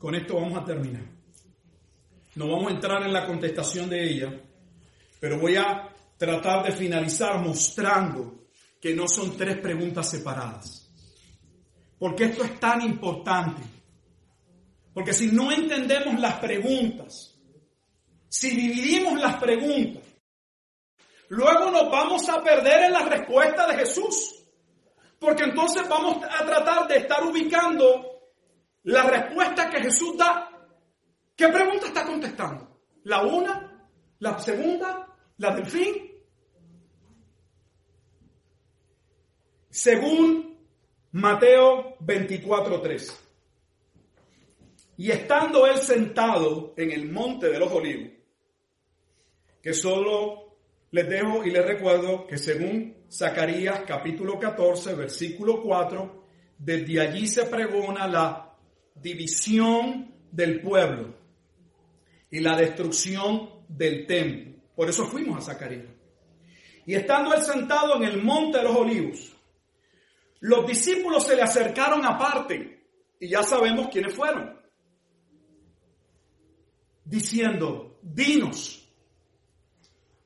Con 0.00 0.16
esto 0.16 0.34
vamos 0.34 0.60
a 0.60 0.64
terminar. 0.64 1.11
No 2.34 2.48
vamos 2.48 2.68
a 2.68 2.74
entrar 2.74 3.02
en 3.02 3.12
la 3.12 3.26
contestación 3.26 3.90
de 3.90 4.02
ella, 4.02 4.40
pero 5.20 5.38
voy 5.38 5.56
a 5.56 5.88
tratar 6.16 6.64
de 6.64 6.72
finalizar 6.72 7.38
mostrando 7.40 8.46
que 8.80 8.94
no 8.94 9.06
son 9.06 9.36
tres 9.36 9.58
preguntas 9.58 10.08
separadas. 10.08 10.90
Porque 11.98 12.24
esto 12.24 12.42
es 12.42 12.58
tan 12.58 12.80
importante. 12.80 13.62
Porque 14.94 15.12
si 15.12 15.28
no 15.28 15.52
entendemos 15.52 16.18
las 16.18 16.34
preguntas, 16.38 17.34
si 18.28 18.50
dividimos 18.50 19.20
las 19.20 19.36
preguntas, 19.36 20.02
luego 21.28 21.70
nos 21.70 21.90
vamos 21.90 22.28
a 22.28 22.42
perder 22.42 22.84
en 22.84 22.92
la 22.92 23.04
respuesta 23.04 23.66
de 23.66 23.76
Jesús. 23.76 24.34
Porque 25.18 25.44
entonces 25.44 25.88
vamos 25.88 26.24
a 26.24 26.44
tratar 26.44 26.88
de 26.88 26.96
estar 26.96 27.22
ubicando 27.24 28.30
la 28.84 29.02
respuesta 29.04 29.70
que 29.70 29.82
Jesús 29.82 30.16
da 30.16 30.51
¿Qué 31.42 31.48
pregunta 31.48 31.88
está 31.88 32.06
contestando? 32.06 32.82
¿La 33.02 33.22
una? 33.22 33.88
¿La 34.20 34.38
segunda? 34.38 35.08
¿La 35.38 35.52
del 35.56 35.66
fin? 35.66 36.12
Según 39.68 40.56
Mateo 41.10 41.96
24:3. 41.98 43.12
Y 44.98 45.10
estando 45.10 45.66
él 45.66 45.78
sentado 45.78 46.74
en 46.76 46.92
el 46.92 47.10
monte 47.10 47.48
de 47.48 47.58
los 47.58 47.72
olivos, 47.72 48.12
que 49.60 49.74
solo 49.74 50.58
les 50.92 51.08
dejo 51.08 51.44
y 51.44 51.50
les 51.50 51.66
recuerdo 51.66 52.24
que 52.24 52.38
según 52.38 53.04
Zacarías 53.10 53.80
capítulo 53.84 54.38
14, 54.38 54.94
versículo 54.94 55.60
4, 55.60 56.24
desde 56.56 57.00
allí 57.00 57.26
se 57.26 57.46
pregona 57.46 58.06
la 58.06 58.56
división 58.94 60.14
del 60.30 60.60
pueblo 60.60 61.21
y 62.32 62.40
la 62.40 62.56
destrucción 62.56 63.50
del 63.68 64.06
templo. 64.06 64.54
Por 64.74 64.88
eso 64.88 65.06
fuimos 65.06 65.38
a 65.38 65.52
Zacarías. 65.52 65.84
Y 66.86 66.94
estando 66.94 67.32
él 67.34 67.42
sentado 67.42 67.96
en 67.96 68.04
el 68.04 68.22
monte 68.22 68.58
de 68.58 68.64
los 68.64 68.74
olivos, 68.74 69.36
los 70.40 70.66
discípulos 70.66 71.24
se 71.24 71.36
le 71.36 71.42
acercaron 71.42 72.04
aparte, 72.04 72.86
y 73.20 73.28
ya 73.28 73.42
sabemos 73.44 73.88
quiénes 73.92 74.14
fueron, 74.14 74.58
diciendo, 77.04 77.98
dinos, 78.02 78.88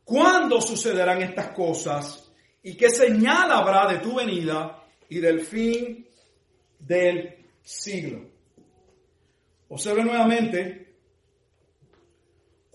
¿cuándo 0.04 0.60
sucederán 0.60 1.20
estas 1.20 1.48
cosas? 1.48 2.32
¿Y 2.62 2.76
qué 2.76 2.88
señal 2.88 3.50
habrá 3.50 3.92
de 3.92 3.98
tu 3.98 4.14
venida 4.14 4.84
y 5.08 5.18
del 5.18 5.40
fin 5.40 6.06
del 6.78 7.46
siglo? 7.62 8.30
Observe 9.68 10.04
nuevamente 10.04 10.85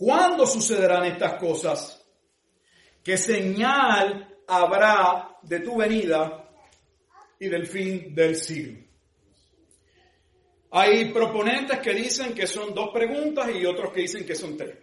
¿Cuándo 0.01 0.47
sucederán 0.47 1.05
estas 1.05 1.35
cosas? 1.35 2.03
¿Qué 3.03 3.17
señal 3.17 4.35
habrá 4.47 5.37
de 5.43 5.59
tu 5.59 5.77
venida 5.77 6.49
y 7.39 7.47
del 7.47 7.67
fin 7.67 8.15
del 8.15 8.35
siglo? 8.35 8.83
Hay 10.71 11.13
proponentes 11.13 11.77
que 11.81 11.93
dicen 11.93 12.33
que 12.33 12.47
son 12.47 12.73
dos 12.73 12.89
preguntas 12.91 13.51
y 13.53 13.63
otros 13.63 13.93
que 13.93 14.01
dicen 14.01 14.25
que 14.25 14.33
son 14.33 14.57
tres. 14.57 14.75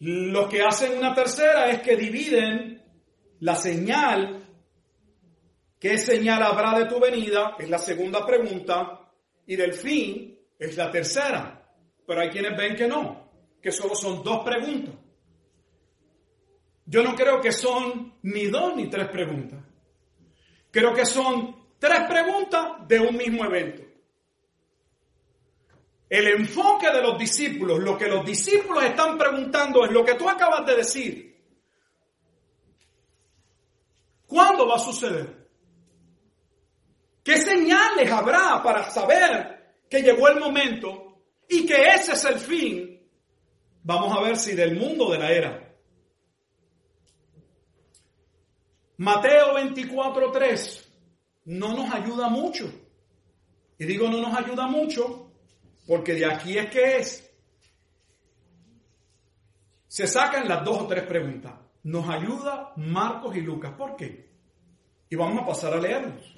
Los 0.00 0.46
que 0.50 0.60
hacen 0.60 0.98
una 0.98 1.14
tercera 1.14 1.70
es 1.70 1.80
que 1.80 1.96
dividen 1.96 2.84
la 3.40 3.54
señal, 3.54 4.46
¿qué 5.80 5.96
señal 5.96 6.42
habrá 6.42 6.78
de 6.80 6.84
tu 6.84 7.00
venida? 7.00 7.56
Es 7.58 7.70
la 7.70 7.78
segunda 7.78 8.26
pregunta 8.26 9.10
y 9.46 9.56
del 9.56 9.72
fin 9.72 10.38
es 10.58 10.76
la 10.76 10.90
tercera. 10.90 11.63
Pero 12.06 12.20
hay 12.20 12.30
quienes 12.30 12.56
ven 12.56 12.76
que 12.76 12.86
no, 12.86 13.30
que 13.60 13.72
solo 13.72 13.94
son 13.94 14.22
dos 14.22 14.44
preguntas. 14.44 14.94
Yo 16.86 17.02
no 17.02 17.14
creo 17.14 17.40
que 17.40 17.52
son 17.52 18.18
ni 18.22 18.46
dos 18.46 18.76
ni 18.76 18.88
tres 18.88 19.08
preguntas. 19.08 19.60
Creo 20.70 20.92
que 20.92 21.06
son 21.06 21.68
tres 21.78 22.00
preguntas 22.08 22.86
de 22.86 23.00
un 23.00 23.16
mismo 23.16 23.44
evento. 23.44 23.82
El 26.08 26.28
enfoque 26.28 26.90
de 26.90 27.02
los 27.02 27.18
discípulos, 27.18 27.78
lo 27.78 27.96
que 27.96 28.08
los 28.08 28.24
discípulos 28.24 28.84
están 28.84 29.16
preguntando 29.16 29.84
es 29.84 29.90
lo 29.90 30.04
que 30.04 30.14
tú 30.14 30.28
acabas 30.28 30.66
de 30.66 30.76
decir. 30.76 31.34
¿Cuándo 34.26 34.66
va 34.66 34.76
a 34.76 34.78
suceder? 34.78 35.48
¿Qué 37.22 37.38
señales 37.38 38.10
habrá 38.10 38.62
para 38.62 38.90
saber 38.90 39.76
que 39.88 40.02
llegó 40.02 40.28
el 40.28 40.38
momento 40.38 41.03
y 41.48 41.66
que 41.66 41.94
ese 41.94 42.12
es 42.12 42.24
el 42.24 42.38
fin, 42.38 43.00
vamos 43.82 44.16
a 44.16 44.20
ver 44.20 44.36
si 44.36 44.54
del 44.54 44.76
mundo 44.76 45.10
de 45.10 45.18
la 45.18 45.30
era. 45.30 45.76
Mateo 48.96 49.54
24:3 49.54 50.88
no 51.46 51.74
nos 51.74 51.92
ayuda 51.92 52.28
mucho. 52.28 52.72
Y 53.78 53.84
digo 53.84 54.08
no 54.08 54.20
nos 54.20 54.36
ayuda 54.38 54.66
mucho 54.66 55.32
porque 55.86 56.14
de 56.14 56.26
aquí 56.26 56.56
es 56.58 56.70
que 56.70 56.96
es. 56.98 57.30
Se 59.86 60.06
sacan 60.06 60.48
las 60.48 60.64
dos 60.64 60.82
o 60.82 60.86
tres 60.86 61.04
preguntas. 61.04 61.54
Nos 61.84 62.08
ayuda 62.08 62.72
Marcos 62.76 63.36
y 63.36 63.40
Lucas. 63.40 63.72
¿Por 63.76 63.94
qué? 63.96 64.30
Y 65.10 65.16
vamos 65.16 65.42
a 65.42 65.46
pasar 65.46 65.74
a 65.74 65.80
leerlos. 65.80 66.34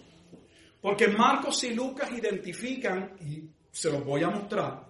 Porque 0.81 1.09
Marcos 1.09 1.63
y 1.65 1.75
Lucas 1.75 2.11
identifican, 2.13 3.17
y 3.21 3.49
se 3.71 3.91
los 3.91 4.05
voy 4.05 4.23
a 4.23 4.31
mostrar, 4.31 4.86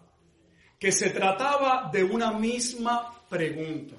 que 0.78 0.92
se 0.92 1.10
trataba 1.10 1.90
de 1.92 2.04
una 2.04 2.32
misma 2.32 3.12
pregunta. 3.28 3.94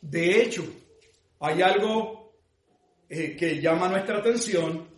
De 0.00 0.42
hecho, 0.42 0.64
hay 1.40 1.62
algo 1.62 2.32
eh, 3.08 3.36
que 3.36 3.60
llama 3.60 3.88
nuestra 3.88 4.18
atención 4.18 4.88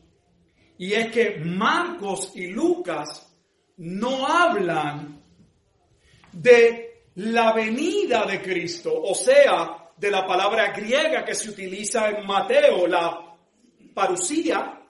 y 0.79 0.93
es 0.95 1.11
que 1.13 1.39
Marcos 1.39 2.33
y 2.35 2.49
Lucas 2.49 3.33
no 3.79 4.27
hablan 4.27 5.23
de 6.33 7.07
la 7.17 7.53
venida 7.53 8.25
de 8.25 8.41
Cristo, 8.41 8.93
o 9.03 9.15
sea, 9.15 9.91
de 9.97 10.11
la 10.11 10.27
palabra 10.27 10.73
griega 10.73 11.25
que 11.25 11.35
se 11.35 11.51
utiliza 11.51 12.09
en 12.11 12.27
Mateo, 12.27 12.87
la 12.87 13.37
parucía, 13.95 14.81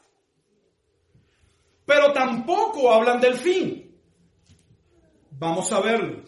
pero 1.84 2.12
tampoco 2.12 2.92
hablan 2.92 3.20
del 3.20 3.34
fin. 3.34 3.91
Vamos 5.42 5.72
a 5.72 5.80
verlo. 5.80 6.22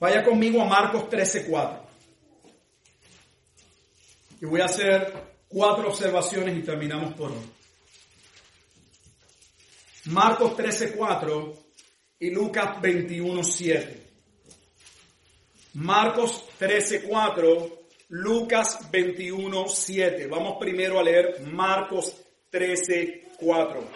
Vaya 0.00 0.24
conmigo 0.24 0.62
a 0.62 0.64
Marcos 0.64 1.10
13:4. 1.10 1.82
Y 4.40 4.46
voy 4.46 4.62
a 4.62 4.64
hacer 4.64 5.12
cuatro 5.46 5.88
observaciones 5.88 6.56
y 6.56 6.62
terminamos 6.62 7.12
por 7.12 7.32
hoy. 7.32 7.44
Marcos 10.06 10.56
13:4 10.56 11.54
y 12.18 12.30
Lucas 12.30 12.80
21:7. 12.80 14.00
Marcos 15.74 16.44
13:4, 16.58 17.78
Lucas 18.08 18.90
21:7. 18.90 20.26
Vamos 20.28 20.56
primero 20.58 20.98
a 20.98 21.02
leer 21.02 21.42
Marcos 21.42 22.16
13:4. 22.50 23.86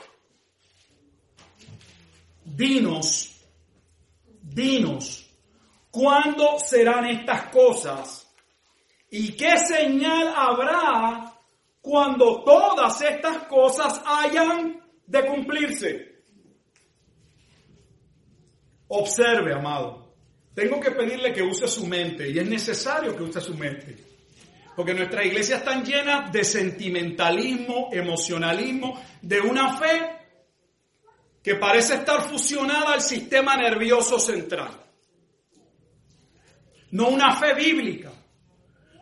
Dinos, 2.45 3.32
dinos, 4.55 5.29
¿cuándo 5.91 6.59
serán 6.59 7.07
estas 7.07 7.51
cosas? 7.51 8.29
¿Y 9.11 9.33
qué 9.33 9.59
señal 9.59 10.33
habrá 10.35 11.35
cuando 11.81 12.43
todas 12.43 13.01
estas 13.03 13.45
cosas 13.45 14.01
hayan 14.07 14.81
de 15.07 15.27
cumplirse? 15.27 16.13
Observe, 18.89 19.55
amado. 19.55 20.15
Tengo 20.55 20.81
que 20.81 20.91
pedirle 20.91 21.33
que 21.33 21.43
use 21.43 21.67
su 21.67 21.87
mente 21.87 22.29
y 22.29 22.39
es 22.39 22.47
necesario 22.47 23.17
que 23.17 23.23
use 23.23 23.41
su 23.41 23.55
mente. 23.57 23.97
Porque 24.77 24.95
nuestras 24.95 25.27
iglesias 25.27 25.61
están 25.61 25.85
llenas 25.85 26.33
de 26.33 26.45
sentimentalismo, 26.45 27.91
emocionalismo, 27.93 29.01
de 29.21 29.41
una 29.41 29.77
fe 29.77 30.22
que 31.43 31.57
parece 31.57 31.95
estar 31.97 32.23
fusionada 32.23 32.93
al 32.93 33.03
sistema 33.03 33.57
nervioso 33.57 34.19
central. 34.19 34.71
No 36.93 37.09
una 37.09 37.35
fe 37.37 37.55
bíblica, 37.55 38.13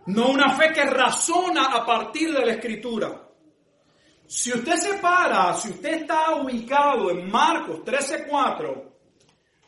no 0.07 0.29
una 0.29 0.57
fe 0.57 0.73
que 0.73 0.85
razona 0.85 1.67
a 1.67 1.85
partir 1.85 2.33
de 2.33 2.47
la 2.47 2.53
escritura. 2.53 3.29
Si 4.27 4.53
usted 4.53 4.77
se 4.77 4.95
para, 4.99 5.53
si 5.55 5.71
usted 5.71 6.03
está 6.03 6.37
ubicado 6.37 7.11
en 7.11 7.31
Marcos 7.31 7.81
13:4, 7.85 8.91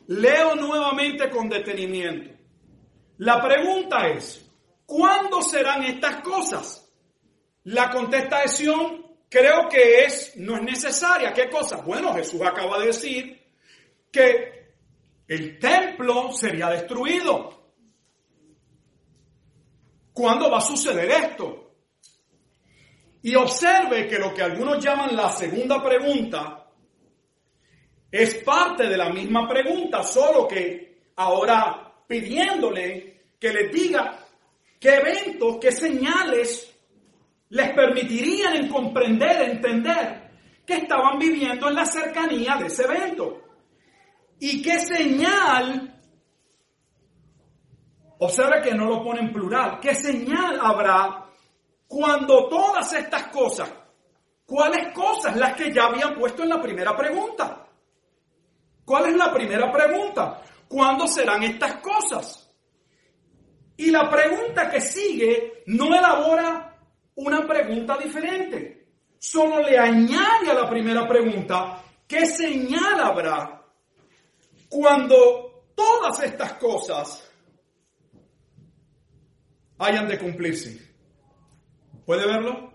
leo 0.07 0.55
nuevamente 0.55 1.29
con 1.29 1.49
detenimiento. 1.49 2.31
La 3.17 3.41
pregunta 3.41 4.07
es, 4.07 4.49
¿cuándo 4.85 5.41
serán 5.41 5.83
estas 5.83 6.21
cosas? 6.21 6.89
La 7.65 7.91
contestación 7.91 9.02
creo 9.33 9.67
que 9.67 10.03
es, 10.03 10.37
no 10.37 10.57
es 10.57 10.61
necesaria. 10.61 11.33
¿Qué 11.33 11.49
cosa? 11.49 11.77
Bueno, 11.77 12.13
Jesús 12.13 12.39
acaba 12.43 12.77
de 12.77 12.85
decir 12.85 13.41
que 14.11 14.75
el 15.27 15.57
templo 15.57 16.31
sería 16.31 16.69
destruido. 16.69 17.71
¿Cuándo 20.13 20.51
va 20.51 20.59
a 20.59 20.61
suceder 20.61 21.09
esto? 21.09 21.71
Y 23.23 23.33
observe 23.33 24.07
que 24.07 24.19
lo 24.19 24.35
que 24.35 24.43
algunos 24.43 24.77
llaman 24.83 25.15
la 25.15 25.31
segunda 25.31 25.83
pregunta 25.83 26.67
es 28.11 28.35
parte 28.35 28.87
de 28.87 28.97
la 28.97 29.09
misma 29.09 29.49
pregunta, 29.49 30.03
solo 30.03 30.47
que 30.47 31.07
ahora 31.15 31.91
pidiéndole 32.05 33.31
que 33.39 33.51
les 33.51 33.71
diga 33.71 34.27
qué 34.79 34.97
eventos, 34.97 35.57
qué 35.59 35.71
señales 35.71 36.72
les 37.53 37.71
permitirían 37.71 38.55
en 38.55 38.67
comprender, 38.67 39.43
entender 39.43 40.31
que 40.65 40.73
estaban 40.77 41.19
viviendo 41.19 41.69
en 41.69 41.75
la 41.75 41.85
cercanía 41.85 42.55
de 42.55 42.65
ese 42.65 42.83
evento. 42.83 43.41
¿Y 44.39 44.59
qué 44.59 44.79
señal? 44.79 46.01
Observe 48.17 48.59
que 48.63 48.73
no 48.73 48.85
lo 48.85 49.03
pone 49.03 49.19
en 49.19 49.31
plural. 49.31 49.79
¿Qué 49.79 49.93
señal 49.93 50.59
habrá 50.59 51.25
cuando 51.87 52.49
todas 52.49 52.91
estas 52.93 53.27
cosas, 53.27 53.71
cuáles 54.47 54.91
cosas 54.91 55.35
las 55.35 55.53
que 55.53 55.71
ya 55.71 55.83
habían 55.83 56.15
puesto 56.15 56.41
en 56.41 56.49
la 56.49 56.59
primera 56.59 56.97
pregunta? 56.97 57.67
¿Cuál 58.83 59.09
es 59.09 59.15
la 59.15 59.31
primera 59.31 59.71
pregunta? 59.71 60.41
¿Cuándo 60.67 61.05
serán 61.05 61.43
estas 61.43 61.75
cosas? 61.75 62.51
Y 63.77 63.91
la 63.91 64.09
pregunta 64.09 64.71
que 64.71 64.81
sigue 64.81 65.63
no 65.67 65.93
elabora 65.93 66.72
una 67.15 67.45
pregunta 67.47 67.97
diferente. 67.97 68.87
Solo 69.17 69.61
le 69.61 69.77
añade 69.77 70.51
a 70.51 70.53
la 70.53 70.69
primera 70.69 71.07
pregunta 71.07 71.81
qué 72.07 72.25
señal 72.25 72.99
habrá 72.99 73.63
cuando 74.69 75.69
todas 75.75 76.21
estas 76.23 76.53
cosas 76.53 77.31
hayan 79.77 80.07
de 80.07 80.19
cumplirse. 80.19 80.93
¿Puede 82.05 82.25
verlo? 82.25 82.71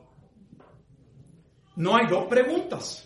No 1.77 1.97
hay 1.97 2.07
dos 2.07 2.27
preguntas. 2.27 3.05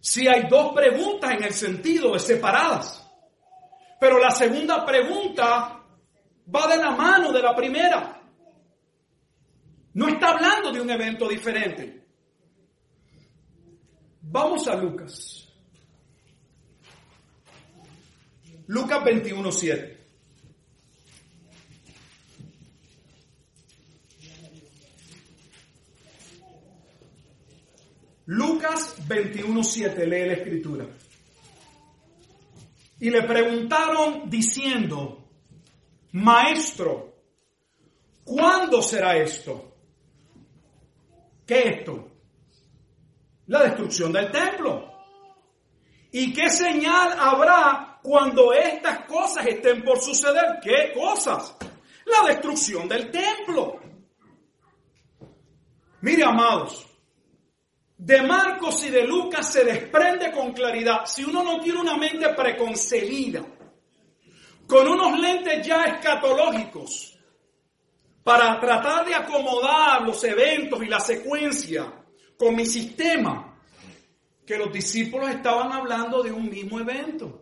Si 0.00 0.26
hay 0.26 0.48
dos 0.48 0.72
preguntas 0.72 1.32
en 1.32 1.44
el 1.44 1.52
sentido 1.52 2.12
de 2.12 2.18
separadas. 2.18 3.02
Pero 4.00 4.18
la 4.18 4.30
segunda 4.30 4.84
pregunta 4.84 5.82
va 6.54 6.66
de 6.68 6.76
la 6.76 6.90
mano 6.92 7.32
de 7.32 7.42
la 7.42 7.54
primera. 7.54 8.15
No 9.96 10.08
está 10.08 10.28
hablando 10.28 10.70
de 10.72 10.80
un 10.82 10.90
evento 10.90 11.26
diferente. 11.26 12.04
Vamos 14.20 14.68
a 14.68 14.76
Lucas. 14.76 15.48
Lucas 18.66 19.02
21.7. 19.02 19.96
Lucas 28.26 28.96
21.7 29.08 29.96
lee 30.04 30.26
la 30.26 30.32
escritura. 30.34 30.86
Y 33.00 33.08
le 33.08 33.22
preguntaron 33.22 34.28
diciendo, 34.28 35.26
Maestro, 36.12 37.14
¿cuándo 38.24 38.82
será 38.82 39.16
esto? 39.16 39.72
¿Qué 41.46 41.60
es 41.60 41.78
esto? 41.78 42.10
La 43.46 43.62
destrucción 43.62 44.12
del 44.12 44.30
templo. 44.30 44.92
¿Y 46.10 46.32
qué 46.32 46.50
señal 46.50 47.16
habrá 47.18 48.00
cuando 48.02 48.52
estas 48.52 49.06
cosas 49.06 49.46
estén 49.46 49.84
por 49.84 50.00
suceder? 50.00 50.58
¿Qué 50.60 50.92
cosas? 50.92 51.56
La 52.06 52.28
destrucción 52.28 52.88
del 52.88 53.10
templo. 53.10 53.78
Mire, 56.00 56.24
amados, 56.24 56.86
de 57.96 58.22
Marcos 58.22 58.84
y 58.84 58.90
de 58.90 59.06
Lucas 59.06 59.52
se 59.52 59.64
desprende 59.64 60.30
con 60.30 60.52
claridad, 60.52 61.06
si 61.06 61.24
uno 61.24 61.42
no 61.42 61.60
tiene 61.60 61.80
una 61.80 61.96
mente 61.96 62.28
preconcebida, 62.30 63.44
con 64.66 64.86
unos 64.86 65.18
lentes 65.18 65.66
ya 65.66 65.84
escatológicos, 65.84 67.15
para 68.26 68.58
tratar 68.58 69.06
de 69.06 69.14
acomodar 69.14 70.02
los 70.02 70.24
eventos 70.24 70.82
y 70.82 70.88
la 70.88 70.98
secuencia 70.98 71.92
con 72.36 72.56
mi 72.56 72.66
sistema, 72.66 73.56
que 74.44 74.58
los 74.58 74.72
discípulos 74.72 75.30
estaban 75.30 75.70
hablando 75.70 76.24
de 76.24 76.32
un 76.32 76.50
mismo 76.50 76.80
evento. 76.80 77.40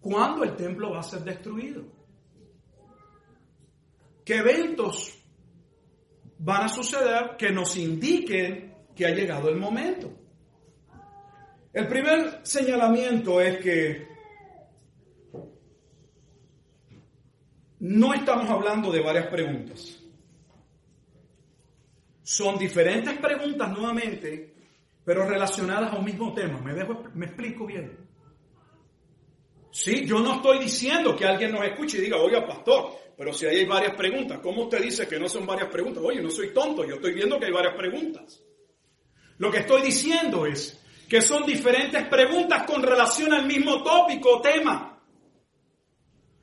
¿Cuándo 0.00 0.42
el 0.42 0.56
templo 0.56 0.90
va 0.90 0.98
a 0.98 1.04
ser 1.04 1.20
destruido? 1.20 1.84
¿Qué 4.24 4.38
eventos 4.38 5.16
van 6.38 6.64
a 6.64 6.68
suceder 6.68 7.36
que 7.38 7.52
nos 7.52 7.76
indiquen 7.76 8.74
que 8.96 9.06
ha 9.06 9.10
llegado 9.10 9.48
el 9.48 9.58
momento? 9.58 10.10
El 11.72 11.86
primer 11.86 12.40
señalamiento 12.44 13.40
es 13.40 13.58
que 13.58 14.09
no 17.80 18.14
estamos 18.14 18.48
hablando 18.48 18.92
de 18.92 19.00
varias 19.00 19.26
preguntas. 19.28 19.98
Son 22.22 22.58
diferentes 22.58 23.18
preguntas 23.18 23.70
nuevamente, 23.72 24.54
pero 25.04 25.26
relacionadas 25.26 25.92
a 25.92 25.96
un 25.96 26.04
mismo 26.04 26.32
tema. 26.32 26.60
¿Me, 26.60 26.74
dejo, 26.74 27.04
me 27.14 27.26
explico 27.26 27.66
bien? 27.66 27.98
Sí, 29.72 30.04
yo 30.04 30.20
no 30.20 30.36
estoy 30.36 30.58
diciendo 30.58 31.16
que 31.16 31.24
alguien 31.24 31.52
nos 31.52 31.64
escuche 31.64 31.98
y 31.98 32.02
diga, 32.02 32.18
oiga, 32.18 32.46
pastor, 32.46 32.92
pero 33.16 33.32
si 33.32 33.46
hay 33.46 33.64
varias 33.64 33.94
preguntas, 33.94 34.40
¿cómo 34.42 34.64
usted 34.64 34.82
dice 34.82 35.08
que 35.08 35.18
no 35.18 35.28
son 35.28 35.46
varias 35.46 35.68
preguntas? 35.68 36.02
Oye, 36.04 36.20
no 36.20 36.30
soy 36.30 36.52
tonto, 36.52 36.84
yo 36.84 36.96
estoy 36.96 37.14
viendo 37.14 37.38
que 37.38 37.46
hay 37.46 37.52
varias 37.52 37.74
preguntas. 37.74 38.42
Lo 39.38 39.50
que 39.50 39.58
estoy 39.58 39.82
diciendo 39.82 40.44
es 40.44 40.82
que 41.08 41.22
son 41.22 41.46
diferentes 41.46 42.06
preguntas 42.08 42.64
con 42.64 42.82
relación 42.82 43.32
al 43.32 43.46
mismo 43.46 43.82
tópico 43.82 44.36
o 44.36 44.40
tema. 44.40 44.99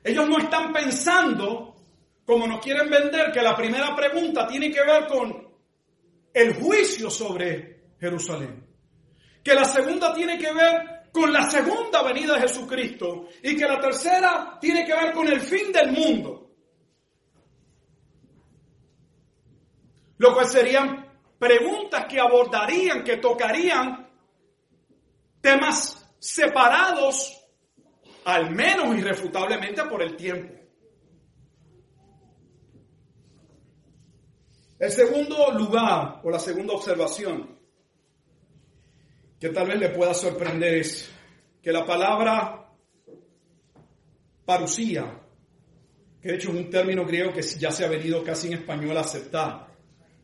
Ellos 0.08 0.26
no 0.26 0.38
están 0.38 0.72
pensando, 0.72 1.76
como 2.24 2.46
nos 2.46 2.60
quieren 2.60 2.88
vender, 2.88 3.30
que 3.30 3.42
la 3.42 3.54
primera 3.54 3.94
pregunta 3.94 4.46
tiene 4.46 4.70
que 4.70 4.82
ver 4.82 5.06
con 5.06 5.46
el 6.32 6.54
juicio 6.54 7.10
sobre 7.10 7.92
Jerusalén. 8.00 8.66
Que 9.44 9.54
la 9.54 9.66
segunda 9.66 10.14
tiene 10.14 10.38
que 10.38 10.50
ver 10.50 11.10
con 11.12 11.30
la 11.30 11.50
segunda 11.50 12.02
venida 12.02 12.34
de 12.34 12.40
Jesucristo. 12.40 13.28
Y 13.42 13.54
que 13.54 13.66
la 13.66 13.78
tercera 13.78 14.56
tiene 14.58 14.86
que 14.86 14.94
ver 14.94 15.12
con 15.12 15.28
el 15.28 15.42
fin 15.42 15.70
del 15.72 15.92
mundo. 15.92 16.54
Lo 20.16 20.32
cual 20.32 20.46
serían 20.46 21.06
preguntas 21.38 22.06
que 22.06 22.18
abordarían, 22.18 23.04
que 23.04 23.18
tocarían 23.18 24.08
temas 25.42 26.16
separados, 26.18 27.38
al 28.28 28.50
menos 28.50 28.94
irrefutablemente 28.94 29.82
por 29.84 30.02
el 30.02 30.14
tiempo. 30.14 30.52
El 34.78 34.92
segundo 34.92 35.50
lugar 35.52 36.20
o 36.22 36.30
la 36.30 36.38
segunda 36.38 36.74
observación 36.74 37.58
que 39.40 39.48
tal 39.48 39.68
vez 39.68 39.78
le 39.78 39.88
pueda 39.88 40.12
sorprender 40.12 40.74
es 40.74 41.10
que 41.62 41.72
la 41.72 41.86
palabra 41.86 42.70
parusía, 44.44 45.22
que 46.20 46.28
de 46.28 46.34
hecho 46.34 46.50
es 46.50 46.56
un 46.56 46.68
término 46.68 47.06
griego 47.06 47.32
que 47.32 47.40
ya 47.40 47.70
se 47.70 47.86
ha 47.86 47.88
venido 47.88 48.22
casi 48.22 48.48
en 48.48 48.58
español 48.58 48.98
a 48.98 49.00
aceptar, 49.00 49.74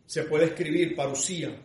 se 0.04 0.24
puede 0.24 0.44
escribir 0.44 0.94
parusía. 0.94 1.58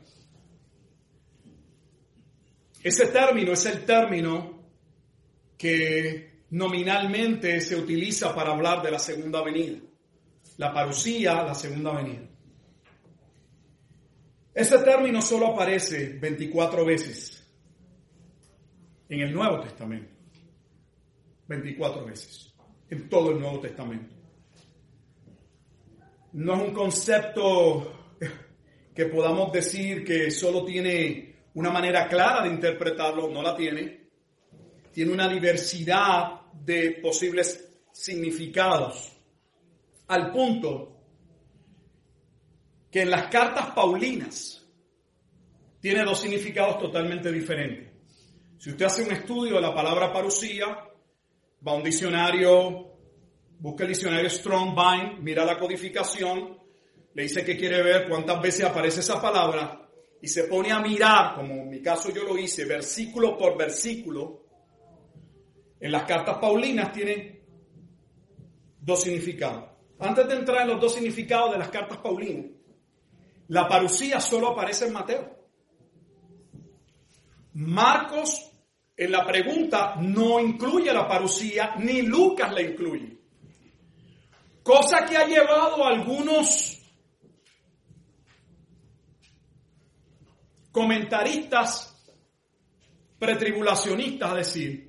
Ese 2.81 3.07
término 3.07 3.51
es 3.51 3.65
el 3.65 3.83
término 3.83 4.57
que 5.57 6.28
nominalmente 6.51 7.61
se 7.61 7.75
utiliza 7.75 8.33
para 8.33 8.51
hablar 8.51 8.81
de 8.81 8.91
la 8.91 8.99
segunda 8.99 9.41
venida. 9.41 9.79
La 10.57 10.73
parusía, 10.73 11.43
la 11.43 11.55
segunda 11.55 11.93
venida. 11.93 12.27
Ese 14.53 14.77
término 14.79 15.21
solo 15.21 15.47
aparece 15.47 16.17
24 16.19 16.85
veces 16.85 17.47
en 19.07 19.21
el 19.21 19.33
Nuevo 19.33 19.61
Testamento. 19.61 20.11
24 21.47 22.05
veces 22.05 22.53
en 22.89 23.07
todo 23.07 23.31
el 23.31 23.39
Nuevo 23.39 23.59
Testamento. 23.59 24.15
No 26.33 26.55
es 26.55 26.61
un 26.61 26.73
concepto 26.73 28.17
que 28.93 29.05
podamos 29.05 29.51
decir 29.51 30.03
que 30.03 30.29
solo 30.29 30.65
tiene 30.65 31.35
una 31.53 31.71
manera 31.71 32.07
clara 32.07 32.43
de 32.43 32.49
interpretarlo, 32.49 33.29
no 33.29 33.41
la 33.41 33.55
tiene. 33.55 34.09
Tiene 34.91 35.13
una 35.13 35.27
diversidad 35.27 36.38
de 36.53 36.99
posibles 37.01 37.69
significados, 37.91 39.11
al 40.07 40.31
punto 40.31 40.97
que 42.91 43.01
en 43.01 43.11
las 43.11 43.27
cartas 43.27 43.67
paulinas 43.71 44.65
tiene 45.79 46.03
dos 46.03 46.19
significados 46.19 46.79
totalmente 46.79 47.31
diferentes. 47.31 47.91
Si 48.57 48.71
usted 48.71 48.85
hace 48.85 49.03
un 49.03 49.11
estudio 49.11 49.55
de 49.55 49.61
la 49.61 49.73
palabra 49.73 50.11
parusía, 50.11 50.67
va 51.65 51.71
a 51.71 51.75
un 51.75 51.83
diccionario, 51.83 52.89
busca 53.59 53.83
el 53.83 53.89
diccionario 53.89 54.29
Strong 54.29 54.75
Bind, 54.75 55.19
mira 55.21 55.45
la 55.45 55.57
codificación, 55.57 56.57
le 57.13 57.23
dice 57.23 57.45
que 57.45 57.57
quiere 57.57 57.81
ver 57.81 58.07
cuántas 58.09 58.41
veces 58.41 58.65
aparece 58.65 58.99
esa 58.99 59.21
palabra 59.21 59.89
y 60.21 60.27
se 60.27 60.45
pone 60.45 60.71
a 60.71 60.79
mirar, 60.79 61.35
como 61.35 61.53
en 61.53 61.69
mi 61.69 61.81
caso 61.81 62.11
yo 62.13 62.23
lo 62.23 62.37
hice, 62.37 62.65
versículo 62.65 63.37
por 63.37 63.57
versículo, 63.57 64.38
en 65.79 65.91
las 65.91 66.03
cartas 66.03 66.37
paulinas 66.37 66.91
tiene 66.91 67.41
dos 68.79 69.03
significados. 69.03 69.65
Antes 69.99 70.27
de 70.27 70.35
entrar 70.35 70.61
en 70.61 70.69
los 70.69 70.81
dos 70.81 70.93
significados 70.93 71.51
de 71.51 71.59
las 71.59 71.69
cartas 71.69 71.97
paulinas, 71.97 72.45
la 73.47 73.67
parucía 73.67 74.19
solo 74.19 74.49
aparece 74.49 74.87
en 74.87 74.93
Mateo. 74.93 75.35
Marcos 77.53 78.51
en 78.95 79.11
la 79.11 79.25
pregunta 79.25 79.95
no 80.01 80.39
incluye 80.39 80.93
la 80.93 81.07
parucía, 81.07 81.75
ni 81.79 82.01
Lucas 82.01 82.53
la 82.53 82.61
incluye. 82.61 83.17
Cosa 84.61 85.05
que 85.05 85.17
ha 85.17 85.25
llevado 85.25 85.83
a 85.83 85.89
algunos 85.89 86.81
comentaristas 90.71 91.95
pretribulacionistas 93.17 94.31
a 94.31 94.35
decir 94.35 94.88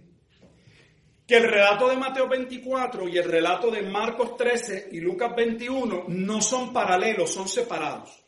que 1.31 1.37
el 1.37 1.49
relato 1.49 1.89
de 1.89 1.97
Mateo 1.97 2.27
24 2.27 3.09
y 3.09 3.17
el 3.17 3.23
relato 3.23 3.71
de 3.71 3.83
Marcos 3.83 4.37
13 4.37 4.89
y 4.91 4.99
Lucas 4.99 5.33
21 5.37 6.07
no 6.09 6.43
son 6.43 6.73
paralelos, 6.73 7.33
son 7.33 7.47
separados. 7.47 8.21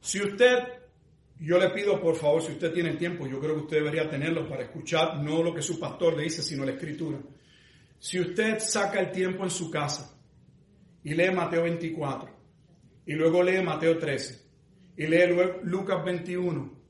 Si 0.00 0.22
usted, 0.22 0.58
yo 1.40 1.58
le 1.58 1.70
pido 1.70 2.00
por 2.00 2.14
favor, 2.14 2.40
si 2.40 2.52
usted 2.52 2.72
tiene 2.72 2.94
tiempo, 2.94 3.26
yo 3.26 3.40
creo 3.40 3.56
que 3.56 3.62
usted 3.62 3.78
debería 3.78 4.08
tenerlo 4.08 4.48
para 4.48 4.62
escuchar 4.62 5.20
no 5.20 5.42
lo 5.42 5.52
que 5.52 5.60
su 5.60 5.80
pastor 5.80 6.16
le 6.16 6.22
dice, 6.22 6.40
sino 6.40 6.64
la 6.64 6.70
escritura. 6.70 7.18
Si 7.98 8.20
usted 8.20 8.60
saca 8.60 9.00
el 9.00 9.10
tiempo 9.10 9.42
en 9.42 9.50
su 9.50 9.72
casa 9.72 10.16
y 11.02 11.14
lee 11.14 11.32
Mateo 11.32 11.64
24, 11.64 12.30
y 13.06 13.14
luego 13.14 13.42
lee 13.42 13.60
Mateo 13.60 13.98
13 13.98 14.40
y 14.98 15.08
lee 15.08 15.34
Lucas 15.64 16.04
21, 16.04 16.81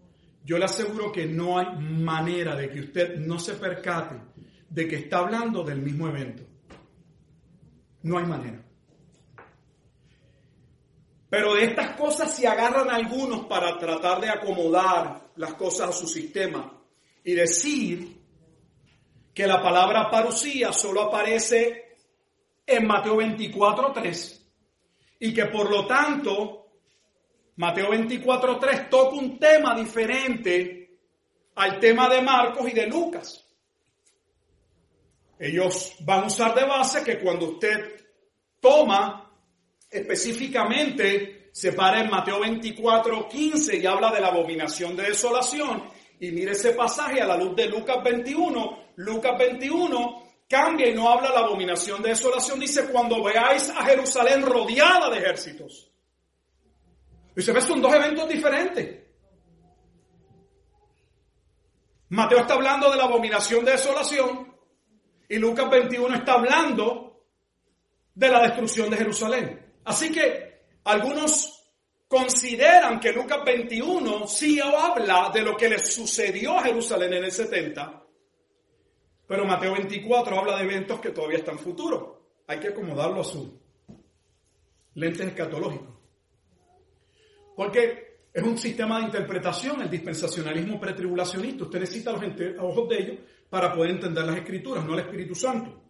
yo 0.45 0.59
le 0.59 0.65
aseguro 0.65 1.13
que 1.13 1.27
no 1.27 1.59
hay 1.59 1.77
manera 1.77 2.57
de 2.57 2.69
que 2.69 2.81
usted 2.81 3.17
no 3.17 3.39
se 3.39 3.55
percate 3.55 4.17
de 4.69 4.89
que 4.89 4.97
está 4.97 5.19
hablando 5.19 5.63
del 5.63 5.81
mismo 5.81 6.09
evento. 6.09 6.43
No 8.03 8.19
hay 8.19 8.27
manera. 8.27 8.65
Pero 11.29 11.55
de 11.55 11.65
estas 11.65 11.97
cosas 11.97 12.35
se 12.35 12.47
agarran 12.47 12.91
algunos 12.91 13.47
para 13.47 13.79
tratar 13.79 14.21
de 14.21 14.29
acomodar 14.29 15.31
las 15.37 15.55
cosas 15.55 15.91
a 15.91 15.93
su 15.93 16.07
sistema 16.07 16.79
y 17.25 17.33
decir 17.33 18.21
que 19.33 19.47
la 19.47 19.63
palabra 19.63 20.11
parucía 20.11 20.73
solo 20.73 21.03
aparece 21.03 21.97
en 22.67 22.87
Mateo 22.87 23.17
24, 23.17 23.93
3 23.93 24.51
y 25.21 25.33
que 25.33 25.47
por 25.47 25.71
lo 25.71 25.87
tanto 25.87 26.62
Mateo 27.57 27.91
24.3 27.91 28.89
toca 28.89 29.17
un 29.17 29.39
tema 29.39 29.75
diferente 29.75 30.99
al 31.55 31.79
tema 31.79 32.09
de 32.09 32.23
Marcos 32.23 32.69
y 32.69 32.73
de 32.73 32.87
Lucas. 32.87 33.45
Ellos 35.39 35.97
van 36.01 36.25
a 36.25 36.27
usar 36.27 36.55
de 36.55 36.65
base 36.65 37.03
que 37.03 37.19
cuando 37.19 37.51
usted 37.51 38.01
toma 38.61 39.31
específicamente, 39.91 41.51
se 41.53 41.73
para 41.73 42.01
en 42.01 42.09
Mateo 42.09 42.41
24.15 42.41 43.83
y 43.83 43.87
habla 43.87 44.11
de 44.11 44.21
la 44.21 44.29
abominación 44.29 44.97
de 44.97 45.03
desolación, 45.03 45.85
y 46.19 46.31
mire 46.31 46.53
ese 46.53 46.73
pasaje 46.73 47.21
a 47.21 47.27
la 47.27 47.37
luz 47.37 47.55
de 47.55 47.67
Lucas 47.67 48.03
21, 48.03 48.79
Lucas 48.97 49.37
21 49.39 50.23
cambia 50.49 50.89
y 50.89 50.95
no 50.95 51.09
habla 51.09 51.31
la 51.31 51.41
abominación 51.41 52.03
de 52.03 52.11
desolación. 52.11 52.61
Dice, 52.61 52.87
cuando 52.87 53.23
veáis 53.23 53.69
a 53.71 53.85
Jerusalén 53.85 54.43
rodeada 54.43 55.11
de 55.11 55.19
ejércitos. 55.19 55.92
Dice, 57.35 57.53
ves, 57.53 57.65
son 57.65 57.81
dos 57.81 57.95
eventos 57.95 58.29
diferentes. 58.29 59.01
Mateo 62.11 62.41
está 62.41 62.55
hablando 62.55 62.91
de 62.91 62.97
la 62.97 63.05
abominación 63.05 63.65
de 63.65 63.73
desolación 63.73 64.55
y 65.29 65.37
Lucas 65.39 65.71
21 65.71 66.15
está 66.15 66.35
hablando 66.35 67.25
de 68.15 68.29
la 68.29 68.43
destrucción 68.43 68.91
de 68.91 68.99
Jerusalén. 68.99 69.75
Así 69.85 70.13
que 70.13 70.67
algunos 70.85 71.73
consideran 72.07 73.01
que 73.01 73.13
Lucas 73.13 73.43
21 73.45 74.27
sí 74.27 74.61
habla 74.61 75.31
de 75.33 75.41
lo 75.41 75.57
que 75.57 75.71
le 75.71 75.79
sucedió 75.79 76.59
a 76.59 76.65
Jerusalén 76.65 77.15
en 77.15 77.25
el 77.25 77.33
70 77.33 78.03
pero 79.33 79.47
Mateo 79.47 79.73
24 79.73 80.39
habla 80.39 80.59
de 80.59 80.65
eventos 80.65 81.01
que 81.01 81.09
todavía 81.09 81.39
están 81.39 81.59
futuros. 81.59 82.19
Hay 82.47 82.61
que 82.61 82.69
acomodarlo 82.69 83.23
a 83.23 83.25
su 83.25 83.59
lentes 84.93 85.27
escatológicos. 85.27 85.92
Porque 87.57 88.19
es 88.33 88.43
un 88.43 88.57
sistema 88.57 88.99
de 88.99 89.07
interpretación, 89.07 89.83
el 89.83 89.91
dispensacionalismo 89.91 90.81
pretribulacionista. 90.81 91.65
Usted 91.65 91.81
necesita 91.81 92.13
los 92.13 92.23
ojos 92.59 92.89
de 92.89 92.99
ellos 92.99 93.17
para 93.51 93.75
poder 93.75 93.93
entender 93.93 94.25
las 94.25 94.37
escrituras, 94.37 94.85
no 94.85 94.95
el 94.95 95.01
Espíritu 95.01 95.35
Santo. 95.35 95.83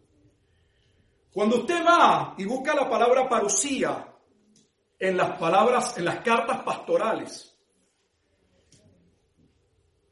Cuando 1.33 1.59
usted 1.59 1.85
va 1.85 2.35
y 2.37 2.45
busca 2.45 2.75
la 2.75 2.89
palabra 2.89 3.29
parucía 3.29 4.07
en 4.99 5.17
las 5.17 5.39
palabras, 5.39 5.97
en 5.97 6.05
las 6.05 6.21
cartas 6.21 6.63
pastorales, 6.63 7.53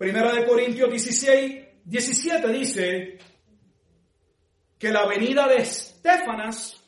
Primera 0.00 0.32
de 0.32 0.46
Corintios 0.46 0.88
16, 0.88 1.82
17 1.84 2.48
dice 2.48 3.18
que 4.78 4.90
la 4.90 5.04
venida 5.04 5.46
de 5.46 5.56
Estefanas 5.56 6.82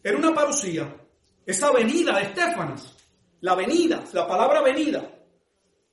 era 0.00 0.16
una 0.16 0.32
parucía. 0.32 0.96
Esa 1.44 1.72
venida 1.72 2.16
de 2.16 2.22
Estefanas, 2.26 2.96
la 3.44 3.54
venida, 3.54 4.02
la 4.14 4.26
palabra 4.26 4.62
venida, 4.62 5.06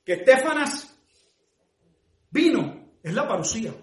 que 0.02 0.14
Estefanas 0.14 0.98
vino, 2.30 2.94
es 3.02 3.12
la 3.12 3.28
parucía. 3.28 3.74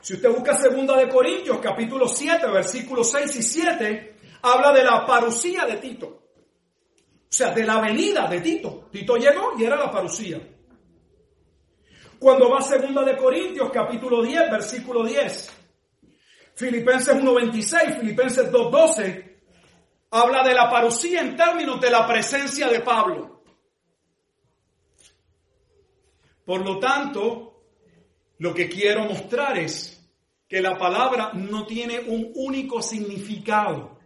Si 0.00 0.14
usted 0.14 0.30
busca 0.30 0.56
segunda 0.56 0.96
de 0.96 1.08
Corintios, 1.08 1.58
capítulo 1.58 2.06
7, 2.06 2.46
versículos 2.46 3.10
6 3.10 3.36
y 3.36 3.42
7, 3.42 4.16
habla 4.42 4.72
de 4.72 4.84
la 4.84 5.04
parucía 5.04 5.64
de 5.66 5.78
Tito. 5.78 6.06
O 6.06 7.28
sea, 7.28 7.50
de 7.50 7.64
la 7.64 7.80
venida 7.80 8.28
de 8.28 8.40
Tito. 8.40 8.88
Tito 8.92 9.16
llegó 9.16 9.54
y 9.58 9.64
era 9.64 9.74
la 9.74 9.90
parucía. 9.90 10.40
Cuando 12.16 12.48
va 12.48 12.60
a 12.60 12.62
segunda 12.62 13.02
de 13.02 13.16
Corintios, 13.16 13.70
capítulo 13.72 14.22
10, 14.22 14.52
versículo 14.52 15.02
10. 15.02 15.52
Filipenses 16.54 17.16
1.26, 17.16 17.98
Filipenses 17.98 18.52
2.12, 18.52 19.35
habla 20.16 20.42
de 20.42 20.54
la 20.54 20.70
parucía 20.70 21.20
en 21.20 21.36
términos 21.36 21.80
de 21.80 21.90
la 21.90 22.06
presencia 22.06 22.68
de 22.68 22.80
Pablo. 22.80 23.42
Por 26.44 26.64
lo 26.64 26.78
tanto, 26.78 27.64
lo 28.38 28.54
que 28.54 28.68
quiero 28.68 29.04
mostrar 29.04 29.58
es 29.58 29.92
que 30.48 30.60
la 30.60 30.78
palabra 30.78 31.32
no 31.34 31.66
tiene 31.66 32.00
un 32.00 32.30
único 32.34 32.80
significado 32.80 33.98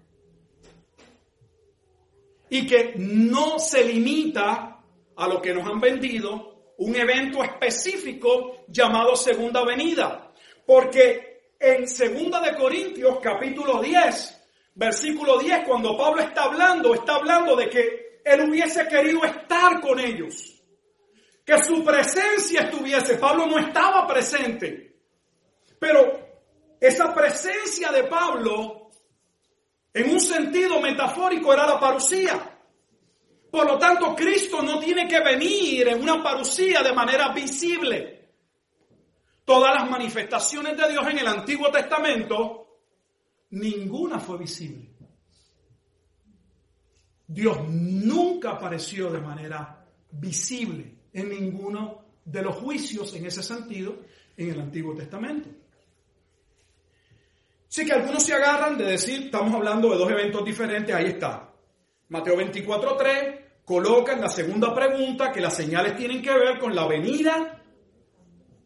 y 2.49 2.67
que 2.67 2.95
no 2.97 3.59
se 3.59 3.85
limita 3.85 4.83
a 5.17 5.29
lo 5.29 5.41
que 5.41 5.53
nos 5.53 5.67
han 5.67 5.81
vendido 5.81 6.75
un 6.79 6.97
evento 6.97 7.45
específico 7.45 8.65
llamado 8.69 9.15
Segunda 9.15 9.65
Venida. 9.65 10.33
Porque 10.67 11.53
en 11.59 11.87
Segunda 11.87 12.41
de 12.41 12.57
Corintios 12.57 13.19
capítulo 13.23 13.83
10, 13.83 14.40
versículo 14.81 15.39
10, 15.39 15.67
cuando 15.67 15.95
Pablo 15.95 16.23
está 16.23 16.45
hablando, 16.45 16.95
está 16.95 17.17
hablando 17.17 17.55
de 17.55 17.69
que 17.69 18.23
él 18.25 18.49
hubiese 18.49 18.89
querido 18.89 19.23
estar 19.25 19.79
con 19.79 20.01
ellos. 20.01 20.59
Que 21.45 21.63
su 21.63 21.85
presencia 21.85 22.63
estuviese. 22.63 23.17
Pablo 23.17 23.47
no 23.47 23.59
estaba 23.59 24.07
presente. 24.07 24.97
Pero 25.79 26.19
esa 26.81 27.13
presencia 27.13 27.93
de 27.93 28.05
Pablo, 28.05 28.91
en 29.93 30.11
un 30.13 30.21
sentido 30.21 30.81
metafórico, 30.81 31.53
era 31.53 31.67
la 31.67 31.79
parucía. 31.79 32.59
Por 33.51 33.67
lo 33.67 33.79
tanto, 33.79 34.17
Cristo 34.17 34.63
no 34.63 34.79
tiene 34.79 35.07
que 35.07 35.21
venir 35.21 35.89
en 35.89 36.01
una 36.01 36.23
parucía 36.23 36.83
de 36.83 36.93
manera 36.95 37.35
visible. 37.35 38.31
Todas 39.45 39.75
las 39.75 39.91
manifestaciones 39.91 40.75
de 40.75 40.89
Dios 40.89 41.07
en 41.07 41.19
el 41.19 41.27
Antiguo 41.27 41.71
Testamento, 41.71 42.70
ninguna 43.51 44.19
fue 44.19 44.39
visible. 44.39 44.91
Dios 47.27 47.59
nunca 47.69 48.51
apareció 48.51 49.11
de 49.11 49.21
manera 49.21 49.87
visible 50.11 50.95
en 51.13 51.29
ninguno 51.29 52.05
de 52.25 52.43
los 52.43 52.57
juicios 52.57 53.15
en 53.15 53.27
ese 53.27 53.43
sentido 53.43 54.01
en 54.37 54.51
el 54.51 54.61
Antiguo 54.61 54.95
Testamento. 54.95 55.49
Sí 57.69 57.87
que 57.87 57.93
algunos 57.93 58.25
se 58.25 58.35
agarran 58.35 58.77
de 58.77 58.85
decir, 58.85 59.27
estamos 59.27 59.55
hablando 59.55 59.91
de 59.91 59.99
dos 59.99 60.11
eventos 60.11 60.45
diferentes, 60.45 60.93
ahí 60.93 61.07
está. 61.07 61.53
Mateo 62.09 62.37
24.3 62.37 63.41
coloca 63.65 64.13
en 64.13 64.21
la 64.21 64.29
segunda 64.29 64.75
pregunta 64.75 65.31
que 65.31 65.41
las 65.41 65.55
señales 65.55 65.97
tienen 65.97 66.21
que 66.21 66.33
ver 66.33 66.59
con 66.59 66.75
la 66.75 66.89
venida 66.89 67.63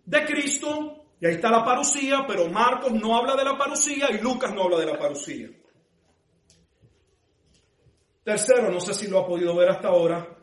de 0.07 0.25
Cristo, 0.25 1.04
y 1.25 1.27
ahí 1.27 1.37
está 1.37 1.51
la 1.51 1.65
parucía, 1.65 2.27
pero 2.29 2.51
Marcos 2.51 2.93
no 2.93 3.17
habla 3.17 3.35
de 3.35 3.45
la 3.45 3.57
parucía 3.57 4.11
y 4.11 4.19
Lucas 4.21 4.55
no 4.55 4.65
habla 4.65 4.81
de 4.81 4.85
la 4.85 4.99
parucía. 4.99 5.49
Tercero, 8.23 8.71
no 8.71 8.79
sé 8.79 8.93
si 8.93 9.09
lo 9.09 9.21
ha 9.21 9.27
podido 9.27 9.57
ver 9.57 9.71
hasta 9.71 9.89
ahora, 9.89 10.37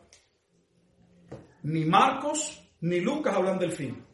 ni 1.62 1.84
Marcos 1.84 2.68
ni 2.80 2.98
Lucas 2.98 3.32
hablan 3.32 3.60
del 3.60 3.70
fin. 3.70 4.04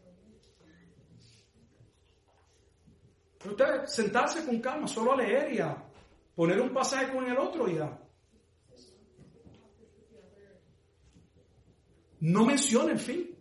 usted 3.46 3.86
sentarse 3.86 4.44
con 4.44 4.60
calma, 4.60 4.86
solo 4.86 5.14
a 5.14 5.16
leer 5.16 5.54
y 5.54 5.60
a 5.60 5.74
poner 6.34 6.60
un 6.60 6.74
pasaje 6.74 7.10
con 7.10 7.24
el 7.24 7.38
otro 7.38 7.66
y 7.66 7.76
ya. 7.76 7.98
No 12.20 12.44
menciona 12.44 12.92
el 12.92 12.98
fin. 12.98 13.38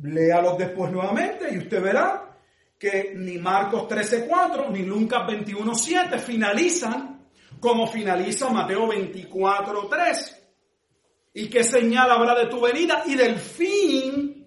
Léalos 0.00 0.58
después 0.58 0.90
nuevamente 0.90 1.52
y 1.52 1.58
usted 1.58 1.82
verá 1.82 2.38
que 2.78 3.12
ni 3.14 3.38
Marcos 3.38 3.88
13.4 3.88 4.70
ni 4.70 4.82
Lucas 4.82 5.22
21.7 5.28 6.18
finalizan 6.18 7.28
como 7.60 7.86
finaliza 7.86 8.50
Mateo 8.50 8.88
24.3. 8.88 10.36
¿Y 11.34 11.48
qué 11.48 11.62
señal 11.62 12.10
habrá 12.10 12.34
de 12.34 12.46
tu 12.46 12.60
venida 12.60 13.04
y 13.06 13.14
del 13.14 13.36
fin 13.36 14.46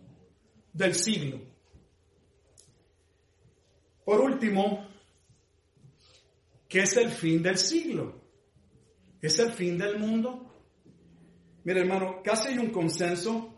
del 0.74 0.93
siglo? 0.93 1.39
Por 4.04 4.20
último, 4.20 4.86
¿qué 6.68 6.82
es 6.82 6.98
el 6.98 7.10
fin 7.10 7.41
del 7.41 7.58
siglo? 7.58 8.22
¿Es 9.22 9.39
el 9.39 9.52
fin 9.52 9.78
del 9.78 9.98
mundo? 9.98 10.52
Mire 11.64 11.80
hermano, 11.80 12.22
casi 12.22 12.50
hay 12.50 12.58
un 12.60 12.70
consenso 12.70 13.55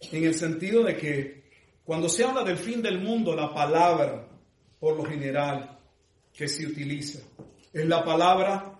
en 0.00 0.24
el 0.24 0.34
sentido 0.34 0.82
de 0.84 0.96
que 0.96 1.44
cuando 1.84 2.08
se 2.08 2.24
habla 2.24 2.42
del 2.42 2.58
fin 2.58 2.82
del 2.82 3.00
mundo, 3.00 3.34
la 3.34 3.52
palabra, 3.52 4.28
por 4.78 4.96
lo 4.96 5.04
general, 5.04 5.78
que 6.32 6.48
se 6.48 6.66
utiliza, 6.66 7.20
es 7.72 7.86
la 7.86 8.04
palabra 8.04 8.78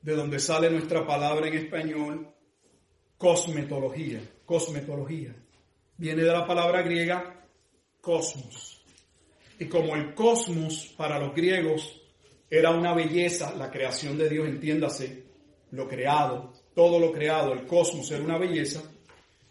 de 0.00 0.14
donde 0.14 0.38
sale 0.38 0.70
nuestra 0.70 1.06
palabra 1.06 1.48
en 1.48 1.54
español, 1.54 2.28
cosmetología. 3.18 4.20
Cosmetología. 4.44 5.34
Viene 5.96 6.22
de 6.22 6.32
la 6.32 6.46
palabra 6.46 6.82
griega 6.82 7.46
cosmos. 8.00 8.82
Y 9.58 9.66
como 9.66 9.94
el 9.94 10.14
cosmos 10.14 10.92
para 10.96 11.18
los 11.18 11.34
griegos 11.34 12.00
era 12.50 12.70
una 12.70 12.94
belleza, 12.94 13.54
la 13.54 13.70
creación 13.70 14.18
de 14.18 14.28
Dios, 14.28 14.46
entiéndase, 14.48 15.24
lo 15.70 15.88
creado, 15.88 16.52
todo 16.74 16.98
lo 16.98 17.12
creado, 17.12 17.52
el 17.52 17.66
cosmos 17.66 18.10
era 18.10 18.22
una 18.22 18.38
belleza, 18.38 18.82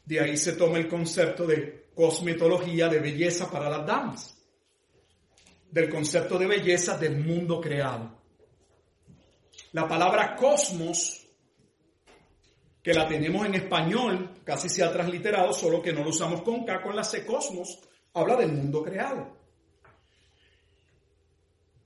de 0.05 0.19
ahí 0.19 0.37
se 0.37 0.53
toma 0.53 0.77
el 0.77 0.87
concepto 0.87 1.45
de 1.45 1.89
cosmetología, 1.93 2.87
de 2.87 2.99
belleza 2.99 3.49
para 3.49 3.69
las 3.69 3.85
damas, 3.85 4.37
del 5.69 5.89
concepto 5.89 6.37
de 6.37 6.47
belleza 6.47 6.97
del 6.97 7.17
mundo 7.17 7.61
creado. 7.61 8.19
La 9.73 9.87
palabra 9.87 10.35
cosmos, 10.35 11.25
que 12.83 12.93
la 12.93 13.07
tenemos 13.07 13.45
en 13.45 13.55
español, 13.55 14.41
casi 14.43 14.67
se 14.69 14.83
ha 14.83 14.91
transliterado, 14.91 15.53
solo 15.53 15.81
que 15.81 15.93
no 15.93 16.03
lo 16.03 16.09
usamos 16.09 16.41
con 16.41 16.65
K, 16.65 16.81
con 16.81 16.95
la 16.95 17.03
C, 17.03 17.25
cosmos, 17.25 17.79
habla 18.13 18.35
del 18.35 18.51
mundo 18.51 18.83
creado. 18.83 19.37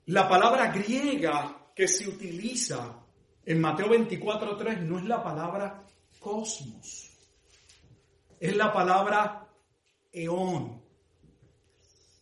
La 0.07 0.29
palabra 0.29 0.71
griega 0.71 1.71
que 1.75 1.87
se 1.87 2.07
utiliza 2.07 3.03
en 3.45 3.59
Mateo 3.59 3.87
24.3 3.87 4.81
no 4.81 4.97
es 4.97 5.05
la 5.05 5.23
palabra 5.23 5.83
cosmos, 6.19 7.04
es 8.45 8.55
la 8.55 8.71
palabra 8.71 9.47
eón. 10.11 10.81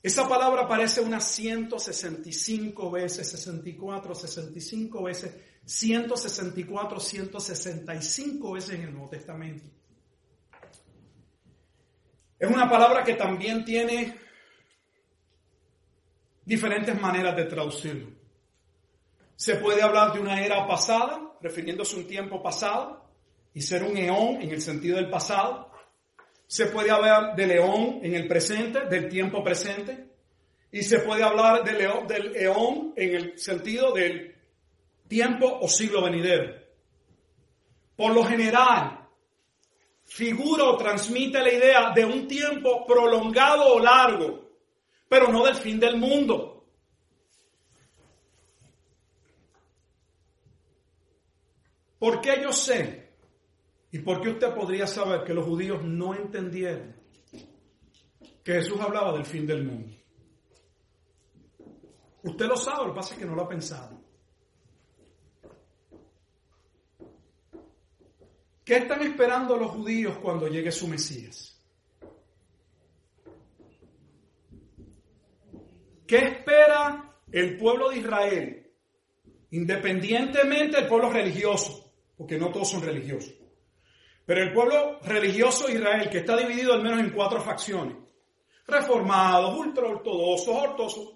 Esa 0.01 0.27
palabra 0.27 0.63
aparece 0.63 0.99
unas 0.99 1.25
165 1.31 2.91
veces, 2.91 3.29
64, 3.29 4.15
65 4.15 5.03
veces, 5.03 5.35
164, 5.65 6.99
165 6.99 8.51
veces 8.51 8.75
en 8.75 8.81
el 8.81 8.91
Nuevo 8.91 9.09
Testamento. 9.09 9.69
Es 12.37 12.49
una 12.49 12.69
palabra 12.69 13.03
que 13.03 13.13
también 13.13 13.63
tiene 13.63 14.17
diferentes 16.43 16.99
maneras 16.99 17.35
de 17.37 17.45
traducirlo. 17.45 18.09
Se 19.35 19.55
puede 19.55 19.81
hablar 19.81 20.13
de 20.13 20.19
una 20.19 20.43
era 20.43 20.67
pasada, 20.67 21.37
refiriéndose 21.41 21.95
a 21.95 21.99
un 21.99 22.07
tiempo 22.07 22.43
pasado, 22.43 23.09
y 23.53 23.61
ser 23.61 23.83
un 23.83 23.95
eón 23.97 24.41
en 24.41 24.51
el 24.51 24.61
sentido 24.61 24.97
del 24.97 25.09
pasado 25.09 25.71
se 26.53 26.67
puede 26.67 26.91
hablar 26.91 27.35
de 27.35 27.47
león 27.47 28.01
en 28.03 28.13
el 28.13 28.27
presente, 28.27 28.81
del 28.81 29.09
tiempo 29.09 29.43
presente, 29.43 30.05
y 30.71 30.83
se 30.83 30.99
puede 30.99 31.23
hablar 31.23 31.63
del 31.63 31.79
león 31.79 32.93
en 32.95 33.15
el 33.15 33.39
sentido 33.39 33.91
del 33.91 34.35
tiempo 35.07 35.47
o 35.61 35.67
siglo 35.67 36.03
venidero. 36.03 36.53
Por 37.95 38.13
lo 38.13 38.23
general, 38.23 39.09
figura 40.03 40.65
o 40.65 40.77
transmite 40.77 41.39
la 41.39 41.51
idea 41.51 41.89
de 41.89 42.05
un 42.05 42.27
tiempo 42.27 42.85
prolongado 42.85 43.73
o 43.73 43.79
largo, 43.79 44.51
pero 45.09 45.29
no 45.29 45.43
del 45.43 45.55
fin 45.55 45.79
del 45.79 45.97
mundo. 45.97 46.67
Porque 51.97 52.39
yo 52.43 52.51
sé 52.51 53.02
¿Y 53.93 53.99
por 53.99 54.21
qué 54.21 54.29
usted 54.29 54.55
podría 54.55 54.87
saber 54.87 55.23
que 55.23 55.35
los 55.35 55.45
judíos 55.45 55.83
no 55.83 56.15
entendieron 56.15 56.95
que 58.43 58.53
Jesús 58.53 58.79
hablaba 58.81 59.13
del 59.13 59.23
fin 59.23 59.45
del 59.45 59.63
mundo? 59.63 59.93
Usted 62.23 62.47
lo 62.47 62.57
sabe, 62.57 62.87
lo 62.87 62.93
que 62.93 62.95
pasa 62.95 63.13
es 63.13 63.19
que 63.19 63.25
no 63.27 63.35
lo 63.35 63.43
ha 63.43 63.47
pensado. 63.47 64.01
¿Qué 68.65 68.77
están 68.77 69.03
esperando 69.03 69.57
los 69.57 69.69
judíos 69.69 70.17
cuando 70.17 70.47
llegue 70.47 70.71
su 70.71 70.87
Mesías? 70.87 71.63
¿Qué 76.07 76.17
espera 76.17 77.15
el 77.31 77.57
pueblo 77.57 77.91
de 77.91 77.97
Israel? 77.99 78.73
Independientemente 79.51 80.77
del 80.77 80.87
pueblo 80.87 81.11
religioso, 81.11 81.93
porque 82.17 82.39
no 82.39 82.51
todos 82.51 82.71
son 82.71 82.81
religiosos. 82.81 83.42
Pero 84.25 84.41
el 84.41 84.53
pueblo 84.53 84.99
religioso 85.01 85.67
de 85.67 85.73
Israel, 85.73 86.09
que 86.09 86.19
está 86.19 86.37
dividido 86.37 86.73
al 86.73 86.81
menos 86.81 86.99
en 86.99 87.11
cuatro 87.11 87.41
facciones, 87.41 87.97
reformados, 88.65 89.57
ultraortodoxos, 89.57 90.55
ortodoxos, 90.55 91.09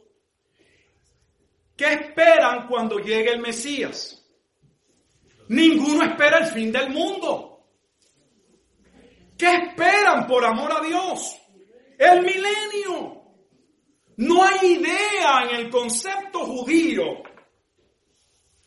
¿qué 1.75 1.93
esperan 1.93 2.67
cuando 2.67 2.99
llegue 2.99 3.31
el 3.31 3.39
Mesías? 3.39 4.25
Ninguno 5.49 6.03
espera 6.03 6.39
el 6.39 6.47
fin 6.47 6.71
del 6.71 6.89
mundo. 6.89 7.65
¿Qué 9.37 9.55
esperan 9.55 10.27
por 10.27 10.43
amor 10.43 10.71
a 10.73 10.81
Dios? 10.81 11.39
El 11.97 12.23
milenio. 12.23 13.23
No 14.17 14.43
hay 14.43 14.73
idea 14.73 15.43
en 15.47 15.55
el 15.57 15.69
concepto 15.69 16.39
judío 16.39 17.23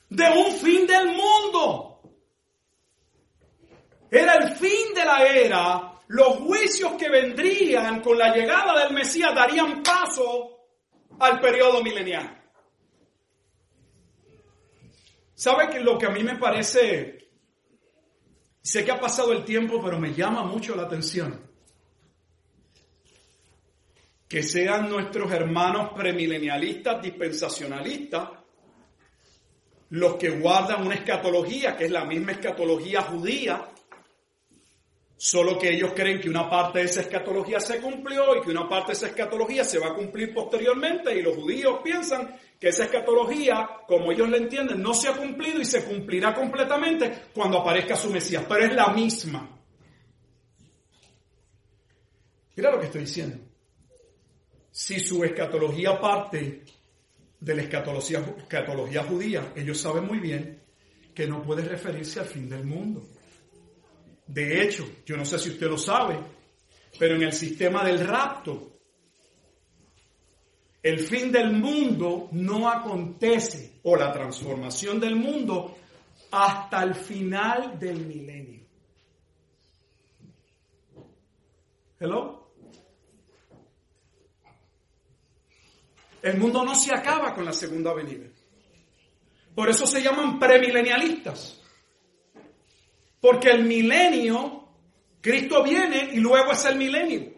de 0.08 0.24
un 0.30 0.52
fin 0.52 0.86
del 0.86 1.08
mundo. 1.08 1.89
Era 4.10 4.34
el 4.34 4.56
fin 4.56 4.92
de 4.94 5.04
la 5.04 5.24
era. 5.24 5.92
Los 6.08 6.38
juicios 6.38 6.94
que 6.94 7.08
vendrían 7.08 8.00
con 8.00 8.18
la 8.18 8.34
llegada 8.34 8.82
del 8.82 8.92
Mesías 8.92 9.32
darían 9.34 9.82
paso 9.82 10.58
al 11.20 11.38
periodo 11.40 11.82
milenial. 11.82 12.36
¿Sabe 15.34 15.70
que 15.70 15.80
lo 15.80 15.96
que 15.96 16.06
a 16.06 16.10
mí 16.10 16.22
me 16.24 16.36
parece, 16.36 17.30
sé 18.60 18.84
que 18.84 18.90
ha 18.90 19.00
pasado 19.00 19.32
el 19.32 19.44
tiempo, 19.44 19.80
pero 19.82 19.98
me 19.98 20.12
llama 20.12 20.42
mucho 20.42 20.74
la 20.74 20.82
atención? 20.82 21.48
Que 24.28 24.42
sean 24.42 24.90
nuestros 24.90 25.30
hermanos 25.32 25.92
premilenialistas, 25.94 27.00
dispensacionalistas, 27.00 28.28
los 29.90 30.16
que 30.16 30.30
guardan 30.30 30.84
una 30.84 30.96
escatología, 30.96 31.76
que 31.76 31.86
es 31.86 31.90
la 31.90 32.04
misma 32.04 32.32
escatología 32.32 33.02
judía, 33.02 33.70
solo 35.22 35.58
que 35.58 35.68
ellos 35.68 35.92
creen 35.94 36.18
que 36.18 36.30
una 36.30 36.48
parte 36.48 36.78
de 36.78 36.86
esa 36.86 37.02
escatología 37.02 37.60
se 37.60 37.78
cumplió 37.78 38.34
y 38.36 38.40
que 38.40 38.50
una 38.52 38.66
parte 38.66 38.86
de 38.86 38.92
esa 38.94 39.08
escatología 39.08 39.62
se 39.64 39.78
va 39.78 39.88
a 39.88 39.94
cumplir 39.94 40.32
posteriormente 40.32 41.14
y 41.14 41.20
los 41.20 41.36
judíos 41.36 41.80
piensan 41.84 42.40
que 42.58 42.68
esa 42.68 42.84
escatología, 42.84 43.68
como 43.86 44.12
ellos 44.12 44.30
la 44.30 44.38
entienden, 44.38 44.80
no 44.80 44.94
se 44.94 45.08
ha 45.08 45.12
cumplido 45.12 45.60
y 45.60 45.66
se 45.66 45.84
cumplirá 45.84 46.34
completamente 46.34 47.24
cuando 47.34 47.58
aparezca 47.58 47.96
su 47.96 48.08
Mesías, 48.08 48.46
pero 48.48 48.64
es 48.64 48.74
la 48.74 48.94
misma. 48.94 49.60
Mira 52.56 52.70
lo 52.70 52.80
que 52.80 52.86
estoy 52.86 53.02
diciendo. 53.02 53.44
Si 54.70 55.00
su 55.00 55.22
escatología 55.22 56.00
parte 56.00 56.64
de 57.38 57.54
la 57.54 57.60
escatología, 57.60 58.24
escatología 58.38 59.02
judía, 59.02 59.52
ellos 59.54 59.78
saben 59.78 60.06
muy 60.06 60.18
bien 60.18 60.62
que 61.14 61.26
no 61.26 61.42
puede 61.42 61.62
referirse 61.62 62.20
al 62.20 62.26
fin 62.26 62.48
del 62.48 62.64
mundo. 62.64 63.06
De 64.30 64.62
hecho, 64.62 64.88
yo 65.04 65.16
no 65.16 65.24
sé 65.24 65.40
si 65.40 65.50
usted 65.50 65.66
lo 65.66 65.76
sabe, 65.76 66.16
pero 66.96 67.16
en 67.16 67.22
el 67.24 67.32
sistema 67.32 67.84
del 67.84 68.06
rapto, 68.06 68.78
el 70.80 71.00
fin 71.00 71.32
del 71.32 71.52
mundo 71.52 72.28
no 72.30 72.68
acontece 72.68 73.80
o 73.82 73.96
la 73.96 74.12
transformación 74.12 75.00
del 75.00 75.16
mundo 75.16 75.76
hasta 76.30 76.84
el 76.84 76.94
final 76.94 77.76
del 77.76 78.06
milenio. 78.06 78.60
Hello? 81.98 82.52
El 86.22 86.38
mundo 86.38 86.64
no 86.64 86.74
se 86.76 86.94
acaba 86.94 87.34
con 87.34 87.44
la 87.44 87.52
segunda 87.52 87.92
venida. 87.92 88.28
Por 89.56 89.68
eso 89.68 89.88
se 89.88 90.00
llaman 90.00 90.38
premilenialistas. 90.38 91.59
Porque 93.20 93.50
el 93.50 93.64
milenio, 93.64 94.68
Cristo 95.20 95.62
viene 95.62 96.10
y 96.12 96.16
luego 96.18 96.52
es 96.52 96.64
el 96.64 96.76
milenio. 96.76 97.32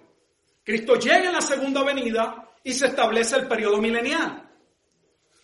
Cristo 0.65 0.95
llega 0.95 1.27
en 1.27 1.33
la 1.33 1.41
segunda 1.41 1.83
venida 1.83 2.51
y 2.63 2.73
se 2.73 2.87
establece 2.87 3.37
el 3.37 3.49
periodo 3.49 3.79
milenial. 3.79 4.49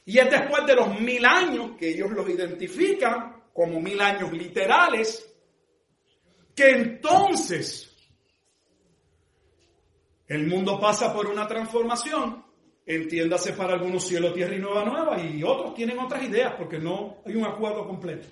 Y 0.05 0.19
es 0.19 0.31
después 0.31 0.65
de 0.65 0.75
los 0.75 1.01
mil 1.01 1.25
años 1.27 1.73
que 1.77 1.91
ellos 1.91 2.11
los 2.13 2.29
identifican 2.29 3.43
como 3.53 3.81
mil 3.81 4.01
años 4.01 4.33
literales, 4.33 5.29
que 6.55 6.71
entonces 6.71 7.89
el 10.29 10.47
mundo 10.47 10.79
pasa 10.79 11.13
por 11.13 11.27
una 11.27 11.47
transformación, 11.47 12.45
entiéndase 12.87 13.53
para 13.55 13.75
algunos 13.75 14.07
cielo, 14.07 14.33
tierra 14.33 14.55
y 14.55 14.61
nueva 14.61 14.85
nueva, 14.85 15.21
y 15.21 15.43
otros 15.43 15.75
tienen 15.75 15.99
otras 15.99 16.23
ideas 16.23 16.55
porque 16.57 16.79
no 16.79 17.19
hay 17.27 17.35
un 17.35 17.47
acuerdo 17.47 17.87
completo. 17.87 18.29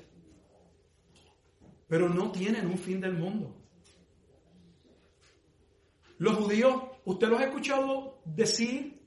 Pero 1.88 2.08
no 2.08 2.32
tienen 2.32 2.66
un 2.66 2.78
fin 2.78 3.00
del 3.00 3.12
mundo. 3.12 3.54
Los 6.18 6.36
judíos 6.36 6.82
¿Usted 7.06 7.28
los 7.28 7.40
ha 7.40 7.44
escuchado 7.44 8.18
decir 8.24 9.00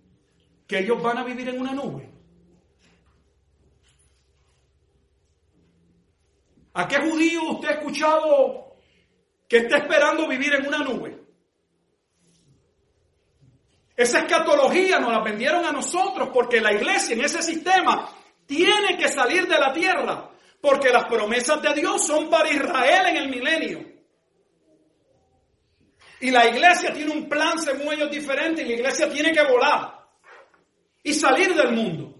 que 0.66 0.80
ellos 0.80 1.04
van 1.04 1.18
a 1.18 1.24
vivir 1.26 1.50
en 1.50 1.60
una 1.60 1.74
nube? 1.74 2.10
¿A 6.74 6.88
qué 6.88 6.98
judío 6.98 7.44
usted 7.52 7.68
ha 7.68 7.72
escuchado 7.74 8.78
que 9.50 9.58
está 9.58 9.80
esperando 9.80 10.30
vivir 10.30 10.54
en 10.54 10.68
una 10.68 10.78
nube? 10.78 11.22
Esa 13.98 14.20
escatología 14.20 14.98
nos 14.98 15.12
la 15.12 15.22
vendieron 15.22 15.66
a 15.66 15.74
nosotros 15.74 16.30
porque 16.34 16.62
la 16.62 16.72
iglesia 16.72 17.16
en 17.16 17.26
ese 17.26 17.44
sistema 17.44 18.10
tiene 18.46 18.98
que 18.98 19.10
salir 19.10 19.46
de 19.46 19.60
la 19.60 19.74
tierra 19.74 20.29
porque 20.62 20.90
las 20.90 21.06
promesas 21.06 21.62
de 21.62 21.74
Dios 21.74 22.06
son 22.06 22.30
para 22.30 22.50
Israel 22.50 23.08
en 23.08 23.18
el 23.18 23.30
milenio. 23.30 23.90
Y 26.22 26.32
la 26.32 26.48
iglesia 26.48 26.94
tiene 26.94 27.12
un 27.12 27.30
plan 27.30 27.58
según 27.60 28.10
diferente 28.10 28.62
y 28.62 28.68
la 28.68 28.74
iglesia 28.74 29.10
tiene 29.10 29.32
que 29.32 29.44
volar 29.44 30.06
y 31.02 31.14
salir 31.14 31.56
del 31.56 31.72
mundo. 31.72 32.14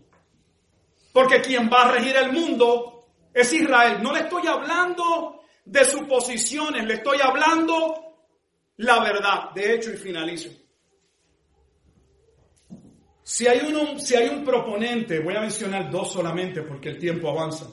Porque 1.12 1.42
quien 1.42 1.70
va 1.70 1.84
a 1.84 1.92
regir 1.92 2.16
el 2.16 2.32
mundo 2.32 3.08
es 3.34 3.52
Israel. 3.52 4.02
No 4.02 4.14
le 4.14 4.22
estoy 4.22 4.48
hablando 4.48 5.42
de 5.66 5.84
suposiciones, 5.84 6.86
le 6.86 6.96
estoy 6.96 7.20
hablando 7.22 8.10
la 8.78 9.00
verdad. 9.04 9.52
De 9.54 9.76
hecho, 9.76 9.92
y 9.92 9.98
finalizo. 9.98 10.50
Si 13.24 13.48
hay, 13.48 13.62
uno, 13.68 14.00
si 14.00 14.16
hay 14.16 14.30
un 14.30 14.44
proponente, 14.44 15.20
voy 15.20 15.36
a 15.36 15.42
mencionar 15.42 15.92
dos 15.92 16.14
solamente 16.14 16.64
porque 16.64 16.90
el 16.90 16.98
tiempo 16.98 17.30
avanza. 17.30 17.68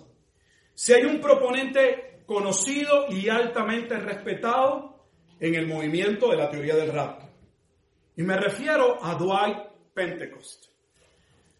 Si 0.76 0.92
hay 0.92 1.04
un 1.04 1.20
proponente 1.20 2.22
conocido 2.26 3.06
y 3.08 3.28
altamente 3.28 3.96
respetado, 3.96 4.96
en 5.40 5.54
el 5.54 5.66
movimiento 5.66 6.30
de 6.30 6.36
la 6.36 6.50
teoría 6.50 6.76
del 6.76 6.92
rapto. 6.92 7.26
Y 8.16 8.22
me 8.22 8.36
refiero 8.36 9.02
a 9.02 9.14
Dwight 9.14 9.58
Pentecost. 9.94 10.66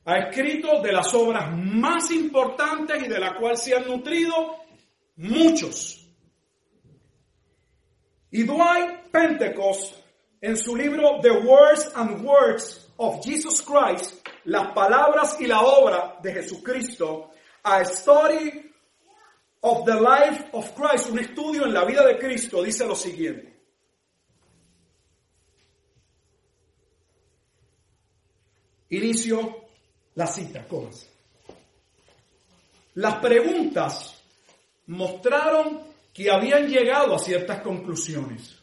Ha 0.04 0.18
escrito 0.18 0.80
de 0.82 0.92
las 0.92 1.12
obras 1.14 1.50
más 1.56 2.10
importantes 2.10 3.02
y 3.02 3.08
de 3.08 3.18
la 3.18 3.36
cual 3.36 3.56
se 3.56 3.74
han 3.74 3.86
nutrido 3.86 4.56
muchos. 5.16 6.08
Y 8.30 8.44
Dwight 8.44 9.10
Pentecost, 9.10 9.96
en 10.40 10.56
su 10.56 10.76
libro 10.76 11.20
The 11.20 11.30
Words 11.30 11.92
and 11.94 12.24
Words 12.24 12.92
of 12.98 13.24
Jesus 13.24 13.62
Christ, 13.62 14.26
las 14.44 14.72
palabras 14.72 15.36
y 15.40 15.46
la 15.46 15.60
obra 15.60 16.18
de 16.22 16.34
Jesucristo, 16.34 17.30
a 17.62 17.84
study 17.84 18.65
of 19.62 19.84
the 19.84 19.94
life 19.94 20.48
of 20.52 20.74
Christ, 20.74 21.10
un 21.10 21.18
estudio 21.18 21.64
en 21.64 21.74
la 21.74 21.84
vida 21.84 22.04
de 22.04 22.18
Cristo, 22.18 22.62
dice 22.62 22.86
lo 22.86 22.94
siguiente. 22.94 23.54
Inicio 28.90 29.64
la 30.14 30.26
cita, 30.26 30.66
comas. 30.66 31.08
Las 32.94 33.16
preguntas 33.16 34.22
mostraron 34.86 35.82
que 36.14 36.30
habían 36.30 36.66
llegado 36.68 37.14
a 37.14 37.18
ciertas 37.18 37.60
conclusiones. 37.60 38.56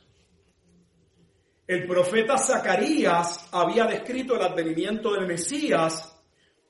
El 1.67 1.85
profeta 1.87 2.37
Zacarías 2.37 3.47
había 3.51 3.85
descrito 3.85 4.35
el 4.35 4.41
advenimiento 4.41 5.13
del 5.13 5.27
Mesías 5.27 6.12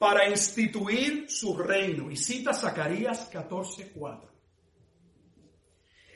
para 0.03 0.27
instituir 0.27 1.31
su 1.31 1.57
reino. 1.57 2.11
Y 2.11 2.17
cita 2.17 2.53
Zacarías 2.53 3.31
14:4. 3.31 4.29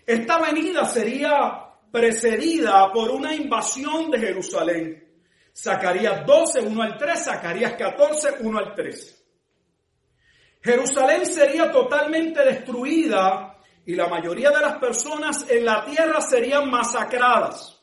Esta 0.06 0.40
venida 0.40 0.84
sería 0.84 1.70
precedida 1.90 2.92
por 2.92 3.10
una 3.12 3.34
invasión 3.34 4.12
de 4.12 4.20
Jerusalén. 4.20 5.22
Zacarías 5.56 6.26
12, 6.26 6.60
1 6.64 6.82
al 6.82 6.98
3, 6.98 7.24
Zacarías 7.24 7.74
14, 7.76 8.36
1 8.42 8.60
al 8.60 8.76
3. 8.76 9.26
Jerusalén 10.62 11.26
sería 11.26 11.72
totalmente 11.72 12.44
destruida 12.44 13.58
y 13.86 13.96
la 13.96 14.10
mayoría 14.10 14.52
de 14.52 14.60
las 14.60 14.80
personas 14.80 15.46
en 15.50 15.64
la 15.64 15.86
tierra 15.86 16.20
serían 16.20 16.70
masacradas. 16.70 17.82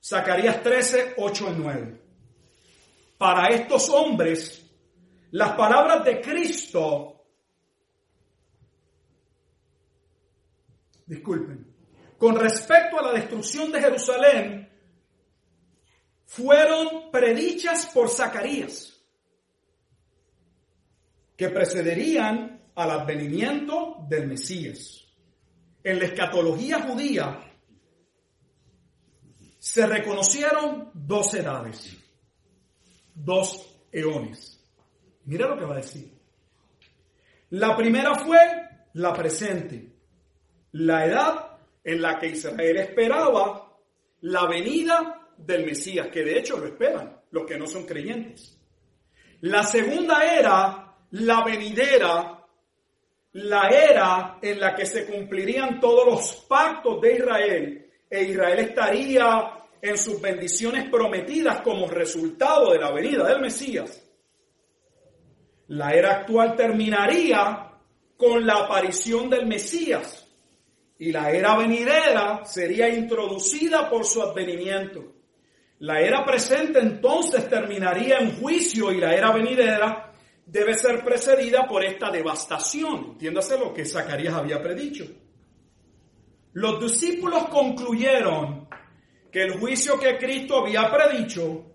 Zacarías 0.00 0.62
13, 0.62 1.14
8 1.16 1.48
al 1.48 1.58
9. 1.58 2.00
Para 3.18 3.48
estos 3.48 3.88
hombres, 3.88 4.63
las 5.34 5.56
palabras 5.56 6.04
de 6.04 6.20
Cristo, 6.20 7.24
disculpen, 11.04 11.74
con 12.16 12.36
respecto 12.36 13.00
a 13.00 13.02
la 13.02 13.12
destrucción 13.12 13.72
de 13.72 13.80
Jerusalén, 13.80 14.72
fueron 16.24 17.10
predichas 17.10 17.86
por 17.86 18.08
Zacarías 18.10 18.96
que 21.36 21.48
precederían 21.48 22.70
al 22.76 22.90
advenimiento 22.92 24.06
del 24.08 24.28
Mesías. 24.28 25.04
En 25.82 25.98
la 25.98 26.04
escatología 26.04 26.80
judía 26.82 27.40
se 29.58 29.84
reconocieron 29.84 30.92
dos 30.94 31.34
edades, 31.34 31.96
dos 33.16 33.80
eones. 33.90 34.53
Mira 35.26 35.48
lo 35.48 35.58
que 35.58 35.64
va 35.64 35.74
a 35.74 35.78
decir. 35.78 36.10
La 37.50 37.76
primera 37.76 38.14
fue 38.14 38.38
la 38.94 39.12
presente, 39.12 39.92
la 40.72 41.06
edad 41.06 41.58
en 41.82 42.02
la 42.02 42.18
que 42.18 42.28
Israel 42.28 42.76
esperaba 42.78 43.78
la 44.22 44.46
venida 44.46 45.28
del 45.36 45.66
Mesías, 45.66 46.08
que 46.08 46.24
de 46.24 46.38
hecho 46.38 46.58
lo 46.58 46.66
esperan 46.66 47.20
los 47.30 47.44
que 47.44 47.58
no 47.58 47.66
son 47.66 47.84
creyentes. 47.84 48.58
La 49.40 49.62
segunda 49.62 50.24
era 50.24 50.94
la 51.10 51.44
venidera, 51.44 52.46
la 53.32 53.68
era 53.68 54.38
en 54.40 54.60
la 54.60 54.74
que 54.74 54.86
se 54.86 55.06
cumplirían 55.06 55.80
todos 55.80 56.06
los 56.06 56.46
pactos 56.48 57.00
de 57.00 57.14
Israel 57.14 57.90
e 58.08 58.22
Israel 58.24 58.58
estaría 58.60 59.52
en 59.82 59.98
sus 59.98 60.20
bendiciones 60.20 60.88
prometidas 60.88 61.60
como 61.60 61.88
resultado 61.88 62.72
de 62.72 62.78
la 62.78 62.90
venida 62.90 63.28
del 63.28 63.40
Mesías. 63.40 64.03
La 65.68 65.92
era 65.92 66.12
actual 66.12 66.56
terminaría 66.56 67.70
con 68.16 68.46
la 68.46 68.64
aparición 68.64 69.30
del 69.30 69.46
Mesías 69.46 70.26
y 70.98 71.10
la 71.10 71.30
era 71.30 71.56
venidera 71.56 72.44
sería 72.44 72.88
introducida 72.88 73.88
por 73.88 74.04
su 74.04 74.22
advenimiento. 74.22 75.12
La 75.80 76.00
era 76.00 76.24
presente 76.24 76.78
entonces 76.78 77.48
terminaría 77.48 78.18
en 78.18 78.40
juicio 78.40 78.92
y 78.92 78.98
la 78.98 79.14
era 79.14 79.32
venidera 79.32 80.12
debe 80.46 80.74
ser 80.74 81.02
precedida 81.04 81.66
por 81.66 81.84
esta 81.84 82.10
devastación. 82.10 83.12
Entiéndase 83.12 83.58
lo 83.58 83.72
que 83.72 83.84
Zacarías 83.84 84.34
había 84.34 84.62
predicho. 84.62 85.04
Los 86.52 86.80
discípulos 86.80 87.48
concluyeron 87.48 88.68
que 89.32 89.42
el 89.42 89.58
juicio 89.58 89.98
que 89.98 90.16
Cristo 90.16 90.58
había 90.58 90.88
predicho 90.90 91.73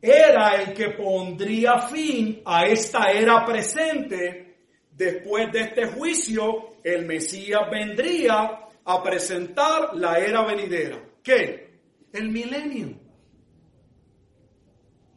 era 0.00 0.62
el 0.62 0.74
que 0.74 0.90
pondría 0.90 1.80
fin 1.80 2.42
a 2.44 2.66
esta 2.66 3.10
era 3.10 3.44
presente. 3.44 4.56
Después 4.92 5.52
de 5.52 5.60
este 5.60 5.86
juicio, 5.86 6.76
el 6.82 7.06
Mesías 7.06 7.62
vendría 7.70 8.60
a 8.84 9.02
presentar 9.02 9.94
la 9.94 10.18
era 10.18 10.44
venidera. 10.44 11.00
¿Qué? 11.22 11.80
El 12.12 12.30
milenio. 12.30 12.98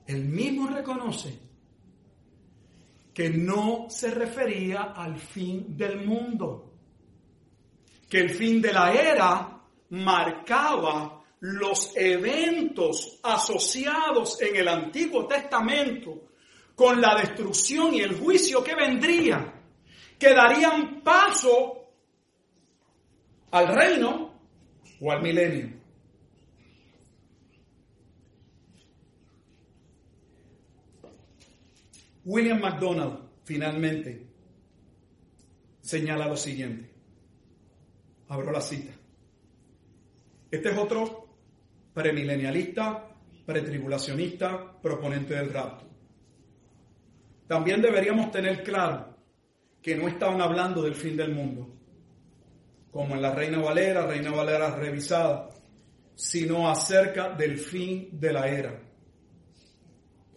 El 0.08 0.26
mismo 0.26 0.68
reconoce 0.68 1.40
que 3.14 3.30
no 3.30 3.88
se 3.90 4.12
refería 4.12 4.94
al 4.96 5.18
fin 5.18 5.78
del 5.78 6.06
mundo, 6.06 6.74
que 8.10 8.20
el 8.20 8.30
fin 8.32 8.62
de 8.62 8.74
la 8.74 8.94
era 8.94 9.62
marcaba 9.90 11.21
los 11.42 11.98
eventos 11.98 13.20
asociados 13.24 14.40
en 14.42 14.56
el 14.58 14.68
Antiguo 14.68 15.28
Testamento 15.28 16.28
con 16.76 17.02
la 17.02 17.16
destrucción 17.16 17.96
y 17.96 18.02
el 18.02 18.20
juicio 18.20 18.64
que 18.64 18.76
vendría, 18.76 19.54
que 20.20 20.34
darían 20.34 21.02
paso 21.02 21.94
al 23.50 23.68
reino 23.76 24.40
o 25.00 25.12
al 25.12 25.22
milenio. 25.24 25.82
William 32.24 32.60
MacDonald, 32.60 33.18
finalmente, 33.44 34.28
señala 35.82 36.28
lo 36.28 36.38
siguiente. 36.38 36.92
Abro 38.28 38.52
la 38.52 38.62
cita. 38.62 38.94
Este 40.52 40.70
es 40.70 40.78
otro 40.78 41.31
premilenialista, 41.94 43.10
pretribulacionista, 43.46 44.80
proponente 44.82 45.34
del 45.34 45.54
rapto. 45.54 45.86
También 47.48 47.82
deberíamos 47.82 48.32
tener 48.32 48.64
claro 48.64 49.18
que 49.82 49.96
no 49.96 50.08
estaban 50.08 50.42
hablando 50.42 50.84
del 50.84 50.96
fin 50.96 51.18
del 51.18 51.34
mundo, 51.34 51.68
como 52.92 53.16
en 53.16 53.22
la 53.22 53.34
Reina 53.34 53.60
Valera, 53.60 54.06
Reina 54.06 54.32
Valera 54.32 54.76
revisada, 54.76 55.50
sino 56.16 56.70
acerca 56.70 57.30
del 57.34 57.58
fin 57.58 58.10
de 58.12 58.32
la 58.32 58.48
era. 58.48 58.80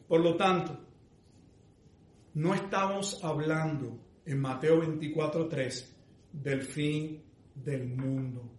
Por 0.09 0.21
lo 0.21 0.37
tanto, 0.37 0.81
no 2.35 2.55
estamos 2.55 3.23
hablando 3.23 3.99
en 4.25 4.41
Mateo 4.41 4.81
24:3 4.81 5.95
del 6.33 6.63
fin 6.63 7.23
del 7.55 7.87
mundo. 7.87 8.54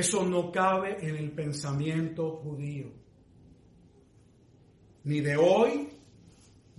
Eso 0.00 0.24
no 0.24 0.50
cabe 0.50 0.96
en 1.06 1.14
el 1.14 1.30
pensamiento 1.32 2.36
judío, 2.36 2.90
ni 5.04 5.20
de 5.20 5.36
hoy 5.36 5.90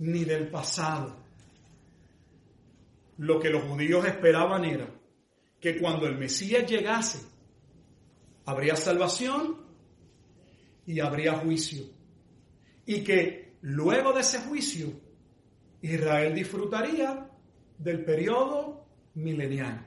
ni 0.00 0.24
del 0.24 0.50
pasado. 0.50 1.24
Lo 3.18 3.38
que 3.38 3.48
los 3.48 3.62
judíos 3.62 4.04
esperaban 4.06 4.64
era 4.64 4.92
que 5.60 5.78
cuando 5.78 6.08
el 6.08 6.18
Mesías 6.18 6.68
llegase, 6.68 7.24
habría 8.44 8.74
salvación 8.74 9.56
y 10.84 10.98
habría 10.98 11.34
juicio 11.34 11.84
y 12.86 13.04
que 13.04 13.54
luego 13.60 14.12
de 14.14 14.22
ese 14.22 14.40
juicio 14.40 14.88
Israel 15.80 16.34
disfrutaría 16.34 17.30
del 17.78 18.04
periodo 18.04 18.84
milenial, 19.14 19.86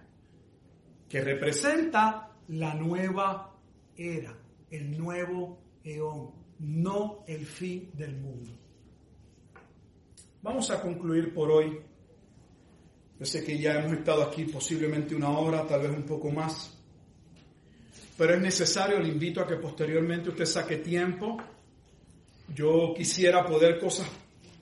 que 1.09 1.19
representa 1.19 2.24
la 2.49 2.73
nueva 2.73 3.53
era, 3.95 4.37
el 4.69 4.97
nuevo 4.97 5.59
eón, 5.83 6.31
no 6.59 7.23
el 7.27 7.45
fin 7.45 7.89
del 7.93 8.15
mundo. 8.17 8.51
Vamos 10.41 10.69
a 10.71 10.81
concluir 10.81 11.33
por 11.33 11.51
hoy. 11.51 11.79
Yo 13.19 13.25
sé 13.25 13.43
que 13.43 13.57
ya 13.57 13.79
hemos 13.79 13.93
estado 13.93 14.23
aquí 14.23 14.45
posiblemente 14.45 15.15
una 15.15 15.29
hora, 15.29 15.65
tal 15.65 15.81
vez 15.81 15.91
un 15.91 16.03
poco 16.03 16.29
más, 16.29 16.77
pero 18.17 18.33
es 18.33 18.41
necesario, 18.41 18.99
le 18.99 19.07
invito 19.07 19.41
a 19.41 19.47
que 19.47 19.55
posteriormente 19.55 20.29
usted 20.29 20.45
saque 20.45 20.77
tiempo 20.77 21.37
yo 22.53 22.93
quisiera 22.95 23.45
poder 23.45 23.79
cosas 23.79 24.07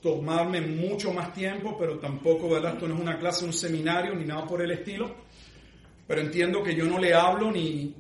tomarme 0.02 0.62
mucho 0.62 1.14
más 1.14 1.34
tiempo, 1.34 1.78
pero 1.78 1.98
tampoco, 1.98 2.50
¿verdad? 2.50 2.74
Esto 2.74 2.88
no 2.88 2.96
es 2.96 3.02
una 3.02 3.18
clase, 3.18 3.46
un 3.46 3.54
seminario, 3.54 4.14
ni 4.14 4.26
nada 4.26 4.46
por 4.46 4.62
el 4.62 4.72
estilo. 4.72 5.16
Pero 6.08 6.22
entiendo 6.22 6.62
que 6.62 6.76
yo 6.76 6.86
no 6.86 7.00
le 7.00 7.14
hablo 7.14 7.52
ni 7.52 7.96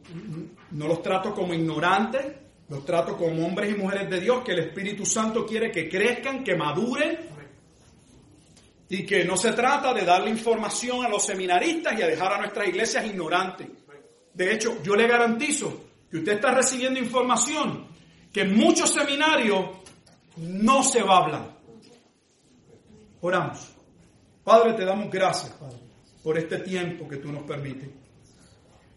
no 0.72 0.88
los 0.88 1.02
trato 1.02 1.34
como 1.34 1.54
ignorantes, 1.54 2.26
los 2.70 2.86
trato 2.86 3.16
como 3.18 3.46
hombres 3.46 3.72
y 3.72 3.80
mujeres 3.80 4.10
de 4.10 4.20
Dios, 4.20 4.44
que 4.44 4.54
el 4.54 4.60
Espíritu 4.60 5.06
Santo 5.06 5.46
quiere 5.46 5.72
que 5.72 5.88
crezcan, 5.88 6.44
que 6.44 6.56
maduren, 6.56 7.34
y 8.90 9.06
que 9.06 9.26
no 9.26 9.36
se 9.38 9.54
trata 9.54 9.94
de 9.94 10.06
darle 10.06 10.30
información 10.30 11.04
a 11.04 11.10
los 11.10 11.26
seminaristas 11.26 11.98
y 11.98 12.04
a 12.04 12.08
dejar 12.08 12.34
a 12.34 12.38
nuestras 12.38 12.68
iglesias 12.68 13.06
ignorantes. 13.06 13.68
De 14.34 14.54
hecho, 14.54 14.84
yo 14.84 14.96
le 14.96 15.08
garantizo 15.08 15.86
que 16.12 16.18
usted 16.18 16.34
está 16.34 16.52
recibiendo 16.52 17.00
información 17.00 17.88
que 18.32 18.42
en 18.42 18.56
muchos 18.56 18.92
seminarios 18.92 19.66
no 20.38 20.84
se 20.84 21.02
va 21.02 21.16
a 21.16 21.24
hablar. 21.24 21.58
Oramos. 23.22 23.74
Padre, 24.44 24.74
te 24.74 24.86
damos 24.86 25.10
gracias, 25.10 25.54
Padre, 25.54 25.78
por 26.24 26.38
este 26.38 26.60
tiempo 26.60 27.08
que 27.08 27.18
tú 27.18 27.32
nos 27.32 27.44
permites. 27.44 27.90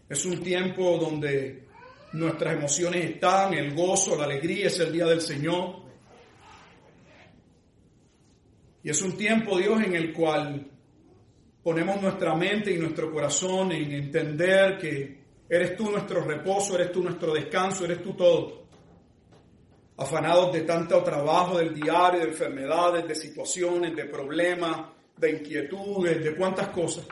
Es 0.09 0.25
un 0.25 0.41
tiempo 0.41 0.97
donde 0.97 1.67
nuestras 2.13 2.55
emociones 2.55 3.03
están, 3.03 3.53
el 3.53 3.75
gozo, 3.75 4.15
la 4.15 4.23
alegría, 4.23 4.67
es 4.67 4.79
el 4.79 4.93
día 4.93 5.05
del 5.05 5.19
Señor. 5.19 5.81
Y 8.81 8.89
es 8.89 9.01
un 9.01 9.17
tiempo, 9.17 9.57
Dios, 9.57 9.83
en 9.83 9.95
el 9.95 10.13
cual 10.13 10.71
ponemos 11.61 12.01
nuestra 12.01 12.33
mente 12.33 12.71
y 12.71 12.77
nuestro 12.77 13.11
corazón 13.11 13.73
en 13.73 13.91
entender 13.91 14.77
que 14.77 15.19
eres 15.49 15.75
tú 15.75 15.91
nuestro 15.91 16.21
reposo, 16.23 16.75
eres 16.75 16.93
tú 16.93 17.03
nuestro 17.03 17.33
descanso, 17.33 17.83
eres 17.83 18.01
tú 18.01 18.13
todo. 18.13 18.65
Afanados 19.97 20.53
de 20.53 20.61
tanto 20.61 21.03
trabajo 21.03 21.57
del 21.57 21.73
diario, 21.73 22.21
de 22.21 22.27
enfermedades, 22.27 23.05
de 23.05 23.15
situaciones, 23.15 23.93
de 23.93 24.05
problemas, 24.05 24.96
de 25.17 25.31
inquietudes, 25.31 26.23
de 26.23 26.35
cuántas 26.35 26.69
cosas. 26.69 27.05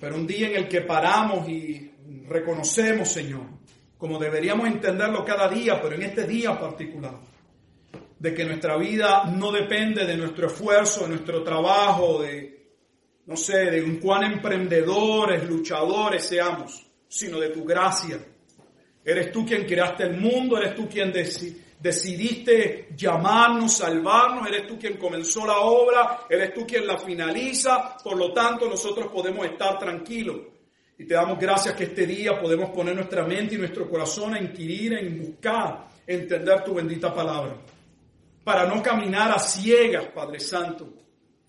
Pero 0.00 0.16
un 0.16 0.26
día 0.26 0.48
en 0.48 0.56
el 0.56 0.68
que 0.68 0.82
paramos 0.82 1.48
y 1.48 1.90
reconocemos, 2.28 3.08
Señor, 3.08 3.42
como 3.98 4.18
deberíamos 4.18 4.66
entenderlo 4.66 5.24
cada 5.24 5.48
día, 5.48 5.80
pero 5.80 5.94
en 5.94 6.02
este 6.02 6.26
día 6.26 6.58
particular, 6.58 7.14
de 8.18 8.34
que 8.34 8.44
nuestra 8.44 8.76
vida 8.76 9.24
no 9.24 9.52
depende 9.52 10.04
de 10.04 10.16
nuestro 10.16 10.46
esfuerzo, 10.48 11.02
de 11.02 11.08
nuestro 11.08 11.42
trabajo, 11.42 12.22
de, 12.22 12.72
no 13.26 13.36
sé, 13.36 13.70
de 13.70 13.98
cuán 13.98 14.24
emprendedores, 14.24 15.48
luchadores 15.48 16.24
seamos, 16.24 16.86
sino 17.08 17.38
de 17.38 17.50
tu 17.50 17.64
gracia. 17.64 18.18
Eres 19.04 19.30
tú 19.30 19.46
quien 19.46 19.64
creaste 19.64 20.04
el 20.04 20.18
mundo, 20.18 20.58
eres 20.58 20.74
tú 20.74 20.88
quien 20.88 21.12
decidiste 21.78 22.88
llamarnos, 22.96 23.74
salvarnos, 23.74 24.48
eres 24.48 24.66
tú 24.66 24.78
quien 24.78 24.96
comenzó 24.96 25.46
la 25.46 25.58
obra, 25.58 26.20
eres 26.28 26.54
tú 26.54 26.66
quien 26.66 26.86
la 26.86 26.98
finaliza, 26.98 27.96
por 28.02 28.16
lo 28.16 28.32
tanto 28.32 28.68
nosotros 28.68 29.08
podemos 29.12 29.46
estar 29.46 29.78
tranquilos. 29.78 30.36
Y 30.98 31.04
te 31.04 31.14
damos 31.14 31.38
gracias 31.38 31.74
que 31.74 31.84
este 31.84 32.06
día 32.06 32.40
podemos 32.40 32.70
poner 32.70 32.94
nuestra 32.94 33.24
mente 33.24 33.54
y 33.54 33.58
nuestro 33.58 33.88
corazón 33.88 34.34
a 34.34 34.40
inquirir, 34.40 34.94
en 34.94 35.20
buscar, 35.20 35.88
entender 36.06 36.64
tu 36.64 36.74
bendita 36.74 37.14
palabra. 37.14 37.56
Para 38.42 38.64
no 38.66 38.82
caminar 38.82 39.30
a 39.30 39.38
ciegas, 39.38 40.06
Padre 40.14 40.40
Santo, 40.40 40.88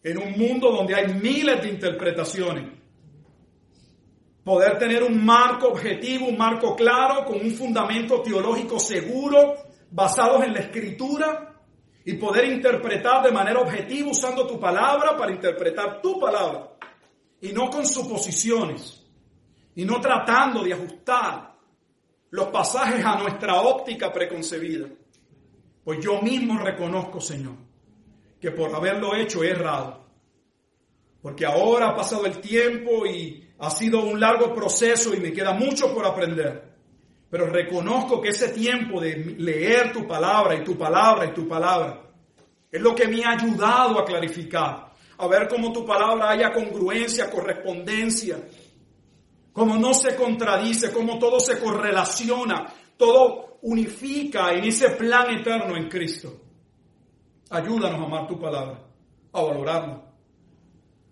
en 0.03 0.17
un 0.17 0.37
mundo 0.37 0.71
donde 0.71 0.95
hay 0.95 1.13
miles 1.13 1.61
de 1.61 1.69
interpretaciones. 1.69 2.65
Poder 4.43 4.77
tener 4.77 5.03
un 5.03 5.25
marco 5.25 5.67
objetivo, 5.67 6.27
un 6.27 6.37
marco 6.37 6.75
claro, 6.75 7.25
con 7.25 7.39
un 7.39 7.51
fundamento 7.51 8.21
teológico 8.21 8.79
seguro, 8.79 9.55
basados 9.91 10.43
en 10.43 10.53
la 10.53 10.59
escritura, 10.59 11.47
y 12.07 12.13
poder 12.13 12.45
interpretar 12.45 13.21
de 13.21 13.33
manera 13.33 13.59
objetiva 13.59 14.11
usando 14.11 14.47
tu 14.47 14.57
palabra 14.57 15.17
para 15.17 15.29
interpretar 15.29 16.01
tu 16.01 16.17
palabra, 16.17 16.69
y 17.41 17.51
no 17.51 17.69
con 17.69 17.85
suposiciones 17.85 19.03
y 19.75 19.85
no 19.85 19.99
tratando 19.99 20.63
de 20.63 20.73
ajustar 20.73 21.53
los 22.31 22.47
pasajes 22.47 23.05
a 23.05 23.17
nuestra 23.17 23.61
óptica 23.61 24.11
preconcebida. 24.11 24.87
Pues 25.83 25.99
yo 25.99 26.21
mismo 26.21 26.57
reconozco, 26.57 27.21
Señor, 27.21 27.55
que 28.41 28.51
por 28.51 28.73
haberlo 28.73 29.13
hecho 29.13 29.43
he 29.43 29.49
errado. 29.49 30.03
Porque 31.21 31.45
ahora 31.45 31.89
ha 31.89 31.95
pasado 31.95 32.25
el 32.25 32.39
tiempo 32.39 33.05
y 33.05 33.47
ha 33.59 33.69
sido 33.69 34.03
un 34.03 34.19
largo 34.19 34.55
proceso 34.55 35.13
y 35.13 35.19
me 35.19 35.31
queda 35.31 35.53
mucho 35.53 35.93
por 35.93 36.05
aprender. 36.05 36.76
Pero 37.29 37.47
reconozco 37.47 38.21
que 38.21 38.29
ese 38.29 38.49
tiempo 38.49 39.01
de 39.01 39.35
leer 39.37 39.91
tu 39.91 40.07
palabra 40.07 40.55
y 40.55 40.63
tu 40.63 40.77
palabra 40.77 41.25
y 41.25 41.33
tu 41.33 41.47
palabra 41.47 42.01
es 42.71 42.81
lo 42.81 42.95
que 42.95 43.07
me 43.07 43.23
ha 43.23 43.31
ayudado 43.31 43.99
a 43.99 44.05
clarificar, 44.05 44.91
a 45.17 45.27
ver 45.27 45.47
cómo 45.47 45.73
tu 45.73 45.85
palabra 45.85 46.29
haya 46.29 46.53
congruencia, 46.53 47.29
correspondencia 47.29 48.37
como 49.57 49.75
no 49.75 49.91
se 49.91 50.15
contradice, 50.15 50.93
como 50.93 51.17
todo 51.17 51.39
se 51.39 51.59
correlaciona, 51.59 52.71
todo 52.95 53.57
unifica 53.63 54.53
en 54.53 54.65
ese 54.65 54.91
plan 54.91 55.33
eterno 55.33 55.75
en 55.75 55.89
Cristo. 55.89 56.31
Ayúdanos 57.49 57.99
a 57.99 58.03
amar 58.03 58.27
tu 58.27 58.39
palabra, 58.39 58.79
a 59.33 59.41
valorarla, 59.41 60.03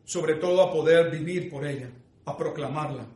sobre 0.04 0.36
todo 0.36 0.62
a 0.62 0.72
poder 0.72 1.10
vivir 1.10 1.50
por 1.50 1.66
ella, 1.66 1.90
a 2.24 2.38
proclamarla, 2.38 3.08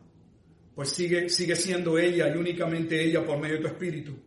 pues 0.80 0.92
sigue, 0.92 1.28
siendo 1.58 2.00
ella 2.00 2.34
y 2.34 2.38
únicamente 2.38 3.04
ella 3.04 3.26
por 3.26 3.38
medio 3.38 3.58
de 3.58 3.64
tu 3.64 3.68
Espíritu, 3.68 4.18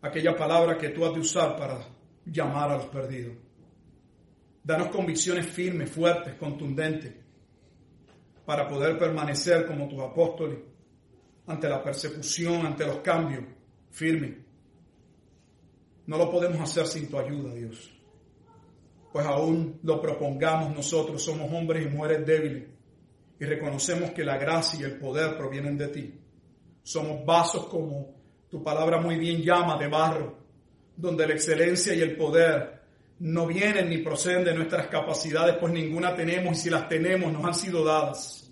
aquella 0.00 0.34
palabra 0.34 0.78
que 0.78 0.88
tú 0.88 1.04
has 1.04 1.12
de 1.12 1.20
usar 1.20 1.54
para 1.58 1.78
llamar 2.24 2.70
a 2.70 2.76
los 2.78 2.86
perdidos. 2.86 3.34
Danos 4.64 4.88
convicciones 4.88 5.44
firmes, 5.44 5.90
fuertes, 5.90 6.36
contundentes, 6.36 7.12
para 8.46 8.66
poder 8.66 8.96
permanecer 8.96 9.66
como 9.66 9.86
tus 9.88 10.00
apóstoles 10.00 10.56
ante 11.46 11.68
la 11.68 11.82
persecución, 11.82 12.64
ante 12.64 12.86
los 12.86 13.00
cambios, 13.00 13.44
firme. 13.90 14.38
No 16.06 16.16
lo 16.16 16.30
podemos 16.30 16.62
hacer 16.62 16.86
sin 16.86 17.10
tu 17.10 17.18
ayuda, 17.18 17.52
Dios. 17.52 17.92
Pues 19.12 19.26
aún 19.26 19.80
lo 19.82 20.00
propongamos 20.00 20.74
nosotros, 20.74 21.22
somos 21.22 21.52
hombres 21.52 21.84
y 21.84 21.90
mujeres 21.90 22.24
débiles 22.24 22.81
y 23.42 23.44
reconocemos 23.44 24.12
que 24.12 24.22
la 24.22 24.38
gracia 24.38 24.78
y 24.78 24.84
el 24.84 25.00
poder 25.00 25.36
provienen 25.36 25.76
de 25.76 25.88
ti. 25.88 26.14
Somos 26.80 27.26
vasos 27.26 27.66
como 27.66 28.14
tu 28.48 28.62
palabra 28.62 29.00
muy 29.00 29.16
bien 29.16 29.42
llama 29.42 29.76
de 29.76 29.88
barro, 29.88 30.38
donde 30.96 31.26
la 31.26 31.32
excelencia 31.32 31.92
y 31.92 32.02
el 32.02 32.16
poder 32.16 32.82
no 33.18 33.48
vienen 33.48 33.90
ni 33.90 33.98
proceden 33.98 34.44
de 34.44 34.54
nuestras 34.54 34.86
capacidades, 34.86 35.56
pues 35.56 35.72
ninguna 35.72 36.14
tenemos 36.14 36.56
y 36.56 36.60
si 36.60 36.70
las 36.70 36.88
tenemos 36.88 37.32
nos 37.32 37.44
han 37.44 37.54
sido 37.56 37.84
dadas. 37.84 38.48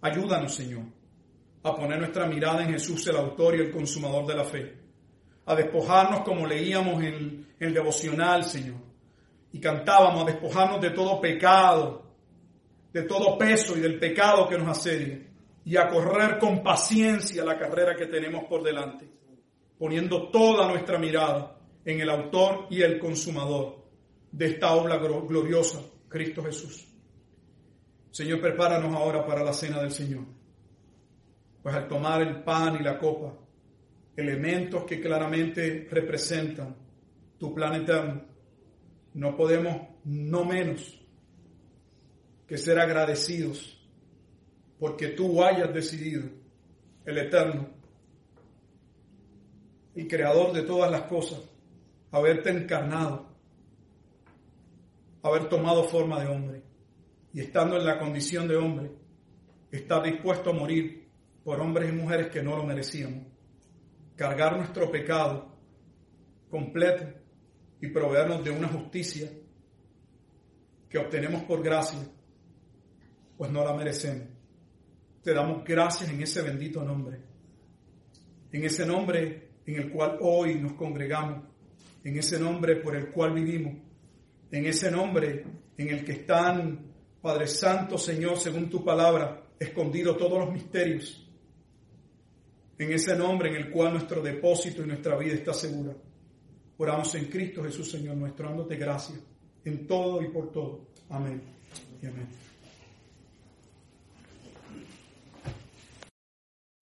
Ayúdanos, 0.00 0.54
Señor, 0.54 0.84
a 1.62 1.76
poner 1.76 1.98
nuestra 1.98 2.26
mirada 2.26 2.62
en 2.62 2.70
Jesús, 2.70 3.06
el 3.08 3.16
autor 3.16 3.56
y 3.56 3.60
el 3.60 3.70
consumador 3.70 4.24
de 4.26 4.36
la 4.36 4.44
fe, 4.44 4.74
a 5.44 5.54
despojarnos 5.54 6.20
como 6.20 6.46
leíamos 6.46 7.02
en 7.02 7.46
el, 7.60 7.74
devocional, 7.74 8.42
Señor, 8.42 8.78
y 9.52 9.60
cantábamos, 9.60 10.22
a 10.22 10.32
despojarnos 10.32 10.80
de 10.80 10.92
todo 10.92 11.20
pecado, 11.20 12.05
de 12.96 13.02
todo 13.02 13.36
peso 13.36 13.76
y 13.76 13.80
del 13.80 13.98
pecado 13.98 14.48
que 14.48 14.56
nos 14.56 14.68
asedia, 14.68 15.20
y 15.66 15.76
a 15.76 15.86
correr 15.86 16.38
con 16.38 16.62
paciencia 16.62 17.44
la 17.44 17.58
carrera 17.58 17.94
que 17.94 18.06
tenemos 18.06 18.44
por 18.44 18.62
delante, 18.62 19.06
poniendo 19.78 20.30
toda 20.30 20.66
nuestra 20.66 20.96
mirada 20.98 21.58
en 21.84 22.00
el 22.00 22.08
autor 22.08 22.68
y 22.70 22.80
el 22.80 22.98
consumador 22.98 23.84
de 24.32 24.46
esta 24.46 24.72
obra 24.72 24.96
gloriosa, 24.96 25.82
Cristo 26.08 26.42
Jesús. 26.42 26.88
Señor, 28.12 28.40
prepáranos 28.40 28.94
ahora 28.94 29.26
para 29.26 29.44
la 29.44 29.52
cena 29.52 29.82
del 29.82 29.90
Señor. 29.90 30.24
Pues 31.62 31.74
al 31.74 31.88
tomar 31.88 32.22
el 32.22 32.42
pan 32.42 32.78
y 32.80 32.82
la 32.82 32.98
copa, 32.98 33.34
elementos 34.16 34.84
que 34.84 35.02
claramente 35.02 35.86
representan 35.90 36.74
tu 37.36 37.52
plan 37.52 37.74
eterno, 37.74 38.22
no 39.12 39.36
podemos 39.36 39.82
no 40.04 40.46
menos 40.46 41.05
que 42.46 42.58
ser 42.58 42.78
agradecidos 42.78 43.76
porque 44.78 45.08
tú 45.08 45.42
hayas 45.42 45.72
decidido, 45.72 46.28
el 47.04 47.18
eterno, 47.18 47.68
el 49.94 50.06
creador 50.06 50.52
de 50.52 50.62
todas 50.62 50.90
las 50.90 51.02
cosas, 51.02 51.40
haberte 52.10 52.50
encarnado, 52.50 53.26
haber 55.22 55.48
tomado 55.48 55.84
forma 55.84 56.22
de 56.22 56.28
hombre. 56.28 56.62
Y 57.32 57.40
estando 57.40 57.76
en 57.76 57.86
la 57.86 57.98
condición 57.98 58.48
de 58.48 58.56
hombre, 58.56 58.90
estar 59.70 60.02
dispuesto 60.02 60.50
a 60.50 60.54
morir 60.54 61.08
por 61.44 61.60
hombres 61.60 61.90
y 61.90 61.96
mujeres 61.96 62.28
que 62.28 62.42
no 62.42 62.56
lo 62.56 62.64
merecíamos, 62.64 63.26
cargar 64.16 64.56
nuestro 64.56 64.90
pecado 64.90 65.56
completo 66.50 67.04
y 67.80 67.88
proveernos 67.88 68.44
de 68.44 68.50
una 68.50 68.68
justicia 68.68 69.30
que 70.88 70.98
obtenemos 70.98 71.42
por 71.44 71.62
gracia, 71.62 72.00
pues 73.36 73.50
no 73.50 73.64
la 73.64 73.74
merecemos. 73.74 74.28
Te 75.22 75.34
damos 75.34 75.64
gracias 75.64 76.10
en 76.10 76.22
ese 76.22 76.42
bendito 76.42 76.82
nombre, 76.82 77.18
en 78.52 78.64
ese 78.64 78.86
nombre 78.86 79.48
en 79.66 79.76
el 79.76 79.90
cual 79.90 80.18
hoy 80.20 80.54
nos 80.54 80.74
congregamos 80.74 81.42
en 82.04 82.16
ese 82.16 82.38
nombre 82.38 82.76
por 82.76 82.94
el 82.94 83.08
cual 83.10 83.34
vivimos, 83.34 83.74
en 84.52 84.66
ese 84.66 84.90
nombre 84.92 85.44
en 85.76 85.88
el 85.88 86.04
que 86.04 86.12
están, 86.12 86.92
Padre 87.20 87.48
Santo, 87.48 87.98
Señor, 87.98 88.38
según 88.38 88.70
tu 88.70 88.84
palabra, 88.84 89.42
escondidos 89.58 90.16
todos 90.16 90.38
los 90.38 90.52
misterios, 90.52 91.28
en 92.78 92.92
ese 92.92 93.16
nombre 93.16 93.48
en 93.48 93.56
el 93.56 93.70
cual 93.70 93.94
nuestro 93.94 94.22
depósito 94.22 94.84
y 94.84 94.86
nuestra 94.86 95.16
vida 95.16 95.34
está 95.34 95.52
segura. 95.52 95.94
Oramos 96.78 97.12
en 97.16 97.24
Cristo 97.24 97.64
Jesús, 97.64 97.90
Señor, 97.90 98.16
nuestro 98.16 98.48
dándote 98.48 98.76
gracias 98.76 99.18
en 99.64 99.86
todo 99.86 100.22
y 100.22 100.28
por 100.28 100.52
todo. 100.52 100.86
Amén 101.10 101.56
amén. 102.08 102.28